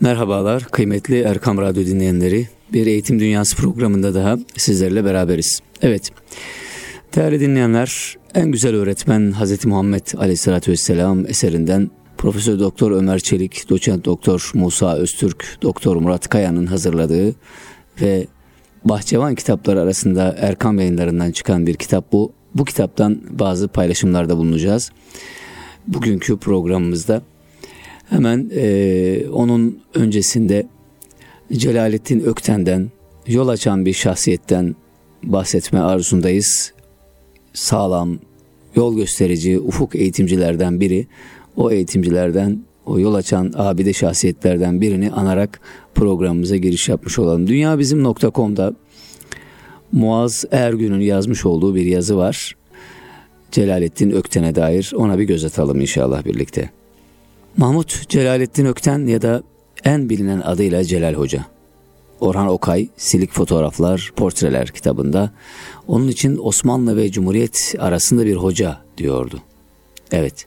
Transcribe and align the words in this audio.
Merhabalar 0.00 0.64
kıymetli 0.64 1.20
Erkam 1.20 1.58
Radyo 1.58 1.86
dinleyenleri. 1.86 2.48
Bir 2.72 2.86
Eğitim 2.86 3.20
Dünyası 3.20 3.56
programında 3.56 4.14
daha 4.14 4.38
sizlerle 4.56 5.04
beraberiz. 5.04 5.60
Evet, 5.82 6.10
değerli 7.14 7.40
dinleyenler, 7.40 8.16
en 8.34 8.52
güzel 8.52 8.74
öğretmen 8.74 9.32
Hz. 9.32 9.64
Muhammed 9.66 10.06
Aleyhisselatü 10.18 10.72
Vesselam 10.72 11.26
eserinden 11.26 11.90
Profesör 12.18 12.58
Doktor 12.58 12.90
Ömer 12.90 13.18
Çelik, 13.18 13.68
Doçent 13.68 14.04
Doktor 14.04 14.50
Musa 14.54 14.96
Öztürk, 14.96 15.58
Doktor 15.62 15.96
Murat 15.96 16.28
Kaya'nın 16.28 16.66
hazırladığı 16.66 17.34
ve 18.00 18.26
Bahçevan 18.84 19.34
kitapları 19.34 19.80
arasında 19.80 20.36
Erkam 20.38 20.78
yayınlarından 20.78 21.32
çıkan 21.32 21.66
bir 21.66 21.74
kitap 21.74 22.12
bu. 22.12 22.32
Bu 22.54 22.64
kitaptan 22.64 23.20
bazı 23.30 23.68
paylaşımlarda 23.68 24.36
bulunacağız. 24.36 24.90
Bugünkü 25.86 26.36
programımızda 26.36 27.22
hemen 28.08 28.50
e, 28.54 29.28
onun 29.32 29.78
öncesinde 29.94 30.66
Celalettin 31.52 32.20
Ökten'den 32.20 32.90
yol 33.26 33.48
açan 33.48 33.86
bir 33.86 33.92
şahsiyetten 33.92 34.76
bahsetme 35.22 35.78
arzundayız. 35.78 36.72
Sağlam, 37.52 38.18
yol 38.74 38.96
gösterici, 38.96 39.60
ufuk 39.60 39.96
eğitimcilerden 39.96 40.80
biri. 40.80 41.06
O 41.56 41.70
eğitimcilerden, 41.70 42.60
o 42.86 42.98
yol 42.98 43.14
açan 43.14 43.52
abide 43.56 43.92
şahsiyetlerden 43.92 44.80
birini 44.80 45.10
anarak 45.10 45.60
programımıza 45.94 46.56
giriş 46.56 46.88
yapmış 46.88 47.18
olalım. 47.18 47.46
Dünyabizim.com'da 47.46 48.74
Muaz 49.92 50.44
Ergün'ün 50.50 51.00
yazmış 51.00 51.46
olduğu 51.46 51.74
bir 51.74 51.84
yazı 51.86 52.16
var. 52.16 52.56
Celalettin 53.52 54.10
Ökten'e 54.10 54.54
dair 54.54 54.92
ona 54.96 55.18
bir 55.18 55.24
göz 55.24 55.44
atalım 55.44 55.80
inşallah 55.80 56.24
birlikte. 56.24 56.70
Mahmut 57.56 58.08
Celalettin 58.08 58.66
Ökten 58.66 59.06
ya 59.06 59.22
da 59.22 59.42
en 59.84 60.10
bilinen 60.10 60.40
adıyla 60.40 60.84
Celal 60.84 61.14
Hoca. 61.14 61.46
Orhan 62.20 62.48
Okay, 62.48 62.88
Silik 62.96 63.32
Fotoğraflar, 63.32 64.12
Portreler 64.16 64.68
kitabında 64.68 65.32
onun 65.86 66.08
için 66.08 66.38
Osmanlı 66.42 66.96
ve 66.96 67.10
Cumhuriyet 67.10 67.74
arasında 67.78 68.26
bir 68.26 68.36
hoca 68.36 68.80
diyordu. 68.98 69.42
Evet, 70.12 70.46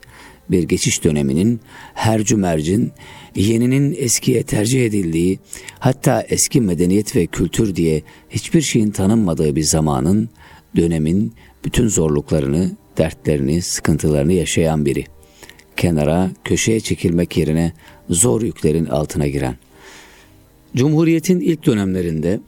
bir 0.50 0.62
geçiş 0.62 1.04
döneminin 1.04 1.60
her 1.94 2.24
cümercin 2.24 2.92
yeninin 3.34 3.96
eskiye 3.98 4.42
tercih 4.42 4.86
edildiği, 4.86 5.38
hatta 5.78 6.22
eski 6.22 6.60
medeniyet 6.60 7.16
ve 7.16 7.26
kültür 7.26 7.76
diye 7.76 8.02
hiçbir 8.30 8.60
şeyin 8.60 8.90
tanınmadığı 8.90 9.56
bir 9.56 9.62
zamanın, 9.62 10.28
dönemin 10.76 11.34
bütün 11.64 11.88
zorluklarını, 11.88 12.70
dertlerini, 12.98 13.62
sıkıntılarını 13.62 14.32
yaşayan 14.32 14.86
biri. 14.86 15.06
Kenara, 15.80 16.30
köşeye 16.44 16.80
çekilmek 16.80 17.36
yerine 17.36 17.72
zor 18.10 18.42
yüklerin 18.42 18.86
altına 18.86 19.26
giren. 19.26 19.56
Cumhuriyetin 20.76 21.40
ilk 21.40 21.66
dönemlerinde 21.66 22.40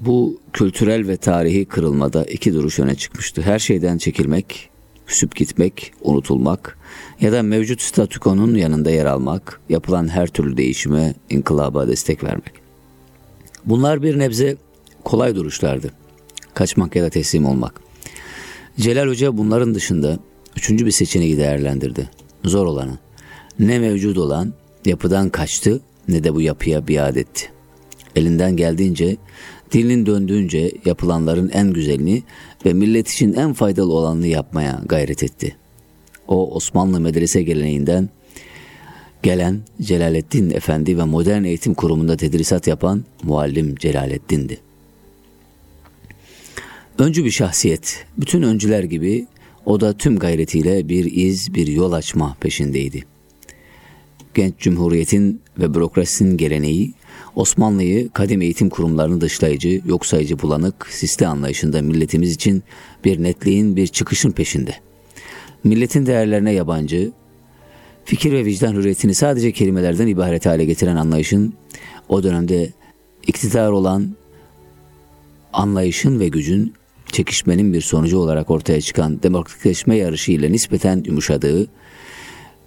bu 0.00 0.40
kültürel 0.52 1.08
ve 1.08 1.16
tarihi 1.16 1.64
kırılmada 1.64 2.24
iki 2.24 2.54
duruş 2.54 2.78
öne 2.78 2.94
çıkmıştı. 2.94 3.42
Her 3.42 3.58
şeyden 3.58 3.98
çekilmek, 3.98 4.70
küsüp 5.06 5.36
gitmek, 5.36 5.92
unutulmak 6.02 6.78
ya 7.20 7.32
da 7.32 7.42
mevcut 7.42 7.82
statükonun 7.82 8.54
yanında 8.54 8.90
yer 8.90 9.06
almak, 9.06 9.60
yapılan 9.68 10.08
her 10.08 10.26
türlü 10.26 10.56
değişime, 10.56 11.14
inkılaba 11.30 11.88
destek 11.88 12.24
vermek. 12.24 12.52
Bunlar 13.64 14.02
bir 14.02 14.18
nebze 14.18 14.56
kolay 15.04 15.34
duruşlardı. 15.34 15.92
Kaçmak 16.54 16.96
ya 16.96 17.04
da 17.04 17.10
teslim 17.10 17.46
olmak. 17.46 17.80
Celal 18.80 19.08
Hoca 19.08 19.36
bunların 19.36 19.74
dışında 19.74 20.18
üçüncü 20.56 20.86
bir 20.86 20.90
seçeneği 20.90 21.38
değerlendirdi. 21.38 22.10
Zor 22.44 22.66
olanı. 22.66 22.98
Ne 23.58 23.78
mevcut 23.78 24.18
olan 24.18 24.52
yapıdan 24.84 25.28
kaçtı 25.28 25.80
ne 26.08 26.24
de 26.24 26.34
bu 26.34 26.40
yapıya 26.40 26.88
biat 26.88 27.16
etti. 27.16 27.50
Elinden 28.16 28.56
geldiğince, 28.56 29.16
dilinin 29.72 30.06
döndüğünce 30.06 30.72
yapılanların 30.84 31.50
en 31.50 31.72
güzelini 31.72 32.22
ve 32.66 32.72
millet 32.72 33.08
için 33.08 33.32
en 33.32 33.52
faydalı 33.52 33.92
olanını 33.92 34.26
yapmaya 34.26 34.82
gayret 34.86 35.22
etti. 35.22 35.56
O 36.28 36.54
Osmanlı 36.54 37.00
medrese 37.00 37.42
geleneğinden 37.42 38.08
gelen 39.22 39.60
Celaleddin 39.82 40.50
Efendi 40.50 40.98
ve 40.98 41.04
modern 41.04 41.44
eğitim 41.44 41.74
kurumunda 41.74 42.16
tedrisat 42.16 42.66
yapan 42.66 43.04
muallim 43.22 43.74
Celaleddin'di. 43.74 44.60
Öncü 46.98 47.24
bir 47.24 47.30
şahsiyet, 47.30 48.06
bütün 48.16 48.42
öncüler 48.42 48.84
gibi 48.84 49.26
o 49.68 49.80
da 49.80 49.92
tüm 49.92 50.18
gayretiyle 50.18 50.88
bir 50.88 51.04
iz, 51.12 51.54
bir 51.54 51.66
yol 51.66 51.92
açma 51.92 52.36
peşindeydi. 52.40 53.04
Genç 54.34 54.54
Cumhuriyet'in 54.58 55.40
ve 55.58 55.74
bürokrasinin 55.74 56.36
geleneği, 56.36 56.94
Osmanlı'yı 57.36 58.08
kadim 58.08 58.42
eğitim 58.42 58.68
kurumlarını 58.68 59.20
dışlayıcı, 59.20 59.80
yok 59.86 60.06
sayıcı 60.06 60.38
bulanık, 60.38 60.86
sisli 60.90 61.26
anlayışında 61.26 61.82
milletimiz 61.82 62.32
için 62.32 62.62
bir 63.04 63.22
netliğin, 63.22 63.76
bir 63.76 63.86
çıkışın 63.86 64.30
peşinde. 64.30 64.74
Milletin 65.64 66.06
değerlerine 66.06 66.52
yabancı, 66.52 67.12
fikir 68.04 68.32
ve 68.32 68.44
vicdan 68.44 68.74
hürriyetini 68.74 69.14
sadece 69.14 69.52
kelimelerden 69.52 70.06
ibaret 70.06 70.46
hale 70.46 70.64
getiren 70.64 70.96
anlayışın, 70.96 71.54
o 72.08 72.22
dönemde 72.22 72.72
iktidar 73.26 73.70
olan 73.70 74.16
anlayışın 75.52 76.20
ve 76.20 76.28
gücün 76.28 76.74
çekişmenin 77.12 77.72
bir 77.72 77.80
sonucu 77.80 78.18
olarak 78.18 78.50
ortaya 78.50 78.80
çıkan 78.80 79.22
demokratikleşme 79.22 79.96
yarışı 79.96 80.32
ile 80.32 80.52
nispeten 80.52 81.02
yumuşadığı 81.06 81.66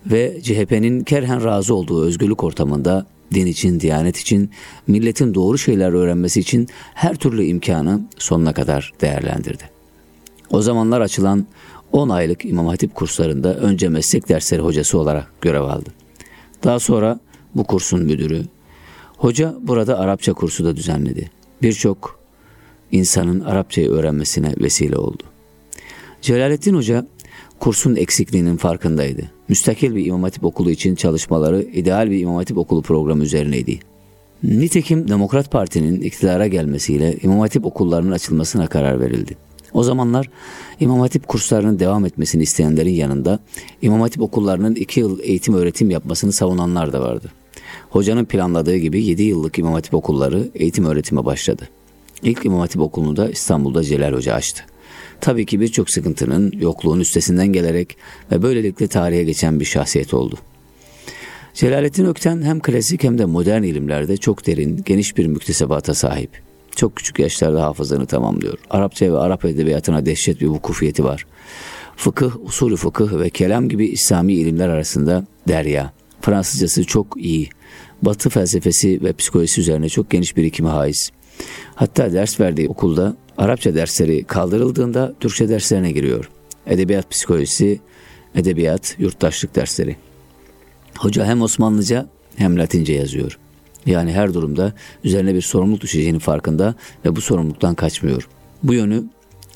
ve 0.06 0.42
CHP'nin 0.42 1.04
kerhen 1.04 1.44
razı 1.44 1.76
olduğu 1.76 2.06
özgürlük 2.06 2.44
ortamında 2.44 3.06
din 3.34 3.46
için, 3.46 3.80
diyanet 3.80 4.18
için, 4.18 4.52
milletin 4.88 5.34
doğru 5.34 5.58
şeyler 5.58 5.92
öğrenmesi 5.92 6.40
için 6.40 6.68
her 6.94 7.16
türlü 7.16 7.46
imkanı 7.46 8.02
sonuna 8.18 8.54
kadar 8.54 8.94
değerlendirdi. 9.02 9.64
O 10.50 10.62
zamanlar 10.62 11.02
açılan 11.02 11.48
10 11.92 12.10
aylık 12.10 12.46
İmam 12.46 12.68
Hatip 12.68 12.96
kurslarında 12.96 13.56
önce 13.56 13.90
meslek 13.90 14.30
dersleri 14.30 14.62
hocası 14.62 15.00
olarak 15.00 15.42
görev 15.42 15.62
aldı. 15.62 15.90
Daha 16.64 16.80
sonra 16.80 17.20
bu 17.56 17.64
kursun 17.64 18.00
müdürü. 18.04 18.46
Hoca 19.18 19.56
burada 19.62 20.00
Arapça 20.00 20.34
kursu 20.34 20.66
da 20.66 20.76
düzenledi. 20.76 21.32
Birçok 21.62 22.21
insanın 22.92 23.40
Arapçayı 23.40 23.90
öğrenmesine 23.90 24.54
vesile 24.62 24.98
oldu. 24.98 25.24
Celalettin 26.22 26.76
Hoca 26.76 27.08
kursun 27.60 27.96
eksikliğinin 27.96 28.58
farkındaydı. 28.58 29.32
Müstakil 29.48 29.96
bir 29.96 30.06
İmam 30.06 30.24
Hatip 30.24 30.46
okulu 30.46 30.72
için 30.72 30.96
çalışmaları 30.96 31.62
ideal 31.62 32.12
bir 32.12 32.20
İmam 32.20 32.36
Hatip 32.36 32.58
okulu 32.58 32.82
programı 32.82 33.24
üzerineydi. 33.24 33.80
Nitekim 34.44 35.08
Demokrat 35.08 35.52
Parti'nin 35.52 36.02
iktidara 36.02 36.48
gelmesiyle 36.48 37.18
İmam 37.24 37.40
Hatip 37.40 37.66
okullarının 37.66 38.12
açılmasına 38.12 38.68
karar 38.68 39.00
verildi. 39.00 39.38
O 39.74 39.84
zamanlar 39.84 40.30
İmam 40.80 41.00
Hatip 41.00 41.28
kurslarının 41.28 41.80
devam 41.80 42.06
etmesini 42.06 42.44
isteyenlerin 42.44 42.94
yanında 42.94 43.40
İmam 43.82 44.02
Hatip 44.02 44.22
okullarının 44.22 44.76
iki 44.76 45.00
yıl 45.00 45.20
eğitim 45.24 45.54
öğretim 45.54 45.90
yapmasını 45.90 46.34
savunanlar 46.34 46.94
da 46.94 47.02
vardı. 47.02 47.32
Hocanın 47.90 48.26
planladığı 48.26 48.78
gibi 48.78 49.04
7 49.04 49.24
yıllık 49.24 49.60
İmam 49.60 49.74
Hatip 49.74 49.94
okulları 49.94 50.48
eğitim 50.56 50.86
öğretime 50.86 51.26
başladı. 51.26 51.70
İlk 52.24 52.46
İmam 52.46 52.60
Hatip 52.60 52.82
okulunu 52.82 53.16
da 53.16 53.30
İstanbul'da 53.30 53.84
Celal 53.84 54.14
Hoca 54.14 54.34
açtı. 54.34 54.64
Tabii 55.22 55.46
ki 55.46 55.60
birçok 55.60 55.90
sıkıntının, 55.90 56.52
yokluğun 56.60 57.00
üstesinden 57.00 57.48
gelerek 57.48 57.98
ve 58.32 58.42
böylelikle 58.42 58.88
tarihe 58.88 59.24
geçen 59.24 59.60
bir 59.60 59.66
şahsiyet 59.66 60.14
oldu. 60.14 60.38
Celalettin 61.54 62.06
Ökten 62.06 62.42
hem 62.42 62.60
klasik 62.60 63.04
hem 63.04 63.18
de 63.18 63.26
modern 63.26 63.64
ilimlerde 63.64 64.18
çok 64.18 64.48
derin, 64.48 64.82
geniş 64.86 65.18
bir 65.18 65.26
müktesebata 65.26 65.94
sahip. 65.94 66.30
Çok 66.76 66.96
küçük 66.96 67.20
yaşlarda 67.20 67.64
hafızanı 67.64 68.06
tamamlıyor. 68.06 68.58
Arapça 68.70 69.14
ve 69.14 69.18
Arap 69.18 69.46
edebiyatına 69.46 70.06
dehşet 70.06 70.42
bir 70.42 70.48
vukufiyeti 70.48 71.04
var. 71.04 71.26
Fıkıh, 71.96 72.46
usulü 72.46 72.76
fıkıh 72.76 73.20
ve 73.20 73.30
kelam 73.30 73.70
gibi 73.70 73.86
İslami 73.88 74.34
ilimler 74.34 74.70
arasında 74.70 75.26
derya. 75.48 75.94
Fransızcası 76.22 76.84
çok 76.84 77.18
iyi. 77.20 77.50
Batı 78.02 78.30
felsefesi 78.30 79.04
ve 79.04 79.14
psikolojisi 79.14 79.62
üzerine 79.62 79.90
çok 79.90 80.10
geniş 80.10 80.38
bir 80.38 80.42
birikime 80.42 80.70
haiz. 80.70 81.12
Hatta 81.76 82.14
ders 82.14 82.40
verdiği 82.40 82.70
okulda 82.70 83.16
Arapça 83.38 83.76
dersleri 83.76 84.24
kaldırıldığında 84.24 85.14
Türkçe 85.20 85.50
derslerine 85.50 85.92
giriyor. 85.92 86.30
Edebiyat 86.68 87.12
psikolojisi, 87.12 87.80
edebiyat, 88.36 88.96
yurttaşlık 89.00 89.56
dersleri. 89.56 89.96
Hoca 90.98 91.26
hem 91.26 91.42
Osmanlıca 91.42 92.10
hem 92.36 92.58
Latince 92.58 92.94
yazıyor. 92.94 93.40
Yani 93.86 94.12
her 94.14 94.34
durumda 94.34 94.74
üzerine 95.04 95.36
bir 95.36 95.42
sorumluluk 95.42 95.82
düşeceğinin 95.82 96.20
farkında 96.20 96.76
ve 97.06 97.16
bu 97.16 97.22
sorumluluktan 97.22 97.76
kaçmıyor. 97.76 98.28
Bu 98.64 98.74
yönü 98.74 99.04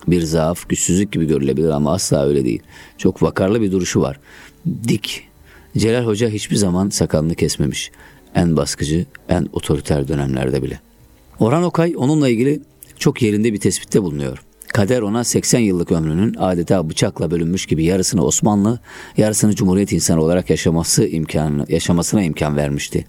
bir 0.08 0.22
zaaf, 0.22 0.70
güçsüzlük 0.70 1.12
gibi 1.12 1.26
görülebilir 1.26 1.70
ama 1.70 1.94
asla 1.94 2.28
öyle 2.28 2.46
değil. 2.46 2.62
Çok 2.98 3.24
vakarlı 3.24 3.62
bir 3.62 3.72
duruşu 3.72 4.02
var. 4.02 4.20
Dik. 4.88 5.28
Celal 5.78 6.06
Hoca 6.06 6.30
hiçbir 6.30 6.56
zaman 6.56 6.90
sakalını 6.90 7.36
kesmemiş. 7.36 7.92
En 8.36 8.58
baskıcı, 8.58 9.06
en 9.30 9.48
otoriter 9.54 10.08
dönemlerde 10.08 10.64
bile. 10.64 10.80
Orhan 11.40 11.64
Okay 11.64 11.94
onunla 11.98 12.30
ilgili 12.30 12.62
çok 13.00 13.22
yerinde 13.22 13.54
bir 13.54 13.60
tespitte 13.60 14.04
bulunuyor. 14.04 14.44
Kader 14.68 15.02
ona 15.02 15.24
80 15.24 15.60
yıllık 15.60 15.92
ömrünün 15.92 16.34
adeta 16.34 16.90
bıçakla 16.90 17.32
bölünmüş 17.32 17.66
gibi 17.66 17.84
yarısını 17.84 18.26
Osmanlı, 18.26 18.80
yarısını 19.18 19.56
Cumhuriyet 19.56 19.92
insanı 19.92 20.22
olarak 20.22 20.50
yaşaması 20.50 21.08
imkanı, 21.08 21.66
yaşamasına 21.70 22.24
imkan 22.24 22.58
vermişti. 22.58 23.06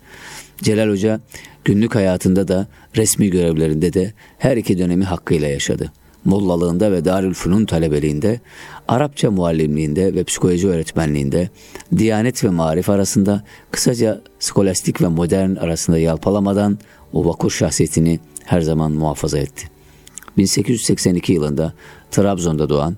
Celal 0.62 0.90
Hoca 0.90 1.20
günlük 1.64 1.94
hayatında 1.94 2.49
da 2.49 2.67
resmi 2.96 3.31
görevlerinde 3.31 3.93
de 3.93 4.12
her 4.38 4.56
iki 4.56 4.79
dönemi 4.79 5.05
hakkıyla 5.05 5.49
yaşadı. 5.49 5.93
Mollalığında 6.25 6.93
ve 6.93 7.05
Darülfünun 7.05 7.64
talebeliğinde, 7.64 8.40
Arapça 8.88 9.31
muallimliğinde 9.31 10.14
ve 10.14 10.25
psikoloji 10.25 10.69
öğretmenliğinde, 10.69 11.50
Diyanet 11.99 12.44
ve 12.44 12.49
Marif 12.49 12.90
arasında, 12.90 13.44
kısaca 13.70 14.20
skolastik 14.38 15.02
ve 15.02 15.08
modern 15.08 15.56
arasında 15.56 15.99
yalpalamadan 15.99 16.79
o 17.16 17.24
vakur 17.24 17.50
şahsiyetini 17.50 18.20
her 18.44 18.60
zaman 18.60 18.92
muhafaza 18.92 19.38
etti. 19.38 19.68
1882 20.36 21.32
yılında 21.32 21.72
Trabzon'da 22.10 22.68
doğan, 22.68 22.96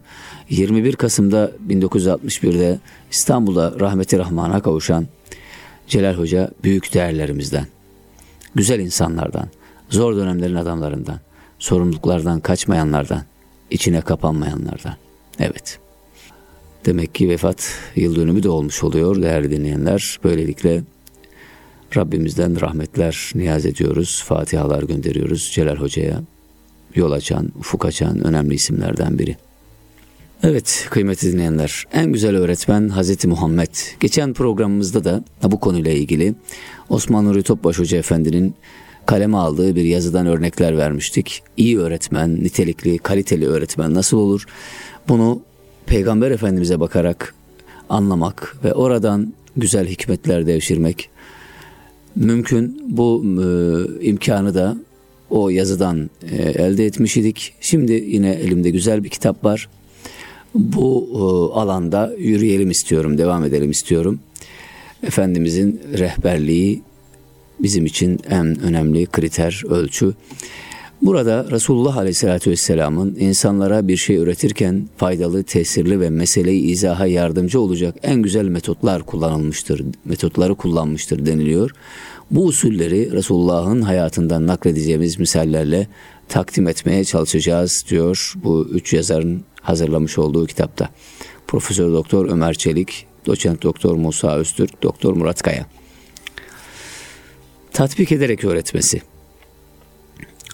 21 0.50 0.96
Kasım'da 0.96 1.52
1961'de 1.68 2.78
İstanbul'da 3.10 3.74
rahmeti 3.80 4.18
rahmana 4.18 4.60
kavuşan 4.60 5.06
Celal 5.86 6.14
Hoca 6.14 6.50
büyük 6.64 6.94
değerlerimizden, 6.94 7.66
güzel 8.54 8.80
insanlardan, 8.80 9.48
zor 9.90 10.16
dönemlerin 10.16 10.54
adamlarından, 10.54 11.20
sorumluluklardan 11.58 12.40
kaçmayanlardan, 12.40 13.22
içine 13.70 14.00
kapanmayanlardan. 14.00 14.94
Evet. 15.38 15.78
Demek 16.86 17.14
ki 17.14 17.28
vefat 17.28 17.74
yıl 17.96 18.16
dönümü 18.16 18.42
de 18.42 18.48
olmuş 18.48 18.84
oluyor 18.84 19.22
değerli 19.22 19.50
dinleyenler. 19.50 20.18
Böylelikle 20.24 20.82
Rabbimizden 21.96 22.60
rahmetler 22.60 23.32
niyaz 23.34 23.66
ediyoruz. 23.66 24.22
Fatihalar 24.26 24.82
gönderiyoruz 24.82 25.50
Celal 25.54 25.76
Hoca'ya. 25.76 26.22
Yol 26.94 27.12
açan, 27.12 27.52
ufuk 27.58 27.84
açan 27.84 28.26
önemli 28.26 28.54
isimlerden 28.54 29.18
biri. 29.18 29.36
Evet 30.42 30.86
kıymetli 30.90 31.32
dinleyenler 31.32 31.84
en 31.92 32.12
güzel 32.12 32.36
öğretmen 32.36 32.88
Hazreti 32.88 33.28
Muhammed. 33.28 33.74
Geçen 34.00 34.32
programımızda 34.32 35.04
da 35.04 35.24
bu 35.42 35.60
konuyla 35.60 35.92
ilgili 35.92 36.34
Osman 36.88 37.24
Nuri 37.24 37.42
Topbaş 37.42 37.78
Hoca 37.78 37.98
Efendi'nin 37.98 38.54
kaleme 39.06 39.36
aldığı 39.36 39.76
bir 39.76 39.84
yazıdan 39.84 40.26
örnekler 40.26 40.78
vermiştik. 40.78 41.42
İyi 41.56 41.78
öğretmen, 41.78 42.44
nitelikli, 42.44 42.98
kaliteli 42.98 43.48
öğretmen 43.48 43.94
nasıl 43.94 44.16
olur? 44.16 44.46
Bunu 45.08 45.42
Peygamber 45.86 46.30
Efendimiz'e 46.30 46.80
bakarak 46.80 47.34
anlamak 47.88 48.56
ve 48.64 48.74
oradan 48.74 49.34
güzel 49.56 49.86
hikmetler 49.86 50.46
devşirmek 50.46 51.10
mümkün. 52.18 52.82
Bu 52.88 53.24
e, 53.24 53.46
imkanı 54.06 54.54
da 54.54 54.76
o 55.30 55.50
yazıdan 55.50 56.10
e, 56.30 56.36
elde 56.36 56.86
etmiş 56.86 57.16
idik. 57.16 57.54
Şimdi 57.60 57.92
yine 57.92 58.30
elimde 58.30 58.70
güzel 58.70 59.04
bir 59.04 59.08
kitap 59.08 59.44
var. 59.44 59.68
Bu 60.54 61.08
e, 61.12 61.18
alanda 61.60 62.14
yürüyelim 62.18 62.70
istiyorum, 62.70 63.18
devam 63.18 63.44
edelim 63.44 63.70
istiyorum. 63.70 64.20
Efendimizin 65.02 65.80
rehberliği 65.98 66.82
bizim 67.60 67.86
için 67.86 68.20
en 68.30 68.60
önemli 68.60 69.06
kriter, 69.06 69.62
ölçü. 69.68 70.14
Burada 71.02 71.46
Resulullah 71.50 71.96
Aleyhisselatü 71.96 72.50
Vesselam'ın 72.50 73.16
insanlara 73.18 73.88
bir 73.88 73.96
şey 73.96 74.16
üretirken 74.16 74.88
faydalı, 74.96 75.42
tesirli 75.42 76.00
ve 76.00 76.10
meseleyi 76.10 76.62
izaha 76.62 77.06
yardımcı 77.06 77.60
olacak 77.60 77.96
en 78.02 78.22
güzel 78.22 78.44
metotlar 78.44 79.02
kullanılmıştır, 79.02 79.84
metotları 80.04 80.54
kullanmıştır 80.54 81.26
deniliyor. 81.26 81.70
Bu 82.30 82.44
usulleri 82.44 83.12
Resulullah'ın 83.12 83.82
hayatından 83.82 84.46
nakledeceğimiz 84.46 85.18
misallerle 85.18 85.88
takdim 86.28 86.68
etmeye 86.68 87.04
çalışacağız 87.04 87.84
diyor 87.90 88.32
bu 88.44 88.68
üç 88.72 88.92
yazarın 88.92 89.44
hazırlamış 89.60 90.18
olduğu 90.18 90.46
kitapta. 90.46 90.88
Profesör 91.46 91.92
Doktor 91.92 92.28
Ömer 92.30 92.54
Çelik, 92.54 93.06
Doçent 93.26 93.62
Doktor 93.62 93.94
Musa 93.94 94.36
Öztürk, 94.36 94.82
Doktor 94.82 95.12
Murat 95.12 95.42
Kaya. 95.42 95.66
Tatbik 97.72 98.12
ederek 98.12 98.44
öğretmesi. 98.44 99.02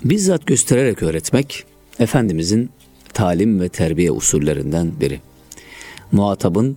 Bizzat 0.04 0.46
göstererek 0.46 1.02
öğretmek 1.02 1.64
Efendimizin 1.98 2.70
talim 3.12 3.60
ve 3.60 3.68
terbiye 3.68 4.10
usullerinden 4.10 4.92
biri. 5.00 5.20
Muhatabın 6.12 6.76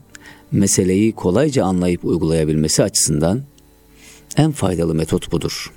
meseleyi 0.52 1.12
kolayca 1.12 1.66
anlayıp 1.66 2.06
uygulayabilmesi 2.06 2.84
açısından 2.84 3.44
en 4.38 4.52
faydalı 4.52 4.96
metot 4.96 5.32
budur. 5.32 5.74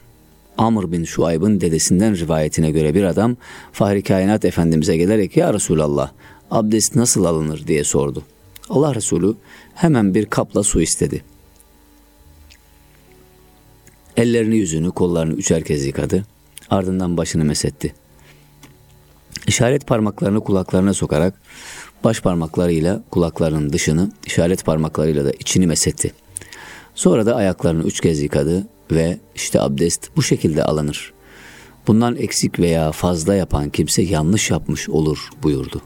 Amr 0.59 0.93
bin 0.93 1.05
Şuayb'ın 1.05 1.61
dedesinden 1.61 2.17
rivayetine 2.17 2.71
göre 2.71 2.95
bir 2.95 3.05
adam 3.05 3.37
Fahri 3.73 4.03
Kainat 4.03 4.45
Efendimiz'e 4.45 4.97
gelerek 4.97 5.37
Ya 5.37 5.55
Resulallah 5.55 6.11
abdest 6.51 6.97
nasıl 6.97 7.25
alınır 7.25 7.67
diye 7.67 7.85
sordu. 7.85 8.23
Allah 8.69 8.95
Resulü 8.95 9.35
hemen 9.75 10.15
bir 10.15 10.27
kapla 10.27 10.63
su 10.63 10.83
istedi. 10.83 11.25
Ellerini 14.17 14.57
yüzünü 14.57 14.91
kollarını 14.91 15.35
üçer 15.35 15.65
kez 15.65 15.87
yıkadı. 15.87 16.25
Ardından 16.71 17.17
başını 17.17 17.45
mesetti. 17.45 17.95
İşaret 19.47 19.87
parmaklarını 19.87 20.41
kulaklarına 20.41 20.95
sokarak 20.95 21.35
baş 22.05 22.21
parmaklarıyla 22.21 23.03
kulaklarının 23.11 23.73
dışını, 23.73 24.13
işaret 24.27 24.65
parmaklarıyla 24.65 25.25
da 25.25 25.31
içini 25.31 25.67
mesetti. 25.67 26.13
Sonra 26.95 27.27
da 27.27 27.37
ayaklarını 27.37 27.83
üç 27.83 28.01
kez 28.01 28.23
yıkadı 28.23 28.67
ve 28.93 29.19
işte 29.35 29.61
abdest 29.61 30.11
bu 30.17 30.23
şekilde 30.23 30.65
alınır. 30.65 31.13
Bundan 31.87 32.17
eksik 32.17 32.61
veya 32.61 32.93
fazla 32.93 33.35
yapan 33.35 33.71
kimse 33.71 34.03
yanlış 34.03 34.51
yapmış 34.51 34.89
olur 34.89 35.29
buyurdu. 35.43 35.83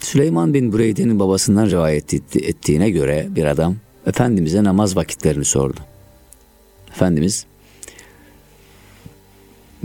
Süleyman 0.00 0.54
bin 0.54 0.72
Bureyde'nin 0.72 1.20
babasından 1.20 1.70
rivayet 1.70 2.14
ettiğine 2.36 2.90
göre 2.90 3.26
bir 3.30 3.44
adam 3.44 3.76
Efendimiz'e 4.06 4.64
namaz 4.64 4.96
vakitlerini 4.96 5.44
sordu. 5.44 5.80
Efendimiz 6.90 7.46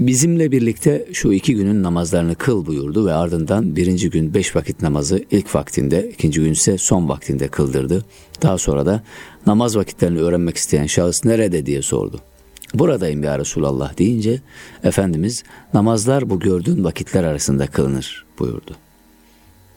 bizimle 0.07 0.51
birlikte 0.51 1.07
şu 1.13 1.31
iki 1.31 1.55
günün 1.55 1.83
namazlarını 1.83 2.35
kıl 2.35 2.65
buyurdu 2.65 3.05
ve 3.05 3.13
ardından 3.13 3.75
birinci 3.75 4.09
gün 4.09 4.33
beş 4.33 4.55
vakit 4.55 4.81
namazı 4.81 5.25
ilk 5.31 5.55
vaktinde, 5.55 6.09
ikinci 6.09 6.41
gün 6.41 6.51
ise 6.51 6.77
son 6.77 7.09
vaktinde 7.09 7.47
kıldırdı. 7.47 8.05
Daha 8.41 8.57
sonra 8.57 8.85
da 8.85 9.03
namaz 9.45 9.77
vakitlerini 9.77 10.19
öğrenmek 10.19 10.57
isteyen 10.57 10.85
şahıs 10.85 11.25
nerede 11.25 11.65
diye 11.65 11.81
sordu. 11.81 12.19
Buradayım 12.73 13.23
ya 13.23 13.39
Resulallah 13.39 13.97
deyince 13.97 14.41
Efendimiz 14.83 15.43
namazlar 15.73 16.29
bu 16.29 16.39
gördüğün 16.39 16.83
vakitler 16.83 17.23
arasında 17.23 17.67
kılınır 17.67 18.25
buyurdu. 18.39 18.75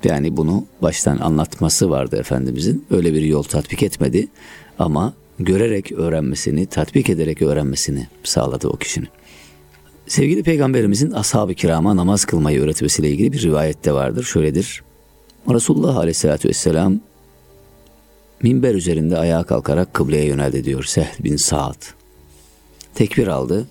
Yani 0.04 0.36
bunu 0.36 0.66
baştan 0.82 1.18
anlatması 1.18 1.90
vardı 1.90 2.16
Efendimizin. 2.16 2.86
Öyle 2.90 3.14
bir 3.14 3.22
yol 3.22 3.42
tatbik 3.42 3.82
etmedi 3.82 4.28
ama 4.78 5.14
görerek 5.38 5.92
öğrenmesini, 5.92 6.66
tatbik 6.66 7.10
ederek 7.10 7.42
öğrenmesini 7.42 8.06
sağladı 8.24 8.68
o 8.68 8.76
kişinin. 8.76 9.08
Sevgili 10.06 10.42
Peygamberimizin 10.42 11.10
ashab-ı 11.10 11.54
kirama 11.54 11.96
namaz 11.96 12.24
kılmayı 12.24 12.60
öğretmesiyle 12.60 13.10
ilgili 13.10 13.32
bir 13.32 13.42
rivayet 13.42 13.84
de 13.84 13.92
vardır. 13.92 14.24
Şöyledir. 14.24 14.82
Resulullah 15.50 15.96
Aleyhisselatü 15.96 16.48
Vesselam 16.48 17.00
minber 18.42 18.74
üzerinde 18.74 19.18
ayağa 19.18 19.42
kalkarak 19.42 19.94
kıbleye 19.94 20.24
yöneldi 20.24 20.64
diyor 20.64 20.84
Sehl 20.84 21.24
bin 21.24 21.36
Sa'd. 21.36 21.82
Tekbir 22.94 23.26
aldı. 23.26 23.68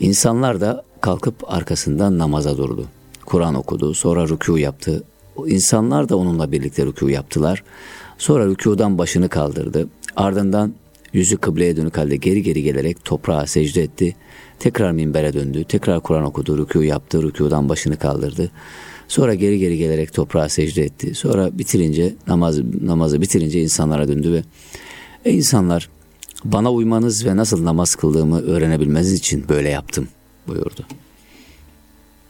İnsanlar 0.00 0.60
da 0.60 0.84
kalkıp 1.00 1.52
arkasından 1.52 2.18
namaza 2.18 2.56
durdu. 2.56 2.86
Kur'an 3.26 3.54
okudu, 3.54 3.94
sonra 3.94 4.24
rükû 4.24 4.58
yaptı. 4.58 5.02
İnsanlar 5.46 6.08
da 6.08 6.16
onunla 6.16 6.52
birlikte 6.52 6.82
rükû 6.82 7.10
yaptılar. 7.10 7.64
Sonra 8.18 8.46
rükudan 8.46 8.98
başını 8.98 9.28
kaldırdı. 9.28 9.88
Ardından 10.16 10.74
yüzü 11.12 11.36
kıbleye 11.36 11.76
dönük 11.76 11.96
halde 11.96 12.16
geri 12.16 12.42
geri 12.42 12.62
gelerek 12.62 13.04
toprağa 13.04 13.46
secde 13.46 13.82
etti. 13.82 14.16
Tekrar 14.60 14.92
minbere 14.92 15.32
döndü. 15.32 15.64
Tekrar 15.64 16.00
Kur'an 16.00 16.24
okudu, 16.24 16.58
rükû 16.58 16.84
yaptı, 16.84 17.22
rükudan 17.22 17.68
başını 17.68 17.96
kaldırdı. 17.96 18.50
Sonra 19.08 19.34
geri 19.34 19.58
geri 19.58 19.78
gelerek 19.78 20.12
toprağa 20.12 20.48
secde 20.48 20.82
etti. 20.82 21.14
Sonra 21.14 21.58
bitirince 21.58 22.14
namaz 22.26 22.58
namazı 22.82 23.20
bitirince 23.20 23.62
insanlara 23.62 24.08
döndü 24.08 24.32
ve 24.32 24.42
Ey 25.24 25.36
insanlar 25.36 25.88
bana 26.44 26.72
uymanız 26.72 27.26
ve 27.26 27.36
nasıl 27.36 27.64
namaz 27.64 27.94
kıldığımı 27.94 28.40
öğrenebilmeniz 28.40 29.12
için 29.12 29.48
böyle 29.48 29.68
yaptım 29.68 30.08
buyurdu. 30.48 30.86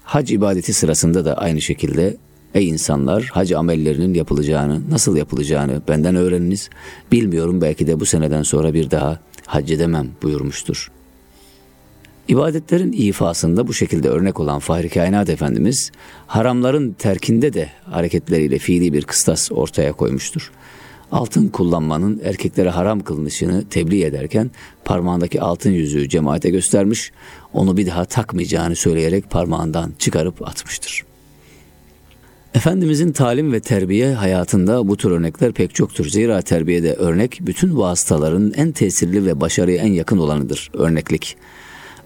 Hac 0.05 0.31
ibadeti 0.31 0.73
sırasında 0.73 1.25
da 1.25 1.35
aynı 1.35 1.61
şekilde 1.61 2.17
Ey 2.55 2.69
insanlar 2.69 3.23
hac 3.33 3.53
amellerinin 3.53 4.15
yapılacağını, 4.15 4.91
nasıl 4.91 5.17
yapılacağını 5.17 5.83
benden 5.89 6.15
öğreniniz. 6.15 6.71
Bilmiyorum 7.13 7.61
belki 7.61 7.87
de 7.87 8.01
bu 8.01 8.07
seneden 8.07 8.43
sonra 8.43 8.75
bir 8.75 8.91
daha 8.91 9.21
hac 9.47 9.73
edemem 9.73 10.09
buyurmuştur. 10.23 10.91
İbadetlerin 12.31 12.93
ifasında 12.93 13.67
bu 13.67 13.75
şekilde 13.75 14.09
örnek 14.09 14.41
olan 14.41 14.59
Fahri 14.59 14.89
Kainat 14.89 15.29
Efendimiz 15.29 15.93
haramların 16.27 16.93
terkinde 16.93 17.53
de 17.53 17.69
hareketleriyle 17.85 18.59
fiili 18.59 18.93
bir 18.93 19.05
kıstas 19.05 19.53
ortaya 19.53 19.93
koymuştur. 19.93 20.53
altın 21.13 21.49
kullanmanın 21.49 22.21
erkeklere 22.25 22.69
haram 22.69 23.01
kılınışını 23.01 23.65
tebliğ 23.69 24.05
ederken 24.05 24.51
parmağındaki 24.85 25.41
altın 25.41 25.71
yüzüğü 25.71 26.09
cemaate 26.09 26.51
göstermiş, 26.51 27.13
onu 27.53 27.77
bir 27.77 27.87
daha 27.87 28.05
takmayacağını 28.05 28.77
söyleyerek 28.77 29.31
parmağından 29.31 29.93
çıkarıp 29.99 30.49
atmıştır. 30.49 31.05
Efendimizin 32.55 33.13
talim 33.13 33.53
ve 33.53 33.61
terbiye 33.61 34.15
hayatında 34.15 34.89
bu 34.89 34.97
tür 34.97 35.11
örnekler 35.11 35.53
pek 35.53 35.75
çoktur. 35.75 36.07
Zira 36.07 36.43
terbiyede 36.43 36.95
örnek 36.95 37.39
bütün 37.41 37.77
vasıtaların 37.77 38.53
en 38.57 38.73
tesirli 38.73 39.27
ve 39.27 39.41
başarıya 39.41 39.83
en 39.83 39.93
yakın 39.93 40.19
olanıdır. 40.19 40.71
Örneklik. 40.75 41.37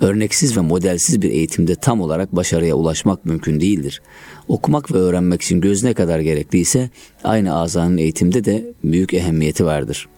Örneksiz 0.05 0.57
ve 0.57 0.61
modelsiz 0.61 1.23
bir 1.23 1.31
eğitimde 1.31 1.75
tam 1.75 2.01
olarak 2.01 2.37
başarıya 2.37 2.75
ulaşmak 2.75 3.25
mümkün 3.25 3.61
değildir. 3.61 4.03
Okumak 4.49 4.93
ve 4.93 4.99
öğrenmek 4.99 5.43
için 5.43 5.61
göz 5.61 5.85
ne 5.85 5.95
kadar 5.95 6.21
gerekliyse 6.21 6.91
aynı 7.25 7.57
azanın 7.57 7.99
eğitimde 7.99 8.45
de 8.45 8.65
büyük 8.85 9.15
ehemmiyeti 9.15 9.65
vardır. 9.65 10.09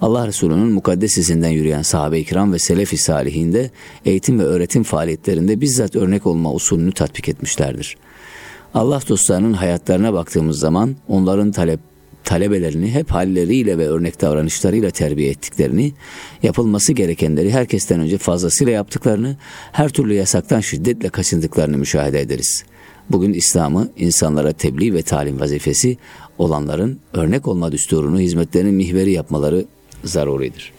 Allah 0.00 0.26
Resulü'nün 0.26 0.72
mukaddes 0.72 1.18
izinden 1.18 1.48
yürüyen 1.48 1.82
sahabe-i 1.82 2.24
kiram 2.24 2.52
ve 2.52 2.58
selef-i 2.58 2.96
salihinde 2.96 3.70
eğitim 4.04 4.38
ve 4.38 4.44
öğretim 4.44 4.82
faaliyetlerinde 4.82 5.60
bizzat 5.60 5.96
örnek 5.96 6.26
olma 6.26 6.52
usulünü 6.52 6.92
tatbik 6.92 7.28
etmişlerdir. 7.28 7.96
Allah 8.74 9.00
dostlarının 9.08 9.52
hayatlarına 9.52 10.12
baktığımız 10.12 10.58
zaman 10.58 10.96
onların 11.08 11.52
talep 11.52 11.80
talebelerini 12.24 12.90
hep 12.90 13.10
halleriyle 13.10 13.78
ve 13.78 13.88
örnek 13.88 14.20
davranışlarıyla 14.20 14.90
terbiye 14.90 15.30
ettiklerini, 15.30 15.92
yapılması 16.42 16.92
gerekenleri 16.92 17.50
herkesten 17.50 18.00
önce 18.00 18.18
fazlasıyla 18.18 18.72
yaptıklarını, 18.72 19.36
her 19.72 19.88
türlü 19.88 20.14
yasaktan 20.14 20.60
şiddetle 20.60 21.08
kaçındıklarını 21.08 21.78
müşahede 21.78 22.20
ederiz. 22.20 22.64
Bugün 23.10 23.32
İslam'ı 23.32 23.88
insanlara 23.96 24.52
tebliğ 24.52 24.94
ve 24.94 25.02
talim 25.02 25.40
vazifesi 25.40 25.98
olanların 26.38 27.00
örnek 27.12 27.48
olma 27.48 27.72
düsturunu 27.72 28.20
hizmetlerinin 28.20 28.74
mihveri 28.74 29.12
yapmaları 29.12 29.64
zaruridir. 30.04 30.72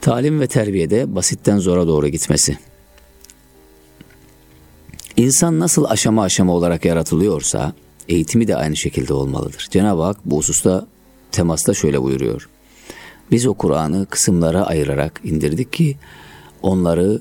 Talim 0.00 0.40
ve 0.40 0.46
terbiyede 0.46 1.14
basitten 1.14 1.58
zora 1.58 1.86
doğru 1.86 2.08
gitmesi. 2.08 2.58
İnsan 5.16 5.60
nasıl 5.60 5.84
aşama 5.84 6.22
aşama 6.22 6.52
olarak 6.52 6.84
yaratılıyorsa 6.84 7.72
eğitimi 8.08 8.48
de 8.48 8.56
aynı 8.56 8.76
şekilde 8.76 9.12
olmalıdır. 9.12 9.68
Cenab-ı 9.70 10.02
Hak 10.02 10.16
bu 10.24 10.36
hususta 10.36 10.86
temasta 11.32 11.74
şöyle 11.74 12.02
buyuruyor. 12.02 12.48
Biz 13.30 13.46
o 13.46 13.54
Kur'an'ı 13.54 14.06
kısımlara 14.06 14.66
ayırarak 14.66 15.20
indirdik 15.24 15.72
ki 15.72 15.96
onları 16.62 17.20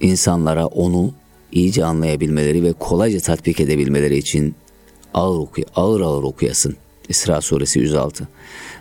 insanlara 0.00 0.66
onu 0.66 1.12
iyice 1.52 1.84
anlayabilmeleri 1.84 2.62
ve 2.62 2.72
kolayca 2.72 3.20
tatbik 3.20 3.60
edebilmeleri 3.60 4.16
için 4.16 4.54
ağır, 5.14 5.38
oku 5.38 5.62
ağır 5.76 6.00
ağır 6.00 6.22
okuyasın. 6.22 6.76
İsra 7.08 7.40
suresi 7.40 7.78
106. 7.78 8.28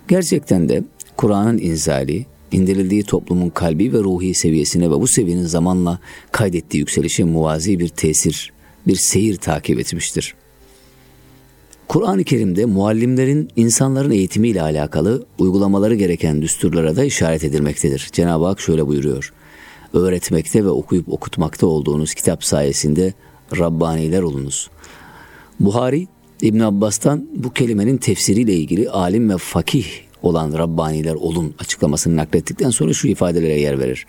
Gerçekten 0.07 0.69
de 0.69 0.83
Kur'an'ın 1.17 1.57
inzali, 1.57 2.25
indirildiği 2.51 3.03
toplumun 3.03 3.49
kalbi 3.49 3.93
ve 3.93 3.97
ruhi 3.97 4.33
seviyesine 4.33 4.91
ve 4.91 5.01
bu 5.01 5.07
seviyenin 5.07 5.45
zamanla 5.45 5.99
kaydettiği 6.31 6.79
yükselişe 6.79 7.23
muvazi 7.23 7.79
bir 7.79 7.87
tesir, 7.87 8.53
bir 8.87 8.95
seyir 8.95 9.35
takip 9.35 9.79
etmiştir. 9.79 10.35
Kur'an-ı 11.89 12.23
Kerim'de 12.23 12.65
muallimlerin 12.65 13.49
insanların 13.55 14.11
eğitimiyle 14.11 14.61
alakalı 14.61 15.25
uygulamaları 15.39 15.95
gereken 15.95 16.41
düsturlara 16.41 16.95
da 16.95 17.03
işaret 17.03 17.43
edilmektedir. 17.43 18.09
Cenab-ı 18.11 18.45
Hak 18.45 18.59
şöyle 18.59 18.87
buyuruyor. 18.87 19.33
Öğretmekte 19.93 20.65
ve 20.65 20.69
okuyup 20.69 21.09
okutmakta 21.09 21.67
olduğunuz 21.67 22.13
kitap 22.13 22.43
sayesinde 22.43 23.13
Rabbaniler 23.57 24.21
olunuz. 24.21 24.69
Buhari, 25.59 26.07
İbn 26.41 26.59
Abbas'tan 26.59 27.27
bu 27.35 27.53
kelimenin 27.53 27.97
tefsiriyle 27.97 28.53
ilgili 28.53 28.89
alim 28.89 29.29
ve 29.29 29.37
fakih 29.37 29.85
olan 30.21 30.53
Rabbaniler 30.57 31.15
olun 31.15 31.53
açıklamasını 31.59 32.15
naklettikten 32.15 32.69
sonra 32.69 32.93
şu 32.93 33.07
ifadelere 33.07 33.59
yer 33.59 33.79
verir. 33.79 34.05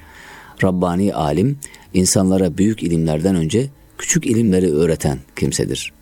Rabbani 0.63 1.15
alim, 1.15 1.59
insanlara 1.95 2.59
büyük 2.59 2.83
ilimlerden 2.83 3.35
önce 3.35 3.69
küçük 3.99 4.27
ilimleri 4.27 4.73
öğreten 4.73 5.19
kimsedir. 5.37 5.93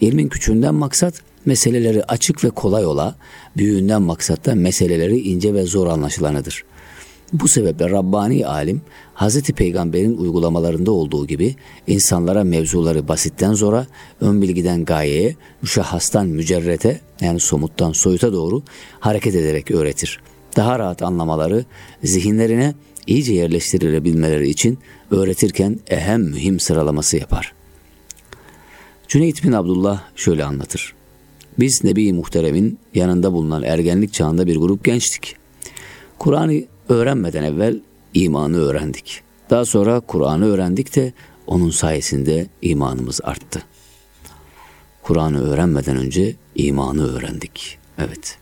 İlmin 0.00 0.28
küçüğünden 0.28 0.74
maksat 0.74 1.27
meseleleri 1.46 2.04
açık 2.04 2.44
ve 2.44 2.50
kolay 2.50 2.86
ola, 2.86 3.14
büyüğünden 3.56 4.02
maksat 4.02 4.46
da 4.46 4.54
meseleleri 4.54 5.20
ince 5.20 5.54
ve 5.54 5.62
zor 5.62 5.86
anlaşılanıdır. 5.86 6.64
Bu 7.32 7.48
sebeple 7.48 7.90
Rabbani 7.90 8.46
alim 8.46 8.82
Hz. 9.14 9.42
Peygamber'in 9.42 10.16
uygulamalarında 10.16 10.92
olduğu 10.92 11.26
gibi 11.26 11.56
insanlara 11.86 12.44
mevzuları 12.44 13.08
basitten 13.08 13.54
zora, 13.54 13.86
ön 14.20 14.42
bilgiden 14.42 14.84
gayeye, 14.84 15.36
müşahhastan 15.62 16.26
mücerrete 16.26 17.00
yani 17.20 17.40
somuttan 17.40 17.92
soyuta 17.92 18.32
doğru 18.32 18.62
hareket 19.00 19.34
ederek 19.34 19.70
öğretir. 19.70 20.20
Daha 20.56 20.78
rahat 20.78 21.02
anlamaları, 21.02 21.64
zihinlerine 22.04 22.74
iyice 23.06 23.34
yerleştirilebilmeleri 23.34 24.48
için 24.48 24.78
öğretirken 25.10 25.78
ehem 25.86 26.22
mühim 26.22 26.60
sıralaması 26.60 27.16
yapar. 27.16 27.52
Cüneyt 29.08 29.44
bin 29.44 29.52
Abdullah 29.52 30.02
şöyle 30.16 30.44
anlatır. 30.44 30.97
Biz 31.58 31.84
Nebi 31.84 32.12
Muhterem'in 32.12 32.78
yanında 32.94 33.32
bulunan 33.32 33.62
ergenlik 33.62 34.12
çağında 34.12 34.46
bir 34.46 34.56
grup 34.56 34.84
gençtik. 34.84 35.36
Kur'an'ı 36.18 36.64
öğrenmeden 36.88 37.42
evvel 37.42 37.80
imanı 38.14 38.56
öğrendik. 38.56 39.22
Daha 39.50 39.64
sonra 39.64 40.00
Kur'an'ı 40.00 40.46
öğrendik 40.46 40.96
de 40.96 41.12
onun 41.46 41.70
sayesinde 41.70 42.46
imanımız 42.62 43.20
arttı. 43.24 43.62
Kur'an'ı 45.02 45.40
öğrenmeden 45.40 45.96
önce 45.96 46.34
imanı 46.54 47.16
öğrendik. 47.16 47.78
Evet. 47.98 48.38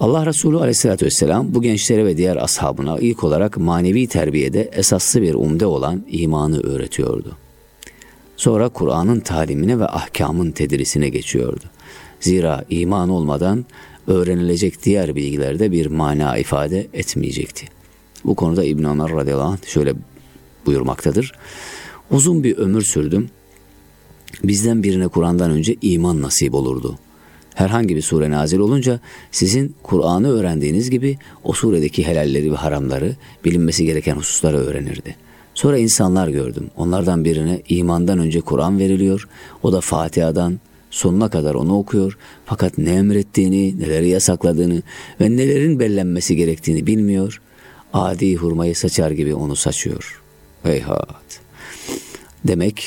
Allah 0.00 0.26
Resulü 0.26 0.56
aleyhissalatü 0.56 1.06
vesselam 1.06 1.54
bu 1.54 1.62
gençlere 1.62 2.04
ve 2.04 2.16
diğer 2.16 2.36
ashabına 2.36 2.98
ilk 2.98 3.24
olarak 3.24 3.56
manevi 3.56 4.06
terbiyede 4.06 4.70
esaslı 4.72 5.22
bir 5.22 5.34
umde 5.34 5.66
olan 5.66 6.04
imanı 6.08 6.60
öğretiyordu. 6.60 7.36
Sonra 8.38 8.68
Kur'an'ın 8.68 9.20
talimine 9.20 9.78
ve 9.78 9.86
ahkamın 9.86 10.50
tedrisine 10.50 11.08
geçiyordu. 11.08 11.64
Zira 12.20 12.64
iman 12.70 13.08
olmadan 13.08 13.64
öğrenilecek 14.06 14.84
diğer 14.84 15.16
bilgilerde 15.16 15.72
bir 15.72 15.86
mana 15.86 16.38
ifade 16.38 16.86
etmeyecekti. 16.92 17.66
Bu 18.24 18.34
konuda 18.34 18.64
İbn 18.64 18.84
Ömer 18.84 19.10
radıyallahu 19.10 19.48
anh 19.48 19.66
şöyle 19.66 19.94
buyurmaktadır. 20.66 21.32
Uzun 22.10 22.44
bir 22.44 22.56
ömür 22.56 22.82
sürdüm. 22.82 23.30
Bizden 24.44 24.82
birine 24.82 25.08
Kur'an'dan 25.08 25.50
önce 25.50 25.76
iman 25.82 26.22
nasip 26.22 26.54
olurdu. 26.54 26.98
Herhangi 27.54 27.96
bir 27.96 28.02
sure 28.02 28.30
nazil 28.30 28.58
olunca 28.58 29.00
sizin 29.30 29.74
Kur'an'ı 29.82 30.28
öğrendiğiniz 30.28 30.90
gibi 30.90 31.18
o 31.44 31.52
suredeki 31.52 32.06
helalleri 32.06 32.52
ve 32.52 32.56
haramları, 32.56 33.16
bilinmesi 33.44 33.84
gereken 33.84 34.16
hususları 34.16 34.56
öğrenirdi. 34.56 35.27
Sonra 35.58 35.78
insanlar 35.78 36.28
gördüm. 36.28 36.70
Onlardan 36.76 37.24
birine 37.24 37.62
imandan 37.68 38.18
önce 38.18 38.40
Kur'an 38.40 38.78
veriliyor. 38.78 39.28
O 39.62 39.72
da 39.72 39.80
Fatiha'dan 39.80 40.60
sonuna 40.90 41.30
kadar 41.30 41.54
onu 41.54 41.78
okuyor. 41.78 42.18
Fakat 42.44 42.78
ne 42.78 42.90
emrettiğini, 42.90 43.80
neleri 43.80 44.08
yasakladığını 44.08 44.82
ve 45.20 45.30
nelerin 45.30 45.80
bellenmesi 45.80 46.36
gerektiğini 46.36 46.86
bilmiyor. 46.86 47.40
Adi 47.92 48.36
hurmayı 48.36 48.76
saçar 48.76 49.10
gibi 49.10 49.34
onu 49.34 49.56
saçıyor. 49.56 50.22
Heyhat. 50.62 51.40
Demek 52.44 52.84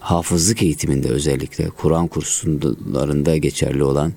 hafızlık 0.00 0.62
eğitiminde 0.62 1.08
özellikle 1.08 1.68
Kur'an 1.68 2.06
kurslarında 2.06 3.36
geçerli 3.36 3.84
olan 3.84 4.12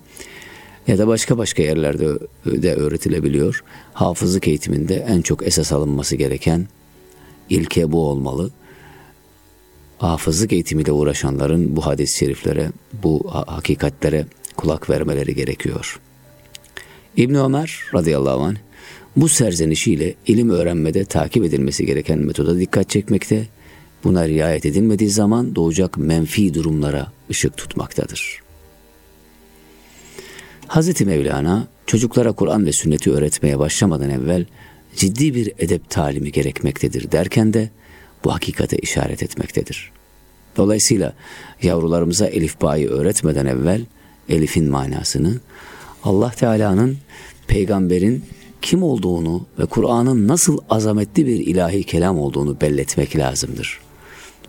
ya 0.88 0.98
da 0.98 1.08
başka 1.08 1.38
başka 1.38 1.64
yerlerde 1.64 2.08
de 2.46 2.76
öğretilebiliyor. 2.76 3.64
Hafızlık 3.94 4.48
eğitiminde 4.48 4.96
en 4.96 5.22
çok 5.22 5.48
esas 5.48 5.72
alınması 5.72 6.16
gereken 6.16 6.68
ilke 7.50 7.92
bu 7.92 8.08
olmalı 8.08 8.52
hafızlık 9.98 10.54
eğitimiyle 10.54 10.92
uğraşanların 10.92 11.76
bu 11.76 11.86
hadis-i 11.86 12.18
şeriflere, 12.18 12.72
bu 13.04 13.22
hakikatlere 13.48 14.26
kulak 14.58 14.90
vermeleri 14.90 15.36
gerekiyor. 15.36 16.00
İbn 17.18 17.36
Ömer 17.36 17.80
radıyallahu 17.94 18.44
anh 18.44 18.56
bu 19.16 19.30
serzenişiyle 19.30 20.16
ilim 20.28 20.50
öğrenmede 20.50 21.06
takip 21.06 21.44
edilmesi 21.44 21.86
gereken 21.86 22.20
metoda 22.20 22.60
dikkat 22.60 22.90
çekmekte, 22.90 23.48
buna 24.04 24.28
riayet 24.28 24.66
edilmediği 24.66 25.10
zaman 25.10 25.56
doğacak 25.56 25.98
menfi 25.98 26.54
durumlara 26.54 27.12
ışık 27.30 27.58
tutmaktadır. 27.58 28.40
Hz. 30.70 31.02
Mevlana 31.02 31.68
çocuklara 31.86 32.32
Kur'an 32.32 32.66
ve 32.66 32.72
sünneti 32.74 33.12
öğretmeye 33.12 33.60
başlamadan 33.60 34.10
evvel 34.10 34.46
ciddi 34.96 35.36
bir 35.36 35.54
edep 35.58 35.90
talimi 35.90 36.32
gerekmektedir 36.32 37.12
derken 37.12 37.54
de 37.54 37.70
bu 38.24 38.34
hakikate 38.34 38.78
işaret 38.78 39.24
etmektedir. 39.24 39.92
Dolayısıyla 40.58 41.14
yavrularımıza 41.62 42.28
elif 42.28 42.62
bayı 42.62 42.90
öğretmeden 42.90 43.46
evvel 43.46 43.86
elifin 44.30 44.70
manasını 44.70 45.40
Allah 46.04 46.30
Teala'nın 46.30 46.98
peygamberin 47.48 48.24
kim 48.62 48.84
olduğunu 48.84 49.46
ve 49.60 49.66
Kur'an'ın 49.66 50.28
nasıl 50.28 50.58
azametli 50.70 51.26
bir 51.26 51.40
ilahi 51.40 51.84
kelam 51.84 52.20
olduğunu 52.20 52.62
belletmek 52.62 53.18
lazımdır. 53.18 53.80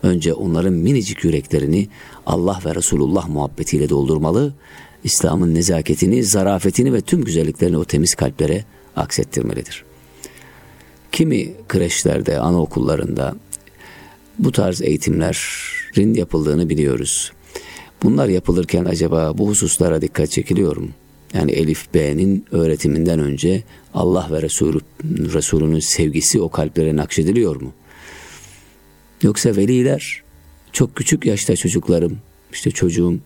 Önce 0.03 0.33
onların 0.33 0.73
minicik 0.73 1.23
yüreklerini 1.23 1.87
Allah 2.25 2.59
ve 2.65 2.75
Resulullah 2.75 3.29
muhabbetiyle 3.29 3.89
doldurmalı, 3.89 4.53
İslam'ın 5.03 5.55
nezaketini, 5.55 6.23
zarafetini 6.23 6.93
ve 6.93 7.01
tüm 7.01 7.23
güzelliklerini 7.23 7.77
o 7.77 7.85
temiz 7.85 8.15
kalplere 8.15 8.65
aksettirmelidir. 8.95 9.85
Kimi 11.11 11.53
kreşlerde, 11.67 12.39
anaokullarında 12.39 13.35
bu 14.39 14.51
tarz 14.51 14.81
eğitimlerin 14.81 16.13
yapıldığını 16.13 16.69
biliyoruz. 16.69 17.31
Bunlar 18.03 18.27
yapılırken 18.27 18.85
acaba 18.85 19.37
bu 19.37 19.47
hususlara 19.47 20.01
dikkat 20.01 20.31
çekiliyor 20.31 20.77
mu? 20.77 20.87
Yani 21.33 21.51
Elif 21.51 21.93
B'nin 21.93 22.45
öğretiminden 22.51 23.19
önce 23.19 23.63
Allah 23.93 24.27
ve 24.31 24.41
Resulü, 24.41 24.79
Resulünün 25.03 25.79
sevgisi 25.79 26.41
o 26.41 26.49
kalplere 26.49 26.95
nakşediliyor 26.95 27.61
mu? 27.61 27.73
Yoksa 29.21 29.55
veliler 29.55 30.23
çok 30.71 30.95
küçük 30.95 31.25
yaşta 31.25 31.55
çocuklarım, 31.55 32.17
işte 32.53 32.71
çocuğum 32.71 33.19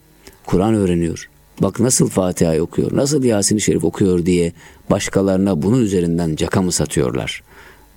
Kur'an 0.46 0.74
öğreniyor. 0.74 1.30
Bak 1.62 1.80
nasıl 1.80 2.10
Fatiha 2.10 2.60
okuyor, 2.60 2.96
nasıl 2.96 3.24
Yasin-i 3.24 3.62
Şerif 3.62 3.84
okuyor 3.84 4.26
diye 4.26 4.54
başkalarına 4.90 5.62
bunun 5.62 5.82
üzerinden 5.82 6.36
caka 6.36 6.62
mı 6.62 6.72
satıyorlar? 6.72 7.44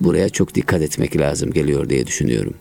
Buraya 0.00 0.28
çok 0.28 0.54
dikkat 0.54 0.82
etmek 0.82 1.16
lazım 1.16 1.50
geliyor 1.50 1.88
diye 1.88 2.06
düşünüyorum. 2.06 2.54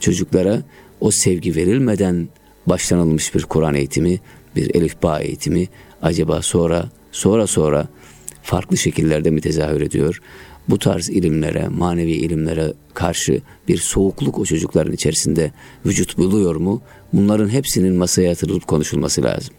Çocuklara 0.00 0.62
o 1.00 1.10
sevgi 1.10 1.56
verilmeden 1.56 2.28
başlanılmış 2.66 3.34
bir 3.34 3.42
Kur'an 3.42 3.74
eğitimi, 3.74 4.20
bir 4.56 4.74
elifba 4.74 5.20
eğitimi 5.20 5.68
acaba 6.02 6.42
sonra 6.42 6.90
sonra 7.12 7.46
sonra 7.46 7.88
farklı 8.42 8.76
şekillerde 8.76 9.30
mi 9.30 9.40
tezahür 9.40 9.80
ediyor? 9.80 10.20
Bu 10.68 10.78
tarz 10.78 11.08
ilimlere, 11.08 11.68
manevi 11.68 12.12
ilimlere 12.12 12.72
karşı 12.94 13.40
bir 13.68 13.78
soğukluk 13.78 14.38
o 14.38 14.44
çocukların 14.44 14.92
içerisinde 14.92 15.52
vücut 15.86 16.18
buluyor 16.18 16.56
mu? 16.56 16.82
Bunların 17.12 17.48
hepsinin 17.48 17.94
masaya 17.94 18.28
yatırılıp 18.28 18.66
konuşulması 18.66 19.22
lazım. 19.22 19.54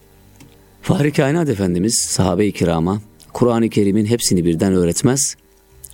Fahri 0.82 1.12
Kainat 1.12 1.50
Efendimiz 1.50 1.96
sahabe-i 1.96 2.52
kirama 2.52 3.02
Kur'an-ı 3.34 3.70
Kerim'in 3.70 4.06
hepsini 4.06 4.46
birden 4.46 4.74
öğretmez. 4.74 5.36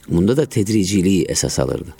Bunda 0.09 0.37
da 0.37 0.45
tedriciliği 0.45 1.25
esas 1.25 1.59
alırdı. 1.59 1.93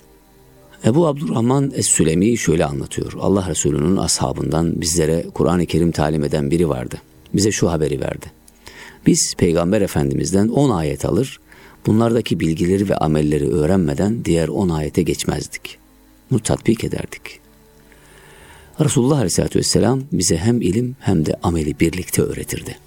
Ebu 0.85 1.07
Abdurrahman 1.07 1.71
Es-Sülemi 1.75 2.37
şöyle 2.37 2.65
anlatıyor. 2.65 3.13
Allah 3.19 3.49
Resulü'nün 3.49 3.97
ashabından 3.97 4.81
bizlere 4.81 5.25
Kur'an-ı 5.33 5.65
Kerim 5.65 5.91
talim 5.91 6.23
eden 6.23 6.51
biri 6.51 6.69
vardı. 6.69 7.01
Bize 7.33 7.51
şu 7.51 7.71
haberi 7.71 8.01
verdi. 8.01 8.25
Biz 9.07 9.33
Peygamber 9.37 9.81
Efendimiz'den 9.81 10.47
10 10.47 10.69
ayet 10.69 11.05
alır, 11.05 11.39
bunlardaki 11.85 12.39
bilgileri 12.39 12.89
ve 12.89 12.97
amelleri 12.97 13.49
öğrenmeden 13.49 14.25
diğer 14.25 14.47
10 14.47 14.69
ayete 14.69 15.01
geçmezdik. 15.01 15.77
Bunu 16.31 16.39
tatbik 16.39 16.83
ederdik. 16.83 17.42
Resulullah 18.79 19.15
Aleyhisselatü 19.15 19.59
Vesselam 19.59 20.01
bize 20.11 20.37
hem 20.37 20.61
ilim 20.61 20.95
hem 20.99 21.25
de 21.25 21.35
ameli 21.43 21.79
birlikte 21.79 22.21
öğretirdi. 22.21 22.77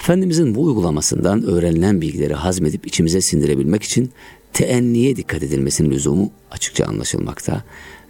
Efendimizin 0.00 0.54
bu 0.54 0.62
uygulamasından 0.62 1.42
öğrenilen 1.42 2.00
bilgileri 2.00 2.34
hazmedip 2.34 2.86
içimize 2.86 3.20
sindirebilmek 3.20 3.82
için 3.82 4.10
teenniye 4.52 5.16
dikkat 5.16 5.42
edilmesinin 5.42 5.90
lüzumu 5.90 6.30
açıkça 6.50 6.84
anlaşılmakta 6.84 7.64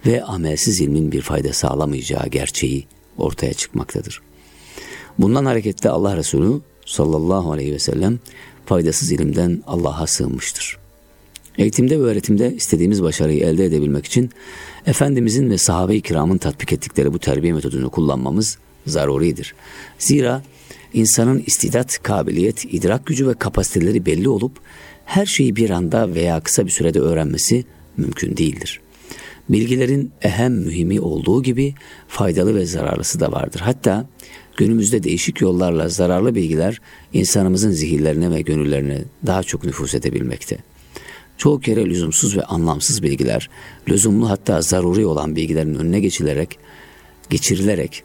ve 0.05 0.23
amelsiz 0.23 0.81
ilmin 0.81 1.11
bir 1.11 1.21
fayda 1.21 1.53
sağlamayacağı 1.53 2.27
gerçeği 2.27 2.85
ortaya 3.17 3.53
çıkmaktadır. 3.53 4.21
Bundan 5.19 5.45
hareketle 5.45 5.89
Allah 5.89 6.17
Resulü 6.17 6.61
sallallahu 6.85 7.51
aleyhi 7.51 7.71
ve 7.71 7.79
sellem 7.79 8.19
faydasız 8.65 9.11
ilimden 9.11 9.63
Allah'a 9.67 10.07
sığınmıştır. 10.07 10.77
Eğitimde 11.57 11.99
ve 11.99 12.03
öğretimde 12.03 12.55
istediğimiz 12.55 13.03
başarıyı 13.03 13.43
elde 13.43 13.65
edebilmek 13.65 14.05
için 14.05 14.29
Efendimizin 14.89 15.49
ve 15.49 15.57
sahabe-i 15.57 16.01
kiramın 16.01 16.37
tatbik 16.37 16.73
ettikleri 16.73 17.13
bu 17.13 17.19
terbiye 17.19 17.53
metodunu 17.53 17.89
kullanmamız 17.89 18.57
zaruridir. 18.85 19.55
Zira 19.99 20.43
insanın 20.93 21.43
istidat, 21.45 22.03
kabiliyet, 22.03 22.65
idrak 22.73 23.05
gücü 23.05 23.27
ve 23.27 23.33
kapasiteleri 23.33 24.05
belli 24.05 24.29
olup 24.29 24.51
her 25.05 25.25
şeyi 25.25 25.55
bir 25.55 25.69
anda 25.69 26.13
veya 26.13 26.39
kısa 26.39 26.65
bir 26.65 26.71
sürede 26.71 26.99
öğrenmesi 26.99 27.65
mümkün 27.97 28.37
değildir. 28.37 28.81
Bilgilerin 29.49 30.11
ehem 30.21 30.53
mühimi 30.53 31.01
olduğu 31.01 31.43
gibi 31.43 31.75
faydalı 32.07 32.55
ve 32.55 32.65
zararlısı 32.65 33.19
da 33.19 33.31
vardır. 33.31 33.59
Hatta 33.59 34.07
günümüzde 34.57 35.03
değişik 35.03 35.41
yollarla 35.41 35.89
zararlı 35.89 36.35
bilgiler 36.35 36.81
insanımızın 37.13 37.71
zihinlerine 37.71 38.31
ve 38.31 38.41
gönüllerine 38.41 39.03
daha 39.25 39.43
çok 39.43 39.63
nüfus 39.63 39.95
edebilmekte. 39.95 40.57
Çoğu 41.39 41.59
kere 41.59 41.85
lüzumsuz 41.85 42.37
ve 42.37 42.43
anlamsız 42.43 43.03
bilgiler, 43.03 43.49
lüzumlu 43.89 44.29
hatta 44.29 44.61
zaruri 44.61 45.05
olan 45.05 45.35
bilgilerin 45.35 45.75
önüne 45.75 45.99
geçilerek, 45.99 46.57
geçirilerek 47.29 48.03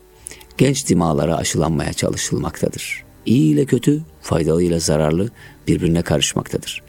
genç 0.58 0.88
dimalara 0.88 1.36
aşılanmaya 1.36 1.92
çalışılmaktadır. 1.92 3.04
İyi 3.26 3.54
ile 3.54 3.64
kötü, 3.64 4.02
faydalı 4.22 4.62
ile 4.62 4.80
zararlı 4.80 5.30
birbirine 5.68 6.02
karışmaktadır. 6.02 6.82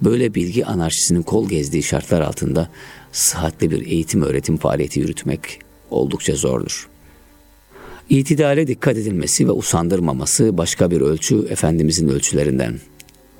Böyle 0.00 0.34
bilgi 0.34 0.66
anarşisinin 0.66 1.22
kol 1.22 1.48
gezdiği 1.48 1.82
şartlar 1.82 2.20
altında 2.20 2.68
sıhhatli 3.12 3.70
bir 3.70 3.86
eğitim 3.86 4.22
öğretim 4.22 4.56
faaliyeti 4.56 5.00
yürütmek 5.00 5.58
oldukça 5.90 6.34
zordur. 6.34 6.88
İtidale 8.10 8.66
dikkat 8.66 8.96
edilmesi 8.96 9.48
ve 9.48 9.52
usandırmaması 9.52 10.58
başka 10.58 10.90
bir 10.90 11.00
ölçü 11.00 11.46
Efendimizin 11.50 12.08
ölçülerinden. 12.08 12.80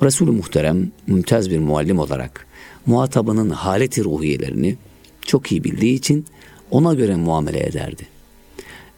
Resulü 0.02 0.30
Muhterem 0.30 0.92
mümtaz 1.06 1.50
bir 1.50 1.58
muallim 1.58 1.98
olarak 1.98 2.49
muhatabının 2.86 3.50
haleti 3.50 4.04
ruhiyelerini 4.04 4.76
çok 5.22 5.52
iyi 5.52 5.64
bildiği 5.64 5.94
için 5.94 6.26
ona 6.70 6.94
göre 6.94 7.16
muamele 7.16 7.66
ederdi. 7.66 8.06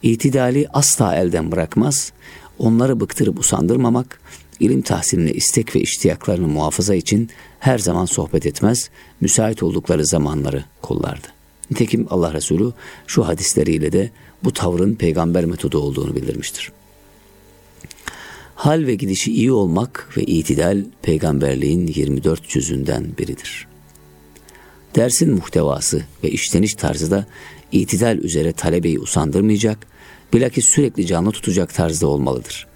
İtidali 0.02 0.68
asla 0.72 1.16
elden 1.16 1.52
bırakmaz, 1.52 2.12
onları 2.58 3.00
bıktırıp 3.00 3.38
usandırmamak, 3.38 4.20
ilim 4.60 4.82
tahsiline 4.82 5.32
istek 5.32 5.76
ve 5.76 5.80
iştiyaklarını 5.80 6.48
muhafaza 6.48 6.94
için 6.94 7.30
her 7.60 7.78
zaman 7.78 8.04
sohbet 8.04 8.46
etmez, 8.46 8.90
müsait 9.20 9.62
oldukları 9.62 10.06
zamanları 10.06 10.64
kollardı. 10.82 11.26
Nitekim 11.70 12.06
Allah 12.10 12.34
Resulü 12.34 12.72
şu 13.06 13.26
hadisleriyle 13.26 13.92
de 13.92 14.10
bu 14.44 14.52
tavrın 14.52 14.94
peygamber 14.94 15.44
metodu 15.44 15.78
olduğunu 15.78 16.16
bildirmiştir. 16.16 16.72
Hal 18.54 18.86
ve 18.86 18.94
gidişi 18.94 19.32
iyi 19.32 19.52
olmak 19.52 20.08
ve 20.16 20.22
itidal 20.22 20.84
peygamberliğin 21.02 21.86
24 21.86 22.48
cüzünden 22.48 23.06
biridir. 23.18 23.71
Dersin 24.94 25.34
muhtevası 25.34 26.02
ve 26.24 26.30
işleniş 26.30 26.74
tarzı 26.74 27.10
da 27.10 27.26
itidal 27.72 28.18
üzere 28.18 28.52
talebeyi 28.52 28.98
usandırmayacak, 28.98 29.86
bilakis 30.32 30.64
sürekli 30.64 31.06
canlı 31.06 31.30
tutacak 31.30 31.74
tarzda 31.74 32.06
olmalıdır. 32.06 32.66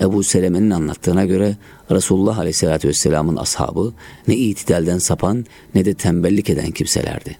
Ebu 0.00 0.22
Seleme'nin 0.22 0.70
anlattığına 0.70 1.24
göre 1.24 1.56
Resulullah 1.90 2.38
Aleyhisselatü 2.38 2.88
Vesselam'ın 2.88 3.36
ashabı 3.36 3.92
ne 4.28 4.36
itidalden 4.36 4.98
sapan 4.98 5.46
ne 5.74 5.84
de 5.84 5.94
tembellik 5.94 6.50
eden 6.50 6.70
kimselerdi. 6.70 7.36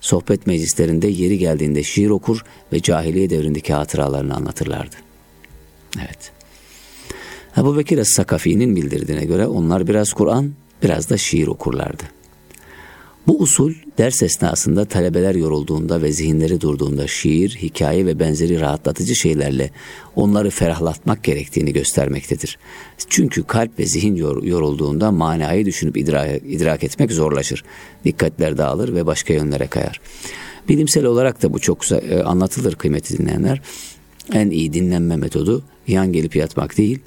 Sohbet 0.00 0.46
meclislerinde 0.46 1.08
yeri 1.08 1.38
geldiğinde 1.38 1.82
şiir 1.82 2.10
okur 2.10 2.44
ve 2.72 2.82
cahiliye 2.82 3.30
devrindeki 3.30 3.72
hatıralarını 3.72 4.34
anlatırlardı. 4.34 4.96
Evet. 5.98 6.32
Ebu 7.58 7.76
Bekir 7.76 7.98
Es-Sakafi'nin 7.98 8.76
bildirdiğine 8.76 9.24
göre 9.24 9.46
onlar 9.46 9.86
biraz 9.86 10.12
Kur'an, 10.12 10.52
biraz 10.82 11.10
da 11.10 11.16
şiir 11.16 11.46
okurlardı. 11.46 12.02
Bu 13.26 13.38
usul 13.38 13.72
ders 13.98 14.22
esnasında 14.22 14.84
talebeler 14.84 15.34
yorulduğunda 15.34 16.02
ve 16.02 16.12
zihinleri 16.12 16.60
durduğunda 16.60 17.06
şiir, 17.06 17.50
hikaye 17.62 18.06
ve 18.06 18.18
benzeri 18.18 18.60
rahatlatıcı 18.60 19.14
şeylerle 19.14 19.70
onları 20.16 20.50
ferahlatmak 20.50 21.24
gerektiğini 21.24 21.72
göstermektedir. 21.72 22.58
Çünkü 23.08 23.42
kalp 23.42 23.78
ve 23.78 23.86
zihin 23.86 24.16
yorulduğunda 24.42 25.10
manayı 25.10 25.66
düşünüp 25.66 25.96
idrak, 25.96 26.84
etmek 26.84 27.12
zorlaşır. 27.12 27.64
Dikkatler 28.04 28.58
dağılır 28.58 28.94
ve 28.94 29.06
başka 29.06 29.34
yönlere 29.34 29.66
kayar. 29.66 30.00
Bilimsel 30.68 31.04
olarak 31.04 31.42
da 31.42 31.52
bu 31.52 31.58
çok 31.58 31.92
e, 31.92 32.22
anlatılır 32.22 32.74
kıymetli 32.74 33.18
dinleyenler. 33.18 33.62
En 34.32 34.50
iyi 34.50 34.72
dinlenme 34.72 35.16
metodu 35.16 35.62
yan 35.88 36.12
gelip 36.12 36.36
yatmak 36.36 36.78
değil, 36.78 36.98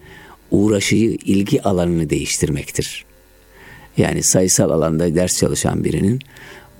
uğraşıyı, 0.51 1.17
ilgi 1.25 1.63
alanını 1.63 2.09
değiştirmektir. 2.09 3.06
Yani 3.97 4.23
sayısal 4.23 4.69
alanda 4.69 5.15
ders 5.15 5.37
çalışan 5.37 5.83
birinin 5.83 6.19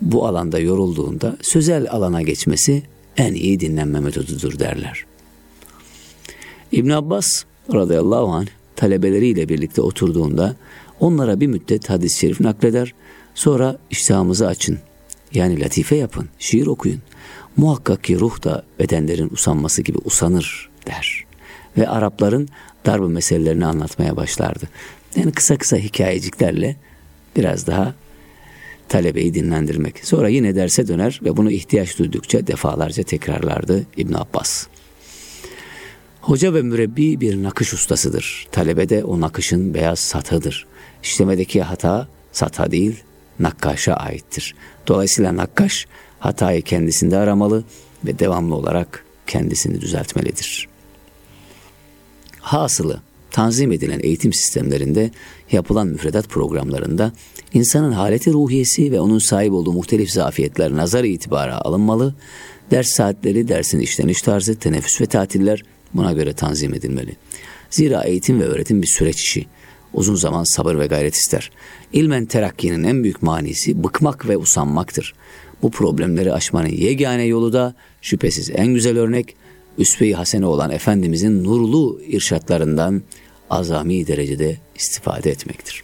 bu 0.02 0.28
alanda 0.28 0.60
yorulduğunda 0.60 1.38
sözel 1.42 1.92
alana 1.92 2.22
geçmesi 2.22 2.84
en 3.18 3.34
iyi 3.34 3.60
dinlenme 3.60 4.00
metodudur 4.00 4.60
derler. 4.60 5.06
İbn 6.72 6.90
Abbas 6.90 7.44
radıyallahu 7.74 8.28
anh 8.28 8.48
talebeleriyle 8.76 9.50
birlikte 9.50 9.82
oturduğunda 9.82 10.56
onlara 11.00 11.40
bir 11.40 11.48
müddet 11.48 11.90
hadis-i 11.90 12.20
şerif 12.20 12.40
nakleder. 12.40 12.94
Sonra 13.36 13.78
iştahımızı 13.90 14.48
açın. 14.48 14.80
Yani 15.34 15.60
latife 15.60 15.96
yapın, 15.96 16.30
şiir 16.40 16.68
okuyun. 16.68 17.02
Muhakkak 17.58 18.04
ki 18.04 18.20
ruh 18.20 18.44
da 18.44 18.64
bedenlerin 18.80 19.30
usanması 19.30 19.82
gibi 19.82 19.98
usanır 20.06 20.70
der. 20.88 21.26
Ve 21.78 21.90
Arapların 21.90 22.50
darbe 22.86 23.08
meselelerini 23.08 23.66
anlatmaya 23.66 24.16
başlardı. 24.16 24.70
Yani 25.16 25.32
kısa 25.32 25.58
kısa 25.58 25.78
hikayeciklerle 25.78 26.76
biraz 27.38 27.68
daha 27.68 27.94
talebeyi 28.90 29.34
dinlendirmek. 29.34 30.06
Sonra 30.06 30.30
yine 30.30 30.56
derse 30.56 30.88
döner 30.88 31.20
ve 31.24 31.38
bunu 31.38 31.52
ihtiyaç 31.52 32.00
duydukça 32.00 32.48
defalarca 32.48 33.04
tekrarlardı 33.04 33.86
İbn 33.98 34.14
Abbas. 34.14 34.68
Hoca 36.22 36.54
ve 36.54 36.62
mürebbi 36.62 37.22
bir 37.22 37.44
nakış 37.44 37.74
ustasıdır. 37.74 38.48
Talebe 38.52 38.90
de 38.90 39.04
o 39.04 39.22
nakışın 39.22 39.74
beyaz 39.74 40.00
satıdır. 40.00 40.66
İşlemedeki 41.04 41.62
hata 41.62 42.08
sata 42.32 42.72
değil, 42.72 43.04
nakkaşa 43.40 43.94
aittir. 43.94 44.56
Dolayısıyla 44.88 45.36
nakkaş 45.36 45.88
hatayı 46.20 46.62
kendisinde 46.62 47.18
aramalı 47.18 47.64
ve 48.06 48.20
devamlı 48.20 48.56
olarak 48.56 49.06
kendisini 49.28 49.82
düzeltmelidir. 49.82 50.68
Hasılı, 52.40 53.02
tanzim 53.32 53.72
edilen 53.72 54.00
eğitim 54.04 54.34
sistemlerinde 54.34 55.12
yapılan 55.52 55.88
müfredat 55.88 56.30
programlarında 56.30 57.12
insanın 57.54 57.92
haleti 57.92 58.34
ruhiyesi 58.34 58.92
ve 58.92 59.00
onun 59.00 59.20
sahip 59.20 59.54
olduğu 59.54 59.74
muhtelif 59.74 60.12
zafiyetler 60.12 60.76
nazar 60.76 61.04
itibara 61.04 61.58
alınmalı, 61.58 62.16
ders 62.72 62.88
saatleri, 62.88 63.48
dersin 63.48 63.80
işleniş 63.80 64.22
tarzı, 64.22 64.56
teneffüs 64.56 65.02
ve 65.02 65.06
tatiller 65.06 65.64
buna 65.94 66.14
göre 66.14 66.34
tanzim 66.34 66.74
edilmeli. 66.74 67.16
Zira 67.70 68.04
eğitim 68.04 68.40
ve 68.40 68.46
öğretim 68.46 68.82
bir 68.82 68.88
süreç 68.88 69.22
işi. 69.22 69.46
Uzun 69.94 70.16
zaman 70.16 70.44
sabır 70.44 70.80
ve 70.80 70.88
gayret 70.88 71.16
ister. 71.16 71.52
İlmen 71.94 72.26
terakkinin 72.26 72.84
en 72.84 73.04
büyük 73.04 73.24
manisi 73.24 73.84
bıkmak 73.84 74.30
ve 74.30 74.38
usanmaktır. 74.38 75.14
Bu 75.62 75.72
problemleri 75.72 76.34
aşmanın 76.34 76.70
yegane 76.70 77.24
yolu 77.24 77.54
da 77.54 77.76
şüphesiz 78.02 78.50
en 78.50 78.68
güzel 78.68 78.98
örnek 78.98 79.36
üsve-i 79.78 80.14
hasene 80.14 80.46
olan 80.46 80.72
Efendimizin 80.72 81.44
nurlu 81.44 82.02
irşatlarından 82.08 83.02
azami 83.50 84.08
derecede 84.08 84.58
istifade 84.76 85.32
etmektir. 85.32 85.84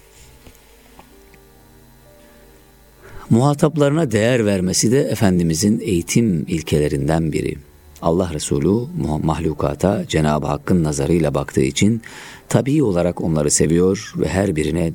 Muhataplarına 3.29 4.11
değer 4.11 4.45
vermesi 4.45 4.91
de 4.91 5.01
Efendimizin 5.01 5.79
eğitim 5.79 6.45
ilkelerinden 6.47 7.31
biri. 7.31 7.55
Allah 8.01 8.33
Resulü 8.33 8.87
mahlukata 9.23 10.07
Cenab-ı 10.07 10.47
Hakk'ın 10.47 10.83
nazarıyla 10.83 11.33
baktığı 11.33 11.61
için 11.61 12.01
tabii 12.49 12.83
olarak 12.83 13.21
onları 13.21 13.51
seviyor 13.51 14.13
ve 14.17 14.27
her 14.27 14.55
birine 14.55 14.93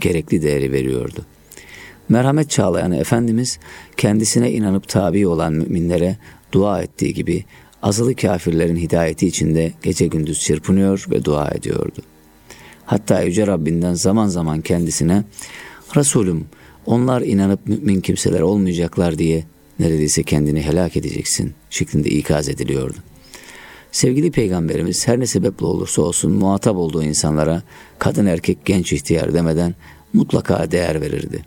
gerekli 0.00 0.42
değeri 0.42 0.72
veriyordu. 0.72 1.24
Merhamet 2.08 2.50
çağlayan 2.50 2.92
Efendimiz 2.92 3.58
kendisine 3.96 4.52
inanıp 4.52 4.88
tabi 4.88 5.26
olan 5.26 5.52
müminlere 5.52 6.16
dua 6.52 6.82
ettiği 6.82 7.14
gibi 7.14 7.44
azılı 7.82 8.14
kafirlerin 8.14 8.76
hidayeti 8.76 9.26
içinde 9.26 9.72
gece 9.82 10.06
gündüz 10.06 10.40
çırpınıyor 10.40 11.06
ve 11.10 11.24
dua 11.24 11.48
ediyordu. 11.48 12.02
Hatta 12.86 13.22
Yüce 13.22 13.46
Rabbinden 13.46 13.94
zaman 13.94 14.28
zaman 14.28 14.60
kendisine 14.60 15.24
Resulüm 15.96 16.46
onlar 16.86 17.22
inanıp 17.22 17.66
mümin 17.66 18.00
kimseler 18.00 18.40
olmayacaklar 18.40 19.18
diye 19.18 19.44
neredeyse 19.78 20.22
kendini 20.22 20.62
helak 20.62 20.96
edeceksin 20.96 21.52
şeklinde 21.70 22.08
ikaz 22.08 22.48
ediliyordu. 22.48 22.96
Sevgili 23.92 24.30
peygamberimiz 24.30 25.08
her 25.08 25.20
ne 25.20 25.26
sebeple 25.26 25.66
olursa 25.66 26.02
olsun 26.02 26.32
muhatap 26.32 26.76
olduğu 26.76 27.02
insanlara 27.02 27.62
kadın 27.98 28.26
erkek 28.26 28.64
genç 28.64 28.92
ihtiyar 28.92 29.34
demeden 29.34 29.74
mutlaka 30.12 30.70
değer 30.70 31.00
verirdi. 31.00 31.44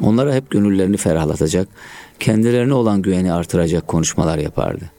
Onlara 0.00 0.34
hep 0.34 0.50
gönüllerini 0.50 0.96
ferahlatacak, 0.96 1.68
kendilerine 2.20 2.74
olan 2.74 3.02
güveni 3.02 3.32
artıracak 3.32 3.88
konuşmalar 3.88 4.38
yapardı. 4.38 4.90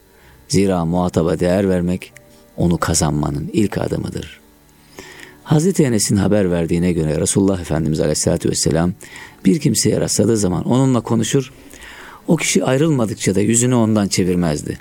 Zira 0.50 0.84
muhataba 0.84 1.40
değer 1.40 1.68
vermek 1.68 2.12
onu 2.56 2.78
kazanmanın 2.78 3.50
ilk 3.52 3.78
adımıdır. 3.78 4.40
Hazreti 5.44 5.84
Enes'in 5.84 6.16
haber 6.16 6.50
verdiğine 6.50 6.92
göre 6.92 7.20
Resulullah 7.20 7.60
Efendimiz 7.60 8.00
Aleyhisselatü 8.00 8.50
Vesselam 8.50 8.92
bir 9.44 9.60
kimseye 9.60 10.00
rastladığı 10.00 10.36
zaman 10.36 10.64
onunla 10.64 11.00
konuşur, 11.00 11.52
o 12.28 12.36
kişi 12.36 12.64
ayrılmadıkça 12.64 13.34
da 13.34 13.40
yüzünü 13.40 13.74
ondan 13.74 14.08
çevirmezdi. 14.08 14.78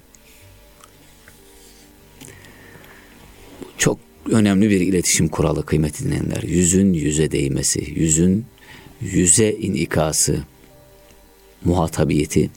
Çok 3.77 3.99
önemli 4.31 4.69
bir 4.69 4.81
iletişim 4.81 5.27
kuralı 5.27 5.65
kıymetli 5.65 6.05
dinleyenler. 6.05 6.43
Yüzün 6.43 6.93
yüze 6.93 7.31
değmesi, 7.31 7.93
yüzün 7.95 8.45
yüze 9.01 9.51
inikası, 9.51 10.39
muhatabiyeti. 11.65 12.49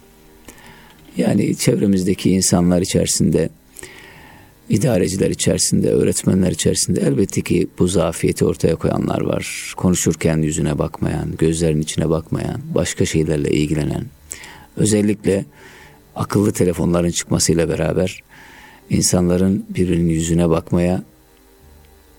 Yani 1.16 1.56
çevremizdeki 1.56 2.30
insanlar 2.30 2.80
içerisinde, 2.80 3.48
idareciler 4.68 5.30
içerisinde, 5.30 5.90
öğretmenler 5.90 6.50
içerisinde 6.50 7.00
elbette 7.00 7.40
ki 7.40 7.68
bu 7.78 7.88
zafiyeti 7.88 8.44
ortaya 8.44 8.76
koyanlar 8.76 9.20
var. 9.20 9.74
Konuşurken 9.76 10.38
yüzüne 10.38 10.78
bakmayan, 10.78 11.36
gözlerin 11.38 11.80
içine 11.80 12.10
bakmayan, 12.10 12.60
başka 12.74 13.04
şeylerle 13.04 13.50
ilgilenen, 13.50 14.04
özellikle 14.76 15.44
akıllı 16.16 16.52
telefonların 16.52 17.10
çıkmasıyla 17.10 17.68
beraber 17.68 18.22
insanların 18.90 19.66
birbirinin 19.68 20.08
yüzüne 20.08 20.50
bakmaya 20.50 21.02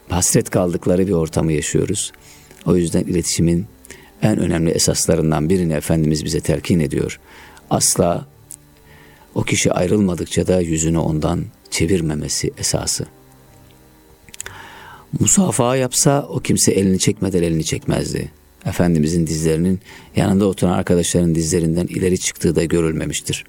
hasret 0.10 0.50
kaldıkları 0.50 1.08
bir 1.08 1.12
ortamı 1.12 1.54
yaşıyoruz. 1.54 2.12
O 2.66 2.76
yüzden 2.76 3.04
iletişimin 3.04 3.66
en 4.22 4.40
önemli 4.40 4.72
esaslarından 4.72 5.50
birini 5.50 5.74
Efendimiz 5.74 6.26
bize 6.26 6.40
telkin 6.40 6.80
ediyor. 6.80 7.20
Asla 7.70 8.33
o 9.36 9.44
kişi 9.44 9.74
ayrılmadıkça 9.74 10.48
da 10.48 10.62
yüzünü 10.62 10.98
ondan 10.98 11.46
çevirmemesi 11.70 12.52
esası. 12.58 13.06
Musafaha 15.20 15.76
yapsa 15.76 16.28
o 16.30 16.40
kimse 16.40 16.72
elini 16.72 17.00
çekmeden 17.00 17.44
elini 17.44 17.64
çekmezdi. 17.64 18.32
Efendimizin 18.66 19.28
dizlerinin 19.28 19.80
yanında 20.16 20.46
oturan 20.46 20.72
arkadaşların 20.72 21.36
dizlerinden 21.36 21.88
ileri 21.88 22.18
çıktığı 22.18 22.56
da 22.56 22.64
görülmemiştir. 22.64 23.46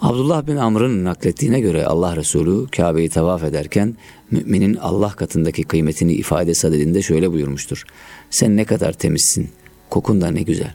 Abdullah 0.00 0.46
bin 0.46 0.56
Amr'ın 0.56 1.04
naklettiğine 1.04 1.60
göre 1.60 1.84
Allah 1.86 2.16
Resulü 2.16 2.66
Kabe'yi 2.66 3.08
tavaf 3.08 3.44
ederken 3.44 3.96
müminin 4.30 4.74
Allah 4.74 5.10
katındaki 5.10 5.62
kıymetini 5.62 6.12
ifade 6.12 6.54
sadedinde 6.54 7.02
şöyle 7.02 7.32
buyurmuştur. 7.32 7.84
Sen 8.30 8.56
ne 8.56 8.64
kadar 8.64 8.92
temizsin, 8.92 9.48
kokun 9.90 10.20
da 10.20 10.30
ne 10.30 10.42
güzel. 10.42 10.74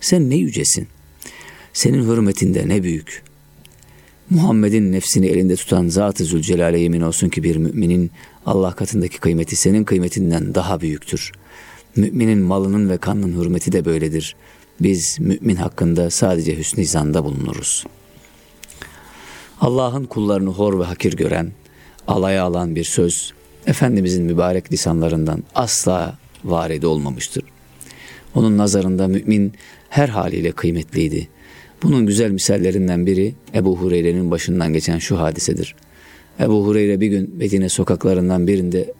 Sen 0.00 0.30
ne 0.30 0.36
yücesin, 0.36 0.88
senin 1.72 2.04
hürmetinde 2.04 2.68
ne 2.68 2.82
büyük. 2.82 3.22
Muhammed'in 4.30 4.92
nefsini 4.92 5.26
elinde 5.26 5.56
tutan 5.56 5.88
Zat-ı 5.88 6.24
Zülcelal'e 6.24 6.78
yemin 6.78 7.00
olsun 7.00 7.28
ki 7.28 7.42
bir 7.42 7.56
müminin 7.56 8.10
Allah 8.46 8.72
katındaki 8.72 9.18
kıymeti 9.18 9.56
senin 9.56 9.84
kıymetinden 9.84 10.54
daha 10.54 10.80
büyüktür. 10.80 11.32
Müminin 11.96 12.38
malının 12.38 12.90
ve 12.90 12.96
kanının 12.96 13.40
hürmeti 13.40 13.72
de 13.72 13.84
böyledir. 13.84 14.36
Biz 14.80 15.20
mümin 15.20 15.56
hakkında 15.56 16.10
sadece 16.10 16.58
hüsnü 16.58 16.84
zanda 16.84 17.24
bulunuruz. 17.24 17.86
Allah'ın 19.60 20.04
kullarını 20.04 20.50
hor 20.50 20.80
ve 20.80 20.84
hakir 20.84 21.16
gören, 21.16 21.52
alaya 22.08 22.44
alan 22.44 22.76
bir 22.76 22.84
söz, 22.84 23.32
Efendimizin 23.66 24.24
mübarek 24.24 24.72
lisanlarından 24.72 25.44
asla 25.54 26.18
varedi 26.44 26.86
olmamıştır. 26.86 27.44
Onun 28.34 28.58
nazarında 28.58 29.08
mümin 29.08 29.52
her 29.88 30.08
haliyle 30.08 30.52
kıymetliydi. 30.52 31.28
Bunun 31.82 32.06
güzel 32.06 32.30
misallerinden 32.30 33.06
biri 33.06 33.34
Ebu 33.54 33.78
Hureyre'nin 33.78 34.30
başından 34.30 34.72
geçen 34.72 34.98
şu 34.98 35.18
hadisedir. 35.18 35.74
Ebu 36.40 36.66
Hureyre 36.66 37.00
bir 37.00 37.06
gün 37.06 37.34
Medine 37.36 37.68
sokaklarından 37.68 38.46
birinde 38.46 38.92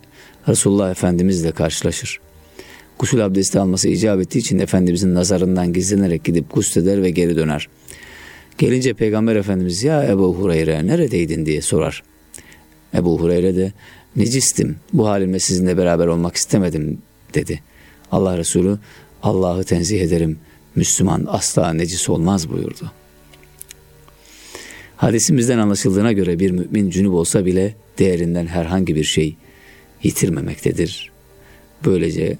Resulullah 0.48 0.90
Efendimizle 0.90 1.52
karşılaşır. 1.52 2.20
Gusül 2.98 3.24
abdesti 3.24 3.58
alması 3.58 3.88
icap 3.88 4.20
ettiği 4.20 4.38
için 4.38 4.58
Efendimizin 4.58 5.14
nazarından 5.14 5.72
gizlenerek 5.72 6.24
gidip 6.24 6.54
gusleder 6.54 7.02
ve 7.02 7.10
geri 7.10 7.36
döner. 7.36 7.68
Gelince 8.58 8.94
Peygamber 8.94 9.36
Efendimiz 9.36 9.82
ya 9.82 10.04
Ebu 10.04 10.34
Hureyre 10.34 10.86
neredeydin 10.86 11.46
diye 11.46 11.62
sorar. 11.62 12.02
Ebu 12.94 13.20
Hureyre 13.20 13.56
de 13.56 13.72
necistim 14.16 14.76
bu 14.92 15.08
halimle 15.08 15.38
sizinle 15.38 15.76
beraber 15.76 16.06
olmak 16.06 16.36
istemedim 16.36 16.98
dedi. 17.34 17.60
Allah 18.12 18.38
Resulü 18.38 18.78
Allah'ı 19.22 19.64
tenzih 19.64 20.00
ederim 20.00 20.38
Müslüman 20.74 21.24
asla 21.28 21.72
necis 21.72 22.08
olmaz 22.08 22.50
buyurdu. 22.50 22.92
Hadisimizden 24.96 25.58
anlaşıldığına 25.58 26.12
göre 26.12 26.38
bir 26.38 26.50
mümin 26.50 26.90
cünüp 26.90 27.12
olsa 27.12 27.46
bile 27.46 27.74
değerinden 27.98 28.46
herhangi 28.46 28.96
bir 28.96 29.04
şey 29.04 29.36
yitirmemektedir. 30.02 31.10
Böylece 31.84 32.38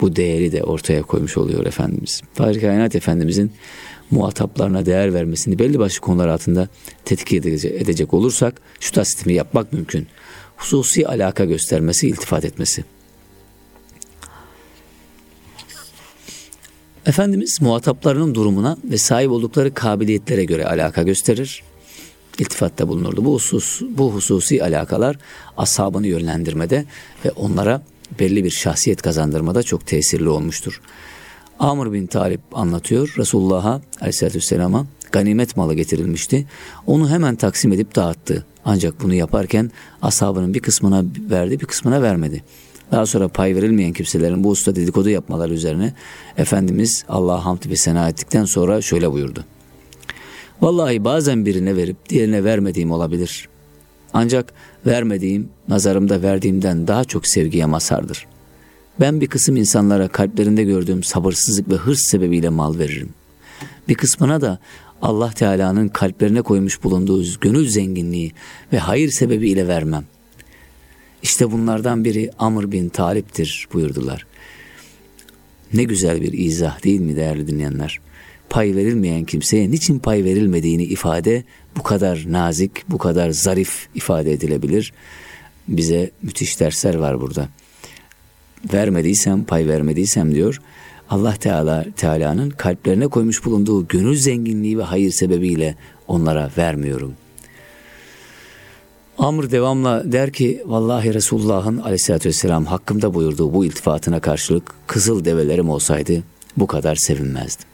bu 0.00 0.16
değeri 0.16 0.52
de 0.52 0.62
ortaya 0.62 1.02
koymuş 1.02 1.36
oluyor 1.36 1.66
Efendimiz. 1.66 2.22
Fahri 2.34 2.60
Kainat 2.60 2.96
Efendimizin 2.96 3.52
muhataplarına 4.10 4.86
değer 4.86 5.14
vermesini 5.14 5.58
belli 5.58 5.78
başlı 5.78 6.00
konular 6.00 6.28
altında 6.28 6.68
tetkik 7.04 7.44
edecek 7.64 8.14
olursak 8.14 8.60
şu 8.80 8.92
tasdimi 8.92 9.34
yapmak 9.34 9.72
mümkün. 9.72 10.06
Hususi 10.56 11.08
alaka 11.08 11.44
göstermesi, 11.44 12.08
iltifat 12.08 12.44
etmesi. 12.44 12.84
Efendimiz 17.06 17.60
muhataplarının 17.60 18.34
durumuna 18.34 18.76
ve 18.84 18.98
sahip 18.98 19.30
oldukları 19.30 19.74
kabiliyetlere 19.74 20.44
göre 20.44 20.66
alaka 20.66 21.02
gösterir. 21.02 21.62
İltifatta 22.38 22.88
bulunurdu. 22.88 23.24
Bu 23.24 23.34
husus, 23.34 23.82
bu 23.82 24.14
hususi 24.14 24.62
alakalar 24.62 25.16
ashabını 25.56 26.06
yönlendirmede 26.06 26.84
ve 27.24 27.30
onlara 27.30 27.82
belli 28.20 28.44
bir 28.44 28.50
şahsiyet 28.50 29.02
kazandırmada 29.02 29.62
çok 29.62 29.86
tesirli 29.86 30.28
olmuştur. 30.28 30.80
Amr 31.58 31.92
bin 31.92 32.06
Talip 32.06 32.40
anlatıyor. 32.52 33.14
Resulullah'a 33.18 33.80
aleyhissalatü 34.00 34.36
vesselama 34.36 34.86
ganimet 35.12 35.56
malı 35.56 35.74
getirilmişti. 35.74 36.46
Onu 36.86 37.10
hemen 37.10 37.36
taksim 37.36 37.72
edip 37.72 37.94
dağıttı. 37.94 38.46
Ancak 38.64 39.02
bunu 39.02 39.14
yaparken 39.14 39.70
ashabının 40.02 40.54
bir 40.54 40.60
kısmına 40.60 41.04
verdi 41.30 41.60
bir 41.60 41.66
kısmına 41.66 42.02
vermedi. 42.02 42.44
Daha 42.92 43.06
sonra 43.06 43.28
pay 43.28 43.56
verilmeyen 43.56 43.92
kimselerin 43.92 44.44
bu 44.44 44.48
usta 44.48 44.76
dedikodu 44.76 45.08
yapmaları 45.08 45.54
üzerine 45.54 45.94
Efendimiz 46.36 47.04
Allah'a 47.08 47.44
hamd 47.44 47.70
ve 47.70 47.76
sena 47.76 48.08
ettikten 48.08 48.44
sonra 48.44 48.82
şöyle 48.82 49.12
buyurdu. 49.12 49.44
Vallahi 50.60 51.04
bazen 51.04 51.46
birine 51.46 51.76
verip 51.76 52.08
diğerine 52.08 52.44
vermediğim 52.44 52.90
olabilir. 52.90 53.48
Ancak 54.12 54.52
vermediğim 54.86 55.48
nazarımda 55.68 56.22
verdiğimden 56.22 56.88
daha 56.88 57.04
çok 57.04 57.26
sevgiye 57.26 57.66
mazhardır. 57.66 58.26
Ben 59.00 59.20
bir 59.20 59.26
kısım 59.26 59.56
insanlara 59.56 60.08
kalplerinde 60.08 60.64
gördüğüm 60.64 61.02
sabırsızlık 61.02 61.70
ve 61.70 61.74
hırs 61.74 62.00
sebebiyle 62.10 62.48
mal 62.48 62.78
veririm. 62.78 63.10
Bir 63.88 63.94
kısmına 63.94 64.40
da 64.40 64.58
Allah 65.02 65.30
Teala'nın 65.30 65.88
kalplerine 65.88 66.42
koymuş 66.42 66.84
bulunduğu 66.84 67.24
gönül 67.40 67.68
zenginliği 67.68 68.32
ve 68.72 68.78
hayır 68.78 69.10
sebebiyle 69.10 69.68
vermem. 69.68 70.04
İşte 71.22 71.52
bunlardan 71.52 72.04
biri 72.04 72.30
Amr 72.38 72.72
bin 72.72 72.88
Talip'tir 72.88 73.68
buyurdular. 73.72 74.26
Ne 75.74 75.84
güzel 75.84 76.22
bir 76.22 76.32
izah 76.32 76.84
değil 76.84 77.00
mi 77.00 77.16
değerli 77.16 77.46
dinleyenler? 77.46 78.00
Pay 78.50 78.76
verilmeyen 78.76 79.24
kimseye 79.24 79.70
niçin 79.70 79.98
pay 79.98 80.24
verilmediğini 80.24 80.84
ifade 80.84 81.44
bu 81.76 81.82
kadar 81.82 82.24
nazik, 82.28 82.90
bu 82.90 82.98
kadar 82.98 83.30
zarif 83.30 83.88
ifade 83.94 84.32
edilebilir. 84.32 84.92
Bize 85.68 86.10
müthiş 86.22 86.60
dersler 86.60 86.94
var 86.94 87.20
burada. 87.20 87.48
Vermediysem, 88.72 89.44
pay 89.44 89.68
vermediysem 89.68 90.34
diyor. 90.34 90.60
Allah 91.10 91.34
Teala 91.34 91.86
Teala'nın 91.96 92.50
kalplerine 92.50 93.06
koymuş 93.06 93.44
bulunduğu 93.44 93.88
gönül 93.88 94.16
zenginliği 94.16 94.78
ve 94.78 94.82
hayır 94.82 95.10
sebebiyle 95.10 95.74
onlara 96.06 96.50
vermiyorum. 96.58 97.14
Amr 99.18 99.50
devamla 99.50 100.12
der 100.12 100.32
ki 100.32 100.62
vallahi 100.66 101.14
Resulullah'ın 101.14 101.78
aleyhissalatü 101.78 102.28
vesselam 102.28 102.64
hakkımda 102.64 103.14
buyurduğu 103.14 103.54
bu 103.54 103.64
iltifatına 103.64 104.20
karşılık 104.20 104.74
kızıl 104.86 105.24
develerim 105.24 105.70
olsaydı 105.70 106.22
bu 106.56 106.66
kadar 106.66 106.96
sevinmezdim. 106.96 107.66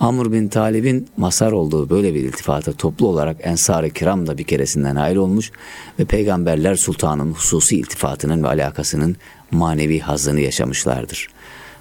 Amr 0.00 0.32
bin 0.32 0.48
Talib'in 0.48 1.08
masar 1.16 1.52
olduğu 1.52 1.90
böyle 1.90 2.14
bir 2.14 2.20
iltifata 2.20 2.72
toplu 2.72 3.08
olarak 3.08 3.36
Ensar-ı 3.40 3.90
Kiram 3.90 4.26
da 4.26 4.38
bir 4.38 4.44
keresinden 4.44 4.96
ayrı 4.96 5.22
olmuş 5.22 5.52
ve 5.98 6.04
Peygamberler 6.04 6.74
Sultan'ın 6.74 7.32
hususi 7.32 7.76
iltifatının 7.76 8.42
ve 8.42 8.48
alakasının 8.48 9.16
manevi 9.50 10.00
hazını 10.00 10.40
yaşamışlardır. 10.40 11.28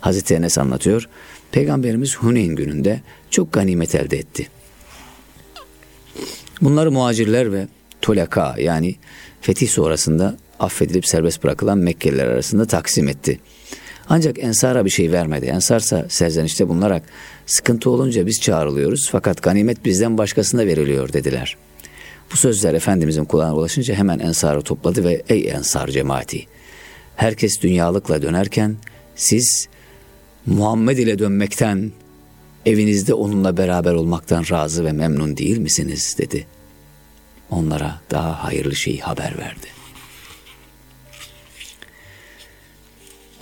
Hazreti 0.01 0.33
Enes 0.33 0.57
anlatıyor, 0.57 1.09
Peygamberimiz 1.51 2.15
Huneyn 2.15 2.55
gününde 2.55 3.01
çok 3.29 3.51
ganimet 3.51 3.95
elde 3.95 4.17
etti. 4.17 4.47
Bunları 6.61 6.91
muhacirler 6.91 7.51
ve 7.51 7.67
tulaka 8.03 8.55
yani 8.57 8.95
fetih 9.41 9.69
sonrasında 9.69 10.35
affedilip 10.59 11.07
serbest 11.07 11.43
bırakılan 11.43 11.77
Mekkeliler 11.77 12.27
arasında 12.27 12.65
taksim 12.65 13.07
etti. 13.07 13.39
Ancak 14.09 14.43
Ensar'a 14.43 14.85
bir 14.85 14.89
şey 14.89 15.11
vermedi. 15.11 15.45
Ensarsa 15.45 16.05
serzenişte 16.09 16.67
bulunarak 16.67 17.03
sıkıntı 17.45 17.89
olunca 17.89 18.25
biz 18.25 18.41
çağrılıyoruz 18.41 19.09
fakat 19.11 19.41
ganimet 19.41 19.85
bizden 19.85 20.17
başkasına 20.17 20.65
veriliyor 20.65 21.13
dediler. 21.13 21.57
Bu 22.31 22.37
sözler 22.37 22.73
Efendimizin 22.73 23.25
kulağına 23.25 23.55
ulaşınca 23.55 23.95
hemen 23.95 24.19
Ensar'ı 24.19 24.61
topladı 24.61 25.03
ve 25.03 25.23
ey 25.29 25.49
Ensar 25.49 25.87
cemaati 25.87 26.45
herkes 27.15 27.61
dünyalıkla 27.61 28.21
dönerken 28.21 28.75
siz 29.15 29.67
Muhammed 30.45 30.97
ile 30.97 31.19
dönmekten 31.19 31.91
evinizde 32.65 33.13
onunla 33.13 33.57
beraber 33.57 33.93
olmaktan 33.93 34.45
razı 34.51 34.85
ve 34.85 34.91
memnun 34.91 35.37
değil 35.37 35.57
misiniz 35.57 36.15
dedi. 36.17 36.47
Onlara 37.49 38.01
daha 38.11 38.43
hayırlı 38.43 38.75
şeyi 38.75 39.01
haber 39.01 39.37
verdi. 39.37 39.67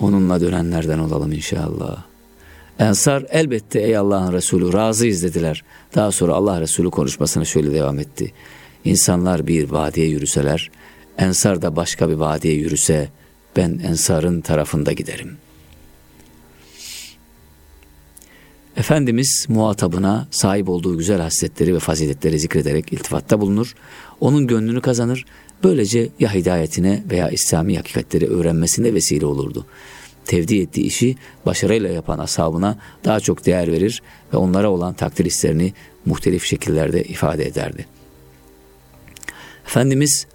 Onunla 0.00 0.40
dönenlerden 0.40 0.98
olalım 0.98 1.32
inşallah. 1.32 2.02
Ensar 2.78 3.24
elbette 3.30 3.80
ey 3.80 3.96
Allah'ın 3.96 4.32
Resulü 4.32 4.72
razıyız 4.72 5.22
dediler. 5.22 5.64
Daha 5.94 6.12
sonra 6.12 6.34
Allah 6.34 6.60
Resulü 6.60 6.90
konuşmasına 6.90 7.44
şöyle 7.44 7.72
devam 7.72 7.98
etti. 7.98 8.32
İnsanlar 8.84 9.46
bir 9.46 9.70
vadiye 9.70 10.06
yürüseler, 10.06 10.70
Ensar 11.18 11.62
da 11.62 11.76
başka 11.76 12.08
bir 12.08 12.14
vadiye 12.14 12.54
yürüse 12.54 13.08
ben 13.56 13.80
Ensar'ın 13.84 14.40
tarafında 14.40 14.92
giderim. 14.92 15.36
Efendimiz 18.76 19.46
muhatabına 19.48 20.26
sahip 20.30 20.68
olduğu 20.68 20.98
güzel 20.98 21.20
hasletleri 21.20 21.74
ve 21.74 21.78
faziletleri 21.78 22.38
zikrederek 22.38 22.92
iltifatta 22.92 23.40
bulunur. 23.40 23.74
Onun 24.20 24.46
gönlünü 24.46 24.80
kazanır. 24.80 25.24
Böylece 25.64 26.08
ya 26.20 26.34
hidayetine 26.34 27.02
veya 27.10 27.30
İslami 27.30 27.76
hakikatleri 27.76 28.26
öğrenmesine 28.26 28.94
vesile 28.94 29.26
olurdu 29.26 29.66
tevdi 30.24 30.60
ettiği 30.60 30.86
işi 30.86 31.16
başarıyla 31.46 31.88
yapan 31.90 32.18
ashabına 32.18 32.78
daha 33.04 33.20
çok 33.20 33.46
değer 33.46 33.72
verir 33.72 34.02
ve 34.32 34.36
onlara 34.36 34.70
olan 34.70 34.94
takdir 34.94 35.24
hislerini 35.24 35.72
muhtelif 36.04 36.44
şekillerde 36.44 37.04
ifade 37.04 37.46
ederdi. 37.46 37.86
Efendimiz 39.66 40.26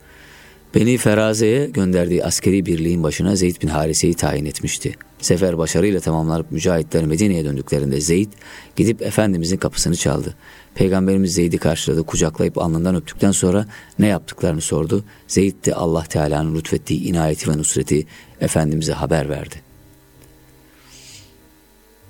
Beni 0.76 0.98
Feraze'ye 0.98 1.66
gönderdiği 1.66 2.24
askeri 2.24 2.66
birliğin 2.66 3.04
başına 3.04 3.36
Zeyd 3.36 3.62
bin 3.62 3.68
Harise'yi 3.68 4.14
tayin 4.14 4.46
etmişti. 4.46 4.96
Sefer 5.22 5.58
başarıyla 5.58 6.00
tamamlanıp 6.00 6.52
mücahitler 6.52 7.06
Medine'ye 7.06 7.46
döndüklerinde 7.46 8.02
Zeyd 8.02 8.32
gidip 8.76 9.02
Efendimizin 9.02 9.58
kapısını 9.58 9.96
çaldı. 9.96 10.36
Peygamberimiz 10.76 11.34
Zeyd'i 11.34 11.58
karşıladı, 11.58 12.04
kucaklayıp 12.04 12.58
alnından 12.58 12.96
öptükten 12.96 13.32
sonra 13.32 13.66
ne 14.00 14.08
yaptıklarını 14.08 14.62
sordu. 14.62 15.04
Zeyd 15.28 15.66
de 15.66 15.76
Allah 15.76 16.04
Teala'nın 16.04 16.56
lütfettiği 16.56 17.02
inayeti 17.02 17.52
ve 17.52 17.58
nusreti 17.58 18.08
Efendimiz'e 18.42 18.94
haber 18.94 19.30
verdi. 19.30 19.67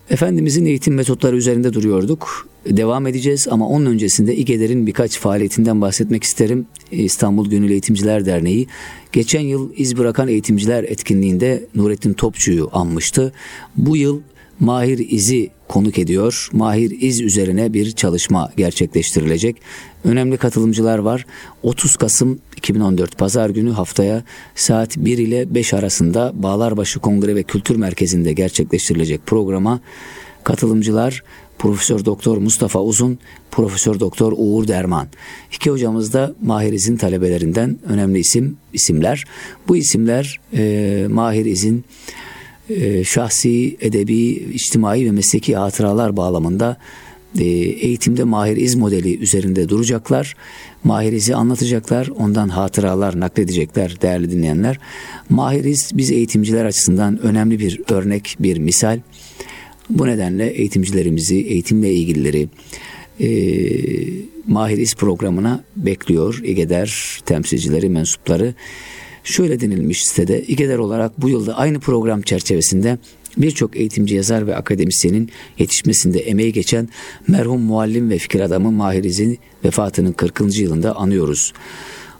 Efendimizin 0.09 0.65
eğitim 0.65 0.93
metotları 0.93 1.35
üzerinde 1.35 1.73
duruyorduk. 1.73 2.47
Devam 2.65 3.07
edeceğiz 3.07 3.47
ama 3.51 3.67
onun 3.67 3.85
öncesinde 3.85 4.35
İGEDER'in 4.35 4.87
birkaç 4.87 5.19
faaliyetinden 5.19 5.81
bahsetmek 5.81 6.23
isterim. 6.23 6.65
İstanbul 6.91 7.49
Gönül 7.49 7.71
Eğitimciler 7.71 8.25
Derneği 8.25 8.67
geçen 9.11 9.41
yıl 9.41 9.69
iz 9.75 9.97
bırakan 9.97 10.27
eğitimciler 10.27 10.83
etkinliğinde 10.83 11.65
Nurettin 11.75 12.13
Topçu'yu 12.13 12.69
anmıştı. 12.73 13.33
Bu 13.77 13.97
yıl 13.97 14.21
Mahir 14.59 15.09
İz'i 15.09 15.49
konuk 15.67 15.99
ediyor. 15.99 16.49
Mahir 16.53 17.01
İz 17.01 17.21
üzerine 17.21 17.73
bir 17.73 17.91
çalışma 17.91 18.51
gerçekleştirilecek. 18.57 19.61
Önemli 20.03 20.37
katılımcılar 20.37 20.99
var. 20.99 21.25
30 21.63 21.95
Kasım 21.95 22.39
2014 22.57 23.17
Pazar 23.17 23.49
günü 23.49 23.71
haftaya 23.71 24.23
saat 24.55 24.97
1 24.97 25.17
ile 25.17 25.55
5 25.55 25.73
arasında 25.73 26.31
Bağlarbaşı 26.35 26.99
Kongre 26.99 27.35
ve 27.35 27.43
Kültür 27.43 27.75
Merkezi'nde 27.75 28.33
gerçekleştirilecek 28.33 29.25
programa 29.25 29.79
katılımcılar 30.43 31.23
Profesör 31.59 32.05
Doktor 32.05 32.37
Mustafa 32.37 32.83
Uzun, 32.83 33.19
Profesör 33.51 33.99
Doktor 33.99 34.33
Uğur 34.37 34.67
Derman. 34.67 35.07
İki 35.53 35.71
hocamız 35.71 36.13
da 36.13 36.35
Mahir 36.41 36.73
İz'in 36.73 36.97
talebelerinden 36.97 37.77
önemli 37.89 38.19
isim 38.19 38.57
isimler. 38.73 39.23
Bu 39.67 39.77
isimler 39.77 40.39
e, 40.53 41.05
Mahir 41.09 41.45
İz'in 41.45 41.85
e, 42.69 43.03
şahsi, 43.03 43.77
edebi, 43.81 44.17
içtimai 44.53 45.05
ve 45.05 45.11
mesleki 45.11 45.55
hatıralar 45.55 46.17
bağlamında 46.17 46.77
e, 47.39 47.43
eğitimde 47.43 48.23
Mahir 48.23 48.57
İz 48.57 48.75
modeli 48.75 49.17
üzerinde 49.17 49.69
duracaklar. 49.69 50.35
Mahir 50.83 51.13
İz'i 51.13 51.35
anlatacaklar, 51.35 52.07
ondan 52.07 52.49
hatıralar 52.49 53.19
nakledecekler 53.19 54.01
değerli 54.01 54.31
dinleyenler. 54.31 54.79
Mahir 55.29 55.63
İz 55.63 55.91
biz 55.93 56.11
eğitimciler 56.11 56.65
açısından 56.65 57.21
önemli 57.21 57.59
bir 57.59 57.81
örnek, 57.89 58.37
bir 58.39 58.57
misal. 58.57 58.99
Bu 59.89 60.07
nedenle 60.07 60.47
eğitimcilerimizi, 60.47 61.35
eğitimle 61.35 61.93
ilgilileri 61.93 62.49
e, 63.19 63.29
Mahir 64.47 64.77
İz 64.77 64.95
programına 64.95 65.63
bekliyor. 65.75 66.41
İGEDER 66.43 67.19
temsilcileri, 67.25 67.89
mensupları. 67.89 68.53
Şöyle 69.27 69.59
denilmiş 69.59 70.05
sitede 70.05 70.43
İGEDER 70.43 70.77
olarak 70.77 71.21
bu 71.21 71.29
yılda 71.29 71.57
aynı 71.57 71.79
program 71.79 72.21
çerçevesinde 72.21 72.97
birçok 73.37 73.77
eğitimci 73.77 74.15
yazar 74.15 74.47
ve 74.47 74.55
akademisyenin 74.55 75.29
yetişmesinde 75.57 76.19
emeği 76.19 76.53
geçen 76.53 76.89
merhum 77.27 77.61
muallim 77.61 78.09
ve 78.09 78.17
fikir 78.17 78.39
adamı 78.39 78.71
Mahiriz'in 78.71 79.39
vefatının 79.65 80.11
40. 80.11 80.59
yılında 80.59 80.95
anıyoruz. 80.95 81.53